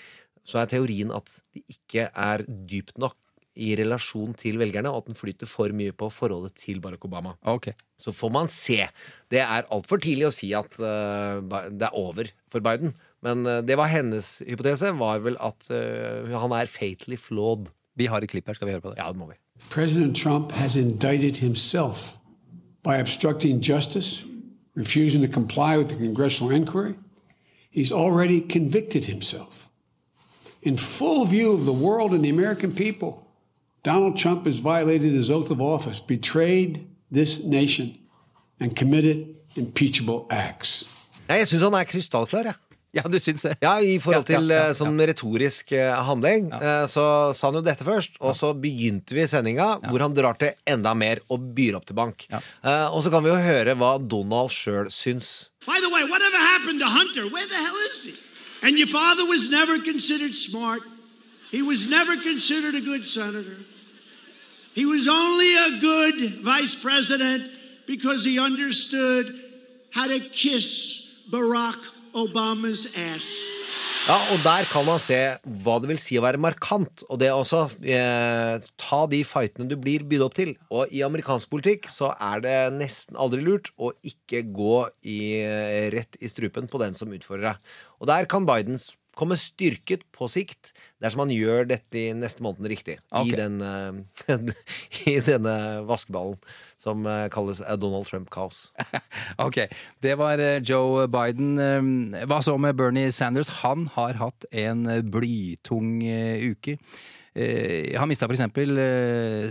så 0.51 0.63
er 0.63 0.71
teorien 0.71 1.13
at 1.15 1.29
det 1.55 1.63
ikke 1.77 2.09
er 2.09 2.45
dypt 2.47 2.99
nok 2.99 3.17
i 3.61 3.73
relasjon 3.79 4.33
til 4.39 4.61
velgerne, 4.61 4.91
og 4.91 5.03
at 5.03 5.11
den 5.11 5.19
flyter 5.19 5.49
for 5.51 5.73
mye 5.77 5.93
på 5.97 6.09
forholdet 6.15 6.55
til 6.61 6.81
Barack 6.81 7.05
Obama. 7.05 7.35
Okay. 7.43 7.75
Så 7.99 8.15
får 8.15 8.33
man 8.33 8.49
se. 8.49 8.87
Det 9.31 9.43
er 9.43 9.69
altfor 9.75 10.01
tidlig 10.01 10.29
å 10.29 10.35
si 10.35 10.53
at 10.57 10.79
uh, 10.79 11.43
det 11.43 11.89
er 11.89 11.99
over 11.99 12.31
for 12.51 12.65
Biden. 12.65 12.95
Men 13.27 13.45
uh, 13.47 13.59
det 13.67 13.77
var 13.77 13.91
hennes 13.93 14.39
hypotese, 14.47 14.95
var 14.97 15.21
vel 15.27 15.37
at 15.43 15.67
uh, 15.75 16.31
han 16.31 16.55
er 16.57 16.71
fatally 16.71 17.19
flawed. 17.21 17.69
Vi 17.99 18.09
har 18.09 18.23
et 18.23 18.31
klipp 18.31 18.49
her, 18.49 18.57
skal 18.57 18.71
vi 18.71 18.79
høre 18.79 18.87
på 18.87 18.95
det? 18.95 19.03
Ja, 19.03 19.11
det 19.11 19.21
må 19.21 19.29
vi. 19.33 19.37
President 19.69 20.17
Trump 20.17 20.53
has 20.53 20.77
indicted 20.77 21.37
himself 21.37 22.17
by 22.83 22.97
obstructing 22.97 23.61
justice, 23.61 24.25
refusing 24.75 25.23
to 25.23 25.29
comply 25.29 25.77
with 25.77 25.89
the 25.89 25.97
congressional 25.97 26.51
inquiry. 26.53 26.95
He's 27.71 27.93
already 27.93 28.41
convicted 28.41 29.05
himself. 29.05 29.69
In 30.63 30.77
full 30.77 31.25
view 31.25 31.53
of 31.53 31.65
the 31.65 31.73
world 31.73 32.13
and 32.13 32.25
the 32.25 32.29
American 32.29 32.73
people, 32.73 33.27
Donald 33.83 34.17
Trump 34.19 34.45
has 34.45 34.59
violated 34.59 35.13
his 35.13 35.31
oath 35.31 35.51
of 35.51 35.61
office, 35.61 36.01
betrayed 36.01 36.87
this 37.11 37.43
nation, 37.43 37.99
and 38.59 38.77
committed 38.77 39.37
impeachable 39.57 40.27
acts. 40.31 40.85
Jeg 41.29 41.49
syns 41.49 41.63
du 42.93 43.19
syns 43.23 43.43
det? 43.47 43.57
Ja, 43.63 43.77
I 43.81 43.99
forhold 44.03 44.29
Ja, 44.29 44.35
ja, 44.35 44.39
til 44.41 44.49
ja, 44.51 44.63
eh, 44.69 44.75
sånn 44.75 44.99
retorisk 44.99 45.73
eh, 45.73 45.95
handling, 46.07 46.51
eh, 46.53 46.87
så 46.91 47.05
sa 47.37 47.49
han 47.49 47.61
jo 47.61 47.63
dette 47.63 47.85
først. 47.87 48.17
Og 48.21 48.35
så 48.37 48.53
begynte 48.55 49.15
vi 49.15 49.27
sendinga 49.31 49.79
hvor 49.87 50.03
han 50.03 50.15
drar 50.15 50.39
til 50.41 50.57
enda 50.67 50.95
mer 50.95 51.21
og 51.31 51.39
byr 51.55 51.79
opp 51.79 51.87
til 51.87 51.95
bank. 51.95 52.27
Ja. 52.31 52.41
Eh, 52.65 52.87
og 52.91 53.03
så 53.05 53.11
kan 53.15 53.23
vi 53.23 53.31
jo 53.31 53.39
høre 53.39 53.77
hva 53.79 53.93
Donald 54.03 54.51
sjøl 54.51 54.91
syns. 54.91 55.51
By 55.67 55.79
the 55.81 55.91
way, 55.93 56.03
whatever 56.09 56.39
happened 56.39 56.81
to 56.81 56.89
Hunter? 56.89 57.29
Where 57.31 57.47
the 57.47 57.55
hell 57.55 57.79
is 57.91 58.05
he? 58.05 58.15
And 58.63 58.79
your 58.79 58.89
father 58.89 59.25
was 59.25 59.49
never 59.51 59.79
considered 59.79 60.35
smart. 60.35 60.83
He 61.51 61.63
was 61.63 61.89
never 61.89 62.17
considered 62.17 62.75
a 62.75 62.81
good 62.81 63.07
senator. 63.07 63.57
He 64.75 64.85
was 64.87 65.09
only 65.09 65.57
a 65.57 65.81
good 65.81 66.43
vice 66.45 66.75
president 66.75 67.43
because 67.87 68.25
he 68.25 68.39
understood 68.39 69.27
how 69.91 70.07
to 70.07 70.21
kiss 70.21 71.09
Barack 71.31 71.79
Obama's 72.15 72.87
ass. 72.97 73.31
Ja, 74.09 74.17
og 74.33 74.41
der 74.43 74.65
kan 74.67 74.87
man 74.89 74.99
se 75.03 75.17
hva 75.63 75.75
det 75.79 75.91
vil 75.91 75.99
si 76.01 76.17
å 76.17 76.23
være 76.25 76.41
markant. 76.41 77.05
Og 77.13 77.21
det 77.21 77.29
også 77.35 77.67
eh, 77.85 78.63
ta 78.81 79.01
de 79.13 79.21
fightene 79.29 79.69
du 79.69 79.77
blir 79.79 80.07
bydd 80.09 80.25
opp 80.25 80.37
til. 80.39 80.55
Og 80.73 80.91
i 80.95 81.03
amerikansk 81.07 81.51
politikk 81.53 81.91
så 81.93 82.15
er 82.17 82.41
det 82.43 82.57
nesten 82.79 83.19
aldri 83.21 83.45
lurt 83.45 83.69
å 83.77 83.93
ikke 84.01 84.43
gå 84.57 84.79
i, 85.05 85.21
eh, 85.45 85.91
rett 85.93 86.17
i 86.19 86.33
strupen 86.33 86.71
på 86.71 86.81
den 86.83 86.97
som 86.97 87.13
utfordrer 87.13 87.53
deg. 87.53 87.77
Og 88.01 88.11
der 88.11 88.31
kan 88.33 88.49
Biden 88.49 88.81
komme 89.21 89.37
styrket 89.39 90.09
på 90.17 90.31
sikt 90.33 90.73
dersom 91.01 91.25
han 91.25 91.33
gjør 91.35 91.69
dette 91.71 91.99
i 91.99 92.09
neste 92.17 92.45
måneden 92.45 92.69
riktig. 92.71 92.99
Okay. 93.09 93.33
I, 93.33 93.39
den, 93.39 93.61
eh, 93.65 94.57
I 95.13 95.17
denne 95.25 95.55
vaskeballen 95.89 96.39
som 96.81 97.07
eh, 97.09 97.27
kalles 97.33 97.63
eh, 97.65 97.77
Donald 97.81 98.09
Trump-kaos. 98.11 98.69
Ok, 99.41 99.63
det 100.05 100.17
var 100.21 100.41
Joe 100.67 101.07
Biden. 101.09 101.55
Hva 102.29 102.41
så 102.45 102.57
med 102.61 102.77
Bernie 102.77 103.13
Sanders? 103.15 103.49
Han 103.63 103.87
har 103.95 104.19
hatt 104.21 104.45
en 104.53 104.85
blytung 105.11 106.03
uke. 106.03 106.77
Eh, 107.35 107.95
Han 107.95 108.09
mista 108.11 108.27
f.eks. 108.27 108.43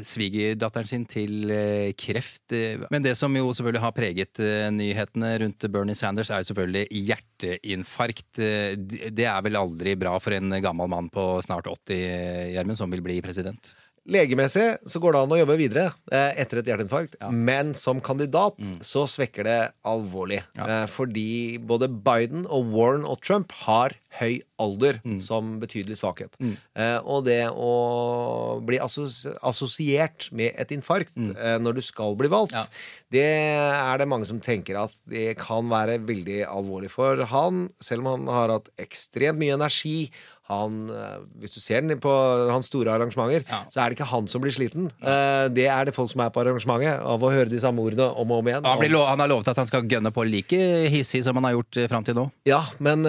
svigerdatteren 0.07 0.87
sin 0.89 1.05
til 1.07 1.49
eh, 1.53 1.91
kreft. 1.97 2.51
eh, 2.51 2.81
Men 2.91 3.03
det 3.05 3.15
som 3.17 3.33
jo 3.35 3.51
selvfølgelig 3.55 3.83
har 3.85 3.95
preget 3.95 4.41
eh, 4.43 4.67
nyhetene 4.75 5.31
rundt 5.45 5.67
Bernie 5.71 5.95
Sanders, 5.95 6.29
er 6.31 6.43
jo 6.43 6.49
selvfølgelig 6.51 6.87
hjerteinfarkt. 7.09 8.39
Eh, 8.43 8.75
Det 9.09 9.25
er 9.25 9.41
vel 9.45 9.55
aldri 9.59 9.95
bra 9.99 10.17
for 10.19 10.35
en 10.35 10.49
gammel 10.61 10.89
mann 10.91 11.09
på 11.13 11.41
snart 11.45 11.67
80, 11.71 11.95
eh, 11.95 12.51
Gjermund, 12.55 12.77
som 12.77 12.91
vil 12.91 13.01
bli 13.05 13.21
president? 13.23 13.73
Legemessig 14.09 14.67
så 14.89 14.99
går 15.03 15.13
det 15.15 15.19
an 15.21 15.33
å 15.35 15.39
jobbe 15.39 15.55
videre 15.59 15.85
eh, 16.11 16.33
etter 16.41 16.59
et 16.63 16.69
hjerteinfarkt, 16.71 17.15
men 17.29 17.75
som 17.77 17.99
kandidat 18.01 18.57
så 18.85 19.03
svekker 19.09 19.45
det 19.45 19.57
alvorlig. 19.85 20.41
Eh, 20.57 20.85
fordi 20.89 21.57
både 21.61 21.87
Biden 21.91 22.47
og 22.49 22.71
Warren 22.73 23.05
og 23.05 23.21
Trump 23.21 23.53
har 23.67 23.93
høy 24.19 24.39
alder 24.59 24.97
som 25.21 25.59
betydelig 25.61 25.99
svakhet. 26.01 26.33
Eh, 26.41 26.97
og 27.05 27.27
det 27.29 27.43
å 27.53 28.59
bli 28.65 28.79
assos 28.81 29.21
assosiert 29.45 30.31
med 30.35 30.57
et 30.59 30.73
infarkt 30.75 31.13
eh, 31.15 31.59
når 31.61 31.77
du 31.77 31.83
skal 31.85 32.17
bli 32.19 32.27
valgt, 32.33 32.55
Ja. 32.57 32.65
det 33.13 33.23
er 33.29 34.01
det 34.01 34.07
mange 34.09 34.25
som 34.25 34.41
tenker 34.41 34.81
at 34.81 34.91
det 35.05 35.37
kan 35.39 35.69
være 35.69 35.99
veldig 36.01 36.41
alvorlig 36.49 36.89
for 36.91 37.21
han, 37.29 37.67
selv 37.79 38.01
om 38.07 38.11
han 38.25 38.33
har 38.33 38.55
hatt 38.57 38.69
ekstremt 38.81 39.37
mye 39.39 39.53
energi, 39.59 40.09
Han, 40.49 40.89
eh, 40.89 41.19
hvis 41.41 41.53
du 41.55 41.59
ser 41.61 41.81
den 41.85 41.99
på 42.01 42.11
hans 42.49 42.69
store 42.71 42.93
arrangementer, 42.95 43.43
så 43.69 43.81
er 43.83 43.89
det 43.91 43.99
ikke 43.99 44.09
han 44.11 44.27
som 44.31 44.41
blir 44.43 44.53
sliten. 44.55 44.89
Eh, 45.01 45.47
Det 45.53 45.67
er 45.69 45.85
det 45.89 45.93
folk 45.95 46.11
som 46.11 46.21
er 46.25 46.29
på 46.33 46.41
arrangementet, 46.43 46.99
av 47.05 47.21
å 47.21 47.31
høre 47.31 47.49
de 47.49 47.59
samme 47.61 47.81
ordene 47.83 48.07
om 48.17 48.31
og 48.31 48.39
om 48.43 48.47
igjen. 48.51 48.65
Han, 48.65 48.79
blir 48.81 48.91
lo 48.93 49.03
han 49.05 49.19
har 49.19 49.29
lovet 49.31 49.47
at 49.47 49.57
han 49.61 49.69
skal 49.69 49.87
gønne 49.89 50.11
på 50.13 50.25
like 50.27 50.59
hissig 50.89 51.23
som 51.25 51.35
han 51.39 51.47
har 51.49 51.53
gjort 51.57 51.77
eh, 51.77 51.87
fram 51.91 52.03
til 52.07 52.17
nå. 52.17 52.27
Ja, 52.49 52.63
men 52.79 53.03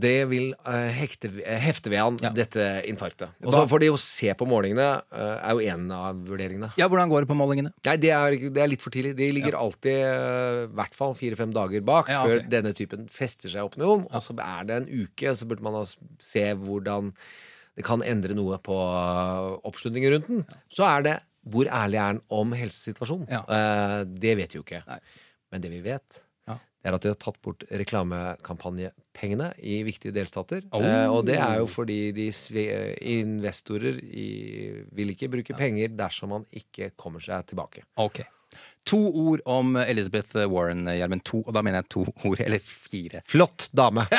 det 0.00 0.16
vil 0.30 0.52
hekte, 0.66 1.30
hefte 1.60 1.90
ved 1.92 2.00
han, 2.02 2.18
dette 2.34 2.82
infarktet. 2.88 3.32
Og 3.44 3.52
så 3.54 3.64
får 3.70 3.84
de 3.84 3.90
jo 3.92 3.96
se 4.00 4.32
på 4.38 4.46
målingene, 4.48 4.88
er 5.12 5.52
jo 5.56 5.64
en 5.72 5.90
av 5.94 6.16
vurderingene. 6.28 6.72
Ja, 6.80 6.88
Hvordan 6.88 7.08
går 7.12 7.24
det 7.24 7.28
på 7.30 7.36
målingene? 7.38 7.72
Nei, 7.86 7.96
det 8.00 8.10
er, 8.14 8.36
det 8.52 8.62
er 8.62 8.70
litt 8.70 8.82
for 8.84 8.94
tidlig. 8.94 9.14
De 9.18 9.28
ligger 9.34 9.56
alltid 9.58 9.92
eh, 9.98 10.62
i 10.66 10.70
hvert 10.78 10.96
fall 10.96 11.14
fire-fem 11.18 11.52
dager 11.54 11.84
bak 11.84 12.08
Ja, 12.12 12.22
ok. 12.24 12.28
før 12.32 12.48
denne 12.52 12.72
typen 12.76 13.06
fester 13.12 13.52
seg 13.52 13.64
opp 13.64 13.76
opinion. 13.76 14.06
Og 14.12 14.24
så 14.24 14.34
er 14.42 14.68
det 14.68 14.76
en 14.82 14.88
uke, 15.04 15.34
så 15.36 15.48
burde 15.48 15.64
man 15.64 15.76
da 15.76 15.84
hvor 15.84 15.96
se 16.22 16.44
hvordan 16.78 17.12
det 17.78 17.84
kan 17.86 18.02
endre 18.02 18.34
noe 18.34 18.56
på 18.58 18.76
oppslutningen 19.68 20.16
rundt 20.16 20.30
den. 20.32 20.46
Så 20.72 20.86
er 20.88 21.04
det 21.06 21.18
hvor 21.48 21.68
ærlig 21.70 22.00
er 22.00 22.08
han 22.10 22.22
om 22.34 22.54
helsesituasjonen? 22.56 23.28
Eh, 23.30 24.00
det 24.08 24.34
vet 24.40 24.54
vi 24.54 24.58
jo 24.58 24.64
ikke. 24.66 24.82
Men 25.52 25.62
det 25.64 25.70
vi 25.72 25.84
vet, 25.84 26.24
det 26.78 26.90
er 26.90 26.94
at 26.94 27.04
de 27.04 27.10
har 27.10 27.18
tatt 27.18 27.38
bort 27.42 27.64
reklamekampanjepengene 27.74 29.48
i 29.66 29.80
viktige 29.86 30.14
delstater. 30.14 30.62
Oh. 30.70 30.84
Eh, 30.84 31.06
og 31.10 31.24
det 31.26 31.34
er 31.42 31.58
jo 31.58 31.66
fordi 31.70 31.98
de 32.14 32.28
investorer 33.18 33.98
i, 33.98 34.28
vil 34.94 35.14
ikke 35.14 35.30
bruke 35.32 35.56
penger 35.58 35.90
dersom 35.98 36.36
man 36.36 36.46
ikke 36.54 36.92
kommer 36.98 37.24
seg 37.24 37.48
tilbake. 37.50 37.82
Ok. 37.98 38.22
To 38.88 38.96
ord 39.20 39.42
om 39.44 39.74
Elizabeth 39.76 40.32
Warren, 40.48 40.86
Gjermund. 40.88 41.20
To, 41.28 41.42
og 41.44 41.52
da 41.52 41.60
mener 41.62 41.82
jeg 41.82 41.88
to 41.92 42.04
ord, 42.24 42.40
eller 42.40 42.62
fire. 42.64 43.20
Flott 43.28 43.66
dame. 43.76 44.06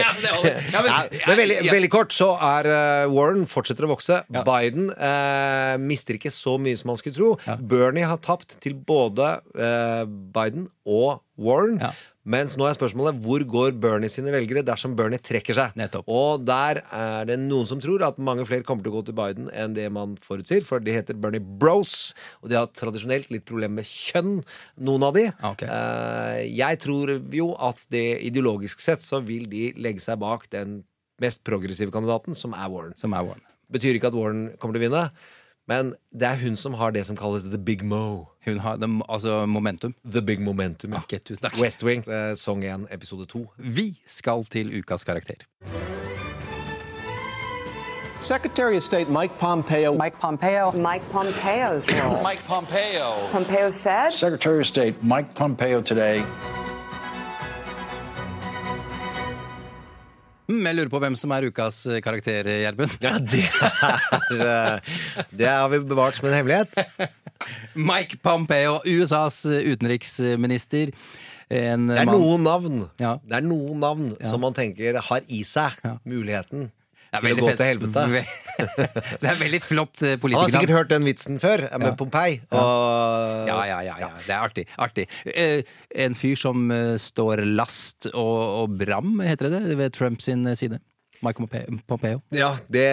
Ja, 0.00 0.82
men- 0.82 1.20
men 1.26 1.36
veldig, 1.38 1.56
ja. 1.64 1.72
veldig 1.72 1.90
kort 1.92 2.12
så 2.14 2.30
er 2.36 2.68
eh, 2.70 3.06
Warren 3.12 3.46
fortsetter 3.50 3.86
å 3.86 3.92
vokse. 3.94 4.20
Biden 4.30 4.90
eh, 4.92 5.74
mister 5.80 6.18
ikke 6.18 6.32
så 6.34 6.56
mye 6.60 6.76
som 6.80 6.92
man 6.92 7.00
skulle 7.00 7.16
tro. 7.16 7.30
Bernie 7.70 8.06
har 8.08 8.20
tapt 8.24 8.58
til 8.64 8.74
både 8.76 9.38
eh, 9.56 10.04
Biden 10.36 10.68
og 10.84 11.22
Warren. 11.40 11.80
Mens 12.30 12.54
nå 12.58 12.66
er 12.68 12.76
spørsmålet 12.76 13.18
hvor 13.24 13.42
går 13.48 13.74
Bernie 13.82 14.10
sine 14.12 14.30
velgere 14.30 14.62
dersom 14.66 14.92
Bernie 14.98 15.18
trekker 15.22 15.56
seg. 15.56 15.74
Nettopp. 15.78 16.06
Og 16.10 16.44
der 16.46 16.82
er 16.84 17.26
det 17.26 17.40
noen 17.42 17.66
som 17.66 17.80
tror 17.82 18.04
at 18.06 18.20
mange 18.22 18.44
flere 18.46 18.66
kommer 18.66 18.86
til 18.86 18.92
å 18.92 19.00
gå 19.00 19.02
til 19.08 19.16
Biden 19.18 19.48
enn 19.50 19.74
det 19.74 19.88
man 19.94 20.14
forutsier, 20.22 20.62
for 20.66 20.82
de 20.84 20.94
heter 20.94 21.18
Bernie 21.18 21.42
Bros, 21.42 22.12
og 22.44 22.52
de 22.52 22.58
har 22.60 22.70
tradisjonelt 22.76 23.32
litt 23.34 23.46
problemer 23.48 23.80
med 23.80 23.88
kjønn, 23.88 24.38
noen 24.78 25.08
av 25.08 25.16
de. 25.16 25.26
Okay. 25.50 26.46
jeg 26.54 26.80
tror 26.84 27.16
jo 27.34 27.50
at 27.58 27.82
det 27.92 28.06
ideologisk 28.28 28.82
sett 28.84 29.02
så 29.06 29.22
vil 29.24 29.48
de 29.50 29.70
legge 29.80 30.04
seg 30.04 30.20
bak 30.22 30.46
den 30.54 30.80
mest 31.20 31.42
progressive 31.46 31.92
kandidaten, 31.94 32.38
som 32.38 32.54
er 32.56 32.70
Warren. 32.72 32.96
Som 33.00 33.16
er 33.16 33.26
Warren. 33.26 33.46
Betyr 33.70 33.98
ikke 33.98 34.10
at 34.10 34.16
Warren 34.18 34.48
kommer 34.58 34.76
til 34.76 34.84
å 34.84 34.88
vinne, 34.88 35.04
men 35.68 35.94
det 36.12 36.28
er 36.28 36.36
hun 36.36 36.56
som 36.56 36.74
har 36.74 36.90
det 36.90 37.06
som 37.06 37.16
kalles 37.16 37.44
the 37.44 37.58
big 37.58 37.84
mo. 37.84 38.26
Hun 38.44 38.58
har 38.58 38.76
det, 38.76 38.88
altså 39.08 39.46
momentum. 39.46 39.94
The 40.04 40.22
big 40.22 40.40
momentum, 40.40 40.92
ja. 40.92 40.98
Ok, 40.98 41.20
tusen 41.24 41.42
takk. 41.42 41.60
West 41.60 41.84
Wing, 41.84 42.08
eh, 42.08 42.34
song 42.36 42.64
1, 42.64 42.86
episode 42.90 43.26
2. 43.26 43.46
Vi 43.58 44.00
skal 44.06 44.44
til 44.44 44.78
ukas 44.78 45.04
karakter. 45.04 45.34
Secretary 48.18 48.76
of 48.76 48.82
State 48.82 49.08
Mike 49.08 49.38
Pompeo. 49.38 49.94
Mike 49.94 50.18
Pompeo. 50.20 50.70
Mike 50.72 51.02
Pompeo's 51.10 51.88
role. 51.88 52.22
Mike 52.22 52.44
Pompeo. 52.44 53.28
Pompeo 53.32 53.70
said. 53.70 54.10
Secretary 54.12 54.60
of 54.60 54.66
State 54.66 55.02
Mike 55.02 55.34
Pompeo 55.34 55.80
today 55.80 56.22
jeg 60.66 60.76
lurer 60.78 60.90
på 60.92 61.00
hvem 61.02 61.16
som 61.18 61.32
er 61.36 61.46
ukas 61.50 61.80
eh, 61.90 62.00
karakter, 62.04 62.44
Gjermund. 62.64 62.96
Ja, 63.04 63.14
det 63.18 63.44
er 63.48 64.44
eh, 64.46 64.98
Det 65.32 65.48
har 65.48 65.68
vi 65.72 65.80
bevart 65.90 66.18
som 66.18 66.28
en 66.30 66.36
hemmelighet. 66.38 66.74
Mike 67.74 68.18
Pompeo, 68.24 68.80
USAs 68.84 69.42
utenriksminister. 69.46 70.92
En 71.50 71.88
Det 71.90 71.98
er 71.98 72.06
noen 72.06 72.44
navn 72.46 72.82
Ja. 73.02 73.16
Det 73.26 73.40
er 73.40 73.46
noen 73.46 73.80
navn 73.82 74.12
Ja. 74.20 74.28
som 74.30 74.40
man 74.44 74.54
tenker 74.54 75.00
har 75.02 75.24
i 75.26 75.40
seg 75.42 75.80
muligheten 76.06 76.68
Det 77.10 77.20
til 77.24 77.32
å 77.32 77.42
gå 77.42 77.48
fett. 77.50 77.58
til 77.58 77.70
helvete. 77.70 78.24
Det 79.20 79.28
er 79.30 79.38
veldig 79.40 79.60
flott 79.64 80.02
eh, 80.06 80.16
Han 80.20 80.36
har 80.36 80.52
sikkert 80.52 80.74
hørt 80.76 80.92
den 80.92 81.06
vitsen 81.08 81.40
før, 81.42 81.64
med 81.80 81.88
Ja. 81.90 81.96
Pompei. 81.98 82.40
Og 82.54 83.48
Ja, 83.50 83.58
ja, 83.66 83.80
ja, 83.86 83.96
ja. 84.04 84.10
Det 84.26 84.34
er 84.34 84.44
artig. 84.44 84.66
artig. 84.78 85.08
Eh, 85.26 85.62
en 86.06 86.14
fyr 86.14 86.36
som 86.38 86.70
eh, 86.70 86.94
står 87.00 87.42
last 87.48 88.10
og, 88.12 88.38
og 88.62 88.78
bram, 88.78 89.18
heter 89.24 89.50
det 89.50 89.64
det, 89.66 89.76
ved 89.80 89.96
Trumps 89.96 90.28
side. 90.30 90.80
Michael 91.20 91.82
Pompeo. 91.88 92.22
Ja, 92.32 92.54
det 92.72 92.86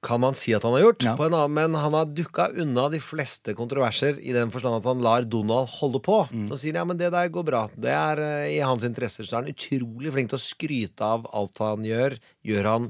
kan 0.00 0.20
man 0.22 0.36
si 0.38 0.52
at 0.54 0.62
han 0.62 0.76
har 0.76 0.84
gjort, 0.84 1.02
på 1.18 1.24
en 1.26 1.34
annen, 1.34 1.52
men 1.56 1.74
han 1.74 1.92
har 1.92 2.06
dukka 2.06 2.46
unna 2.62 2.84
de 2.92 3.00
fleste 3.02 3.52
kontroverser 3.58 4.20
i 4.22 4.30
den 4.32 4.48
forstand 4.54 4.78
at 4.78 4.86
han 4.86 5.02
lar 5.02 5.26
Donald 5.26 5.68
holde 5.80 5.98
på. 6.00 6.20
Så 6.52 6.60
sier 6.62 6.78
han 6.78 6.84
ja, 6.84 6.88
men 6.92 7.00
det 7.00 7.10
der 7.12 7.32
går 7.34 7.44
bra. 7.48 7.64
Det 7.74 7.90
er 7.90 8.22
i 8.46 8.60
hans 8.62 8.86
interesser. 8.86 9.26
Så 9.26 9.34
er 9.34 9.42
han 9.42 9.50
utrolig 9.52 10.14
flink 10.14 10.30
til 10.30 10.38
å 10.38 10.44
skryte 10.44 11.02
av 11.18 11.26
alt 11.34 11.58
han 11.64 11.84
gjør. 11.84 12.14
Gjør 12.46 12.70
han 12.70 12.88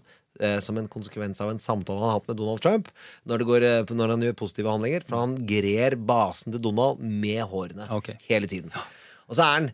som 0.65 0.79
en 0.79 0.89
konsekvens 0.91 1.41
av 1.45 1.53
en 1.53 1.63
samtale 1.63 1.99
han 2.01 2.13
har 2.13 2.19
hatt 2.21 2.31
med 2.31 2.39
Donald 2.41 2.63
Trump 2.65 2.91
når, 3.29 3.39
det 3.39 3.49
går, 3.51 3.69
eh, 3.69 3.93
når 4.01 4.15
han 4.15 4.27
gjør 4.27 4.41
positive 4.41 4.73
handlinger. 4.73 5.07
For 5.09 5.23
han 5.23 5.37
grer 5.49 5.99
basen 5.99 6.55
til 6.55 6.65
Donald 6.65 7.03
med 7.03 7.45
hårene 7.51 7.89
hele 8.29 8.51
tiden. 8.51 8.75
Og 9.29 9.37
så 9.39 9.45
er 9.45 9.55
han 9.55 9.71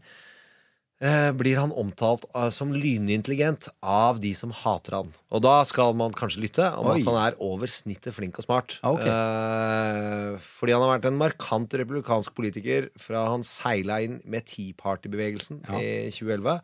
eh, 1.04 1.30
blir 1.36 1.60
han 1.60 1.74
omtalt 1.74 2.26
eh, 2.32 2.48
som 2.54 2.72
lynintelligent 2.74 3.68
av 3.80 4.20
de 4.22 4.32
som 4.36 4.54
hater 4.64 4.98
han. 5.00 5.12
Og 5.34 5.44
da 5.44 5.56
skal 5.68 5.94
man 5.98 6.16
kanskje 6.16 6.44
lytte 6.46 6.70
om 6.78 6.90
Oi. 6.92 6.96
at 6.98 7.10
han 7.10 7.20
er 7.22 7.38
over 7.44 7.70
snittet 7.70 8.16
flink 8.16 8.40
og 8.40 8.48
smart. 8.48 8.78
Okay. 8.80 9.04
ok. 9.04 9.10
Eh, 9.10 10.48
fordi 10.60 10.76
han 10.76 10.86
har 10.86 10.96
vært 10.96 11.10
en 11.10 11.20
markant 11.20 11.78
republikansk 11.80 12.34
politiker 12.36 12.90
fra 13.00 13.28
han 13.32 13.46
seila 13.46 14.00
inn 14.04 14.20
med 14.24 14.48
Tea 14.50 14.74
Party-bevegelsen 14.80 15.64
i 15.78 16.10
2011. 16.14 16.58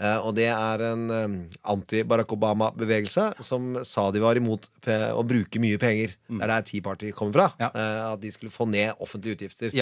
Eh, 0.00 0.18
og 0.24 0.32
det 0.38 0.48
er 0.48 0.86
en 0.88 1.04
anti-Barack 1.60 2.32
Obama-bevegelse 2.32 3.28
som 3.44 3.76
sa 3.84 4.08
de 4.14 4.22
var 4.24 4.40
imot 4.40 4.70
å 4.88 5.22
bruke 5.26 5.60
mye 5.62 5.80
penger. 5.80 6.16
Mm. 6.30 6.40
Det 6.40 6.46
er 6.46 6.54
der 6.54 6.66
Tea 6.70 6.86
Party 6.86 7.12
kommer 7.16 7.36
fra. 7.36 7.70
Eh, 7.70 8.00
at 8.08 8.24
de 8.24 8.32
skulle 8.32 8.54
få 8.54 8.68
ned 8.70 8.96
offentlige 8.98 9.40
utgifter. 9.40 9.76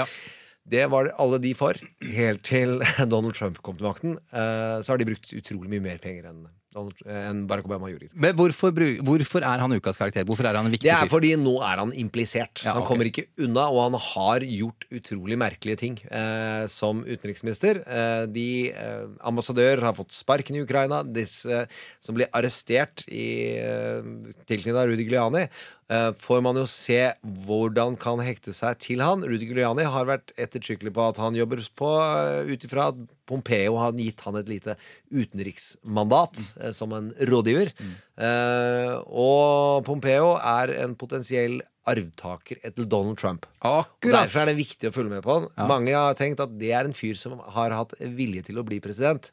Det 0.69 0.85
var 0.93 1.13
alle 1.17 1.39
de 1.41 1.55
for, 1.57 1.79
helt 2.05 2.43
til 2.45 2.83
Donald 3.13 3.37
Trump 3.39 3.61
kom 3.65 3.79
til 3.79 3.89
makten. 3.89 4.19
Eh, 4.33 4.79
så 4.83 4.93
har 4.93 5.01
de 5.01 5.09
brukt 5.09 5.33
utrolig 5.33 5.71
mye 5.73 5.85
mer 5.87 6.03
penger 6.03 6.29
enn, 6.33 6.45
Donald, 6.75 6.99
enn 7.09 7.47
Barack 7.49 7.65
Obama 7.65 7.89
gjorde. 7.89 8.11
Men 8.21 8.35
hvorfor, 8.37 8.73
bru- 8.77 8.99
hvorfor 9.07 9.41
er 9.41 9.63
han 9.63 9.73
ukas 9.73 9.97
karakter? 9.97 10.27
Hvorfor 10.29 10.45
er 10.51 10.59
han 10.59 10.67
en 10.69 10.75
viktig 10.75 10.85
Det 10.85 10.93
er 10.93 11.07
fyr? 11.07 11.13
fordi 11.15 11.31
nå 11.41 11.55
er 11.65 11.81
han 11.81 11.93
implisert. 11.97 12.61
Ja, 12.65 12.75
Han 12.75 12.83
ok. 12.83 12.89
kommer 12.91 13.09
ikke 13.09 13.25
unna, 13.41 13.65
og 13.73 13.81
han 13.87 13.97
har 13.99 14.45
gjort 14.45 14.85
utrolig 14.93 15.39
merkelige 15.41 15.79
ting 15.81 15.97
eh, 16.11 16.67
som 16.69 17.01
utenriksminister. 17.09 17.81
Eh, 17.89 18.27
de 18.29 18.47
eh, 18.73 19.07
ambassadører 19.25 19.81
har 19.89 19.97
fått 19.97 20.13
sparken 20.13 20.57
i 20.61 20.63
Ukraina. 20.67 21.01
Disse 21.03 21.65
som 22.05 22.15
ble 22.19 22.29
arrestert 22.37 23.07
i 23.09 23.57
eh, 23.57 24.03
tilknytning 24.45 24.77
av 24.77 24.89
Rudy 24.93 25.09
Giuliani. 25.09 25.49
eh, 25.89 26.11
får 26.21 26.43
man 26.45 26.57
jo 26.61 26.67
se 26.69 27.01
hvordan 27.49 27.97
kan 27.99 28.21
hekte 28.21 28.53
seg 28.53 28.77
til 28.85 29.01
han. 29.01 29.25
Rudy 29.25 29.49
Giuliani 29.49 29.89
har 29.89 30.05
vært 30.05 30.35
ettertrykkelig 30.37 30.93
på 30.93 31.09
at 31.09 31.17
han 31.25 31.35
jobber 31.35 31.65
på 31.81 31.89
uh, 31.97 32.45
ut 32.45 32.65
ifra 32.69 32.91
at 32.93 33.01
Pompeo 33.29 33.79
har 33.81 33.97
gitt 34.01 34.23
han 34.25 34.39
et 34.41 34.49
lite 34.51 34.77
utenriksmandat 35.13 36.41
mm. 36.41 36.69
som 36.77 36.95
en 36.97 37.11
rådgiver. 37.31 37.73
Eh, 38.19 38.95
og 39.09 39.85
Pompeo 39.87 40.35
er 40.39 40.75
en 40.81 40.97
potensiell 40.99 41.61
arvtaker 41.89 42.61
etter 42.67 42.89
Donald 42.89 43.19
Trump. 43.21 43.47
Og 43.65 43.87
Derfor 44.05 44.43
er 44.43 44.51
det 44.51 44.59
viktig 44.59 44.91
å 44.91 44.95
følge 44.95 45.15
med 45.17 45.25
på 45.25 45.37
han. 45.37 45.49
Ja. 45.55 45.69
Mange 45.71 45.95
har 45.97 46.19
tenkt 46.19 46.43
at 46.45 46.53
det 46.61 46.73
er 46.77 46.89
en 46.89 46.97
fyr 46.97 47.17
som 47.19 47.39
har 47.57 47.75
hatt 47.77 47.95
vilje 48.01 48.49
til 48.51 48.61
å 48.61 48.67
bli 48.67 48.81
president. 48.85 49.31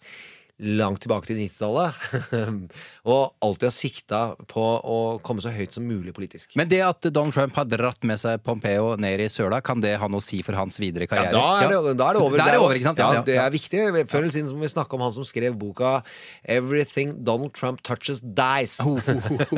Langt 0.55 1.01
tilbake 1.03 1.27
til 1.27 1.35
90-tallet. 1.35 1.97
og 3.11 3.33
alltid 3.43 3.65
har 3.67 3.73
sikta 3.75 4.19
på 4.47 4.63
å 4.87 4.99
komme 5.25 5.43
så 5.43 5.51
høyt 5.51 5.75
som 5.75 5.83
mulig 5.83 6.13
politisk. 6.15 6.53
Men 6.55 6.69
det 6.71 6.79
at 6.85 7.07
Donald 7.11 7.35
Trump 7.35 7.57
har 7.59 7.67
dratt 7.67 8.05
med 8.07 8.21
seg 8.21 8.39
Pompeo 8.45 8.93
ned 8.95 9.19
i 9.19 9.27
søla, 9.31 9.59
kan 9.65 9.83
det 9.83 9.97
ha 9.99 10.07
noe 10.07 10.23
å 10.23 10.23
si 10.23 10.39
for 10.47 10.55
hans 10.55 10.79
videre 10.79 11.09
Ja, 11.09 11.11
karriere? 11.11 11.33
da 11.35 11.43
er, 11.59 11.73
det, 11.73 11.97
da 11.99 12.07
er 12.07 12.15
det 12.15 12.23
over. 12.23 12.39
Er 12.39 12.55
det 12.55 12.61
over? 12.63 12.79
Ja, 12.79 12.93
Ja, 13.17 13.25
det 13.27 13.35
er 13.35 13.51
viktig. 13.51 13.81
Før 14.07 14.21
eller 14.23 14.31
siden 14.37 14.53
må 14.55 14.63
vi 14.63 14.71
snakke 14.71 14.95
om 14.95 15.03
han 15.03 15.13
som 15.17 15.27
skrev 15.27 15.57
boka 15.59 15.97
'Everything 16.47 17.17
Donald 17.27 17.51
Trump 17.53 17.83
Touches 17.83 18.23
Dies'. 18.23 18.79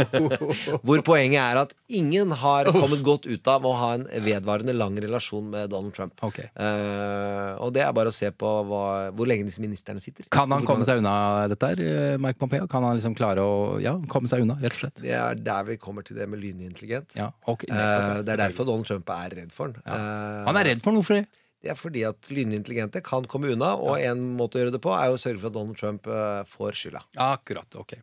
Hvor 0.85 1.05
poenget 1.05 1.41
er 1.41 1.61
at 1.61 1.73
ingen 1.87 2.31
har 2.31 2.71
kommet 2.73 3.03
godt 3.05 3.29
ut 3.29 3.47
av 3.53 3.65
å 3.69 3.75
ha 3.77 3.93
en 3.99 4.07
vedvarende 4.25 4.73
lang 4.73 4.97
relasjon 4.97 5.49
med 5.53 5.69
Donald 5.69 5.93
Trump. 5.93 6.17
Eh, 6.25 7.53
og 7.61 7.73
det 7.75 7.85
er 7.85 7.93
bare 7.93 8.09
å 8.09 8.15
se 8.15 8.31
på 8.33 8.49
hva, 8.67 8.83
hvor 9.13 9.29
lenge 9.29 9.47
disse 9.47 9.61
ministrene 9.63 10.01
sitter. 10.03 10.25
Kan 10.33 10.51
han 10.51 10.65
Hvor 10.65 10.86
komme 10.87 10.95
seg 10.95 11.01
unna 11.03 11.47
dette 11.51 11.69
her, 11.69 11.81
eh, 11.83 12.17
Mike 12.21 12.39
Pompeo? 12.39 12.67
Kan 12.67 12.85
han 12.85 12.97
liksom 12.97 13.15
klare 13.17 13.43
å 13.43 13.79
ja, 13.81 13.95
komme 14.07 14.29
seg 14.31 14.43
unna, 14.43 14.55
rett 14.61 14.75
og 14.77 14.83
slett? 14.85 15.01
Det 15.03 15.13
er 15.13 15.35
der 15.35 15.65
vi 15.67 15.77
kommer 15.77 16.05
til 16.05 16.17
det 16.17 16.27
med 16.29 16.39
lynintelligent. 16.39 17.15
Ja, 17.17 17.31
okay. 17.45 17.69
uh, 17.71 18.23
det 18.23 18.35
er 18.35 18.43
derfor 18.47 18.67
Donald 18.67 18.87
Trump 18.87 19.09
er 19.09 19.35
redd 19.41 19.51
for 19.51 19.73
den. 19.73 19.83
Eh, 19.83 20.47
Han 20.47 20.59
er 20.59 20.71
redd 20.71 20.83
for 20.83 20.91
den, 20.91 21.01
hvorfor 21.01 21.19
det? 21.19 21.27
Det 21.63 21.71
er 21.73 21.77
fordi 21.77 22.03
at 22.05 22.29
lynintelligente 22.29 23.01
kan 23.03 23.25
komme 23.27 23.51
unna, 23.51 23.73
og 23.75 23.97
en 23.99 24.21
måte 24.37 24.59
å 24.59 24.61
gjøre 24.61 24.75
det 24.77 24.83
på 24.83 24.93
er 24.93 25.09
jo 25.09 25.17
å 25.17 25.21
sørge 25.21 25.41
for 25.41 25.49
at 25.49 25.55
Donald 25.57 25.79
Trump 25.79 26.07
får 26.51 26.77
skylda. 26.77 27.01
Akkurat, 27.27 27.79
ok. 27.81 27.97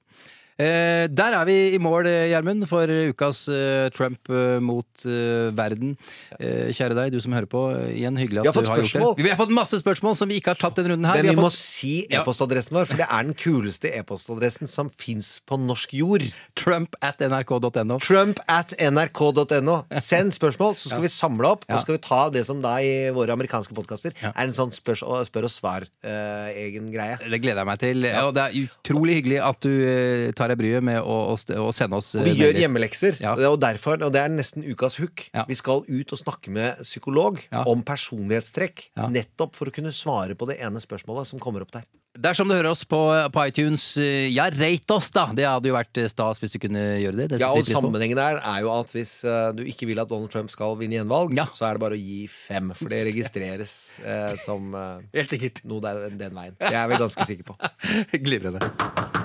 Eh, 0.55 1.09
der 1.11 1.35
er 1.35 1.45
vi 1.49 1.55
i 1.75 1.79
mål, 1.83 2.07
eh, 2.07 2.29
Gjermund, 2.31 2.63
for 2.71 2.87
ukas 2.87 3.49
eh, 3.51 3.89
Trump 3.91 4.31
eh, 4.31 4.61
mot 4.63 4.87
eh, 5.03 5.49
verden. 5.57 5.97
Eh, 6.39 6.69
kjære 6.71 6.95
deg, 6.95 7.11
du 7.11 7.19
som 7.25 7.35
hører 7.35 7.49
på. 7.51 7.63
Igjen 7.91 8.15
hyggelig 8.21 8.45
at 8.45 8.55
fått 8.55 8.69
du 8.69 8.71
har 8.71 8.79
gjort 8.79 8.93
spørsmål. 8.93 9.17
det. 9.19 9.25
Vi 9.27 9.33
har 9.33 9.41
fått 9.41 9.55
masse 9.57 9.81
spørsmål 9.83 10.15
som 10.21 10.31
vi 10.31 10.39
ikke 10.39 10.53
har 10.55 10.61
tatt 10.63 10.79
denne 10.79 10.93
runden 10.95 11.09
her. 11.11 11.19
Men 11.19 11.27
Vi 11.27 11.33
vi 11.33 11.35
har 11.35 11.43
må 11.43 11.51
fått 11.51 11.59
si 11.59 11.95
e-postadressen 12.07 12.77
vår, 12.79 12.87
for 12.87 13.03
det 13.03 13.09
er 13.11 13.27
den 13.27 13.35
kuleste 13.35 13.91
e-postadressen 13.99 14.71
som 14.71 14.93
fins 14.95 15.41
på 15.43 15.59
norsk 15.59 15.97
jord. 15.99 16.23
Trump 16.55 16.95
at 17.03 17.19
nrk.no. 17.19 17.99
Trump 17.99 18.39
at 18.47 18.77
nrk.no. 18.79 19.77
Send 19.99 20.37
spørsmål, 20.39 20.79
så 20.79 20.93
skal 20.95 21.03
vi 21.03 21.11
samle 21.11 21.51
opp. 21.51 21.67
Ja. 21.67 21.81
Og 21.81 21.83
skal 21.83 21.99
vi 21.99 22.03
ta 22.07 22.21
det 22.31 22.45
som 22.47 22.63
da 22.63 22.77
i 22.79 23.11
våre 23.11 23.35
amerikanske 23.35 23.75
podkaster 23.75 24.15
Ja. 24.23 24.31
er 24.31 24.47
en 24.47 24.55
sånn 24.55 24.71
spør, 24.71 25.03
spør 25.27 25.51
og 25.51 25.55
svar-egen 25.59 26.93
greie. 26.95 27.19
Det 27.19 27.43
gleder 27.43 27.65
jeg 27.65 27.71
meg 27.73 27.83
til. 27.83 28.07
Og 28.23 28.33
det 28.39 28.47
er 28.47 28.57
utrolig 28.69 29.19
hyggelig 29.19 29.43
at 29.51 29.61
du 29.65 29.73
eh, 29.75 30.31
tar 30.45 30.53
deg 30.53 30.61
bryet 30.61 30.85
med 30.85 31.01
å, 31.01 31.17
å, 31.33 31.39
å 31.65 31.73
sende 31.75 31.97
oss 31.99 32.13
Og 32.21 32.27
vi 32.29 32.37
eh, 32.37 32.43
gjør 32.45 32.61
hjemmelekser, 32.67 33.19
Ja. 33.25 33.35
og, 33.49 33.59
derfor, 33.65 33.99
og 34.05 34.13
det 34.15 34.21
er 34.27 34.33
nesten 34.37 34.65
ukas 34.69 35.01
hook. 35.01 35.27
Ja. 35.35 35.47
Vi 35.49 35.57
skal 35.59 35.83
ut 35.89 36.13
og 36.15 36.21
snakke 36.21 36.53
med 36.53 36.85
psykolog 36.85 37.41
Ja. 37.49 37.65
om 37.71 37.83
personlighetstrekk. 37.87 38.91
Nettopp 39.11 39.57
for 39.57 39.71
å 39.71 39.75
kunne 39.75 39.93
svare 39.97 40.37
på 40.37 40.49
det 40.53 40.61
ene 40.63 40.83
spørsmålet 40.83 41.33
som 41.33 41.41
kommer 41.43 41.65
opp 41.65 41.73
der. 41.75 41.89
Dersom 42.15 42.47
du 42.47 42.55
hører 42.55 42.69
oss 42.71 42.85
på, 42.87 42.99
på 43.35 43.43
iTunes, 43.49 43.83
eh, 43.99 44.29
ja, 44.31 44.45
rate 44.55 44.95
oss, 44.95 45.09
da! 45.11 45.25
Det 45.35 45.43
hadde 45.49 45.67
jo 45.67 45.75
vært 45.75 45.99
eh, 45.99 46.07
stas 46.07 46.39
hvis 46.39 46.53
du 46.55 46.61
kunne 46.63 46.85
gjøre 47.03 47.17
det. 47.25 47.27
det 47.33 47.41
Ja, 47.43 47.49
og. 47.51 47.67
Sammenhengen 47.67 48.15
der 48.21 48.39
er 48.39 48.61
jo 48.63 48.71
at 48.71 48.93
hvis 48.95 49.17
du 49.59 49.65
ikke 49.67 49.89
vil 49.91 49.99
at 49.99 50.13
Donald 50.13 50.31
Trump 50.31 50.53
skal 50.55 50.77
vinne 50.79 51.01
gjenvalg, 51.01 51.35
så 51.51 51.67
er 51.67 51.75
det 51.75 51.83
bare 51.83 51.99
å 51.99 52.03
gi 52.05 52.29
fem. 52.31 52.71
For 52.79 52.95
det 52.95 53.03
registreres 53.11 53.75
eh, 54.05 54.39
som 54.45 54.71
eh, 54.79 55.03
Helt 55.19 55.35
sikkert. 55.35 55.65
noe 55.67 55.83
der, 55.83 56.05
den 56.15 56.39
veien. 56.39 56.55
Det 56.63 56.71
er 56.71 56.87
vi 56.95 57.03
ganske 57.03 57.27
sikre 57.33 57.51
på. 57.51 57.59
Glimrende. 58.29 59.24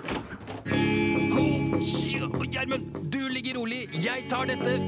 Gjermund, 2.34 3.12
du 3.12 3.30
ligger 3.30 3.56
rolig. 3.56 3.90
Jeg 3.94 4.26
tar 4.30 4.46
dette. 4.46 4.80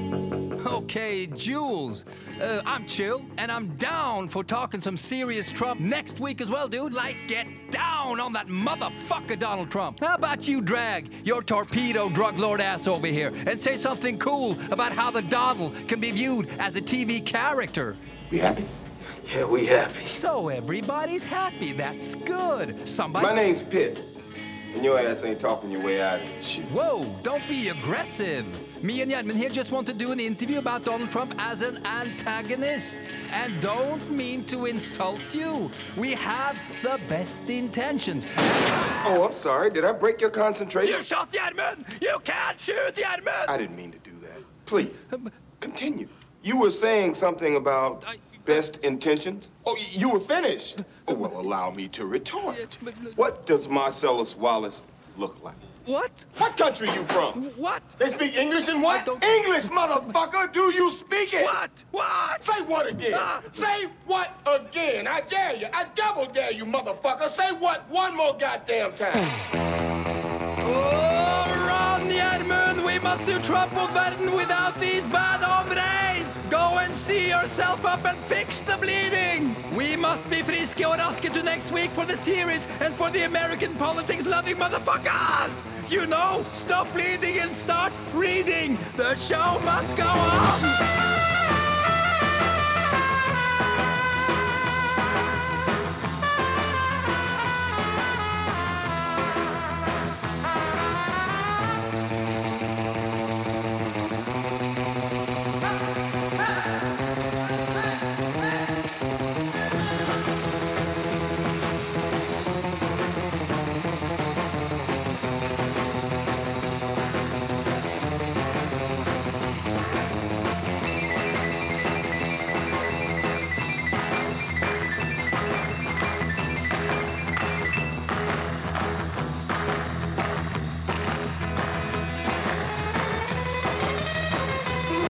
OK, 0.65 1.27
Jules. 1.35 2.03
Uh, 2.39 2.61
I'm 2.65 2.85
chill, 2.85 3.25
and 3.37 3.51
I'm 3.51 3.67
down 3.77 4.29
for 4.29 4.43
talking 4.43 4.81
some 4.81 4.97
serious 4.97 5.51
Trump 5.51 5.79
next 5.79 6.19
week 6.19 6.41
as 6.41 6.49
well, 6.49 6.67
dude. 6.67 6.93
Like, 6.93 7.15
get 7.27 7.47
down 7.71 8.19
on 8.19 8.33
that 8.33 8.47
motherfucker, 8.47 9.37
Donald 9.37 9.71
Trump. 9.71 9.99
How 9.99 10.15
about 10.15 10.47
you 10.47 10.61
drag 10.61 11.09
your 11.25 11.41
torpedo 11.43 12.09
drug 12.09 12.37
lord 12.37 12.61
ass 12.61 12.87
over 12.87 13.07
here 13.07 13.31
and 13.47 13.59
say 13.59 13.77
something 13.77 14.17
cool 14.19 14.57
about 14.71 14.91
how 14.91 15.09
the 15.11 15.21
Donald 15.21 15.75
can 15.87 15.99
be 15.99 16.11
viewed 16.11 16.47
as 16.59 16.75
a 16.75 16.81
TV 16.81 17.25
character? 17.25 17.95
We 18.29 18.39
happy? 18.39 18.65
Yeah, 19.33 19.45
we 19.45 19.65
happy. 19.67 20.03
So 20.03 20.49
everybody's 20.49 21.25
happy. 21.25 21.71
That's 21.73 22.15
good. 22.15 22.87
Somebody. 22.87 23.27
My 23.27 23.33
name's 23.33 23.63
Pitt, 23.63 23.99
and 24.73 24.83
your 24.83 24.99
ass 24.99 25.23
ain't 25.23 25.39
talking 25.39 25.69
your 25.69 25.83
way 25.83 26.01
out 26.01 26.21
of 26.21 26.27
this 26.27 26.45
shit. 26.45 26.65
Whoa, 26.65 27.05
don't 27.23 27.45
be 27.47 27.69
aggressive. 27.69 28.45
Me 28.83 29.01
and 29.01 29.11
Gjermund 29.11 29.33
here 29.33 29.49
just 29.49 29.71
want 29.71 29.85
to 29.87 29.93
do 29.93 30.11
an 30.11 30.19
interview 30.19 30.57
about 30.57 30.83
Donald 30.83 31.11
Trump 31.11 31.33
as 31.37 31.61
an 31.61 31.85
antagonist. 31.85 32.97
And 33.31 33.61
don't 33.61 34.09
mean 34.09 34.43
to 34.45 34.65
insult 34.65 35.19
you. 35.31 35.69
We 35.97 36.13
have 36.13 36.57
the 36.81 36.99
best 37.07 37.47
intentions. 37.49 38.25
Oh, 38.37 39.27
I'm 39.29 39.35
sorry. 39.35 39.69
Did 39.69 39.85
I 39.85 39.93
break 39.93 40.21
your 40.21 40.29
concentration? 40.29 40.95
You 40.95 41.03
shot 41.03 41.31
Gjermund! 41.31 42.01
You 42.01 42.17
can't 42.23 42.59
shoot 42.59 42.95
Gjermund! 42.95 43.49
I 43.49 43.57
didn't 43.57 43.75
mean 43.75 43.91
to 43.91 43.99
do 43.99 44.11
that. 44.21 44.41
Please, 44.65 45.07
continue. 45.59 46.07
You 46.43 46.59
were 46.59 46.71
saying 46.71 47.15
something 47.15 47.55
about 47.55 48.03
best 48.45 48.77
intentions? 48.77 49.49
Oh, 49.65 49.77
you 49.91 50.09
were 50.09 50.19
finished. 50.19 50.79
Oh, 51.07 51.13
well, 51.13 51.39
allow 51.39 51.71
me 51.71 51.87
to 51.89 52.05
retort. 52.05 52.77
What 53.15 53.45
does 53.45 53.67
Marcellus 53.67 54.35
Wallace 54.35 54.85
look 55.17 55.37
like? 55.43 55.55
What? 55.85 56.25
What 56.37 56.55
country 56.57 56.89
you 56.89 57.03
from? 57.05 57.45
What? 57.57 57.81
They 57.97 58.11
speak 58.11 58.37
English 58.37 58.67
and 58.67 58.83
what? 58.83 59.07
English, 59.23 59.65
motherfucker! 59.65 60.53
Do 60.53 60.71
you 60.73 60.91
speak 60.91 61.33
it? 61.33 61.43
What? 61.45 61.83
What? 61.89 62.43
Say 62.43 62.61
what 62.61 62.87
again? 62.87 63.13
Ah. 63.15 63.41
Say 63.51 63.87
what 64.05 64.29
again? 64.45 65.07
I 65.07 65.21
dare 65.21 65.55
you. 65.55 65.67
I 65.73 65.87
double 65.95 66.27
dare 66.27 66.51
you, 66.51 66.65
motherfucker. 66.65 67.31
Say 67.31 67.51
what 67.53 67.89
one 67.89 68.15
more 68.15 68.37
goddamn 68.37 68.93
time. 68.93 69.27
Oh, 70.63 71.65
run, 71.67 72.09
Gjermund! 72.09 72.85
We 72.85 72.99
must 72.99 73.25
do 73.25 73.39
Trump 73.41 73.73
mot 73.73 73.91
without 74.31 74.79
these 74.79 75.07
bad 75.07 75.41
hombres! 75.41 76.10
Go 76.51 76.79
and 76.79 76.93
see 76.93 77.29
yourself 77.29 77.85
up 77.85 78.03
and 78.03 78.17
fix 78.17 78.59
the 78.59 78.75
bleeding! 78.75 79.55
We 79.73 79.95
must 79.95 80.29
be 80.29 80.43
friske 80.43 80.85
og 80.85 80.99
raske 80.99 81.29
to 81.29 81.43
next 81.43 81.71
week 81.71 81.91
for 81.91 82.03
the 82.03 82.17
series 82.17 82.67
and 82.81 82.93
for 82.95 83.09
the 83.09 83.23
American 83.23 83.73
politics-loving 83.75 84.57
motherfuckers! 84.57 85.63
You 85.89 86.05
know, 86.07 86.43
stop 86.51 86.91
bleeding 86.93 87.39
and 87.39 87.55
start 87.55 87.93
reading! 88.13 88.77
The 88.97 89.15
show 89.15 89.61
must 89.63 89.95
go 89.95 90.03
on! 90.03 91.10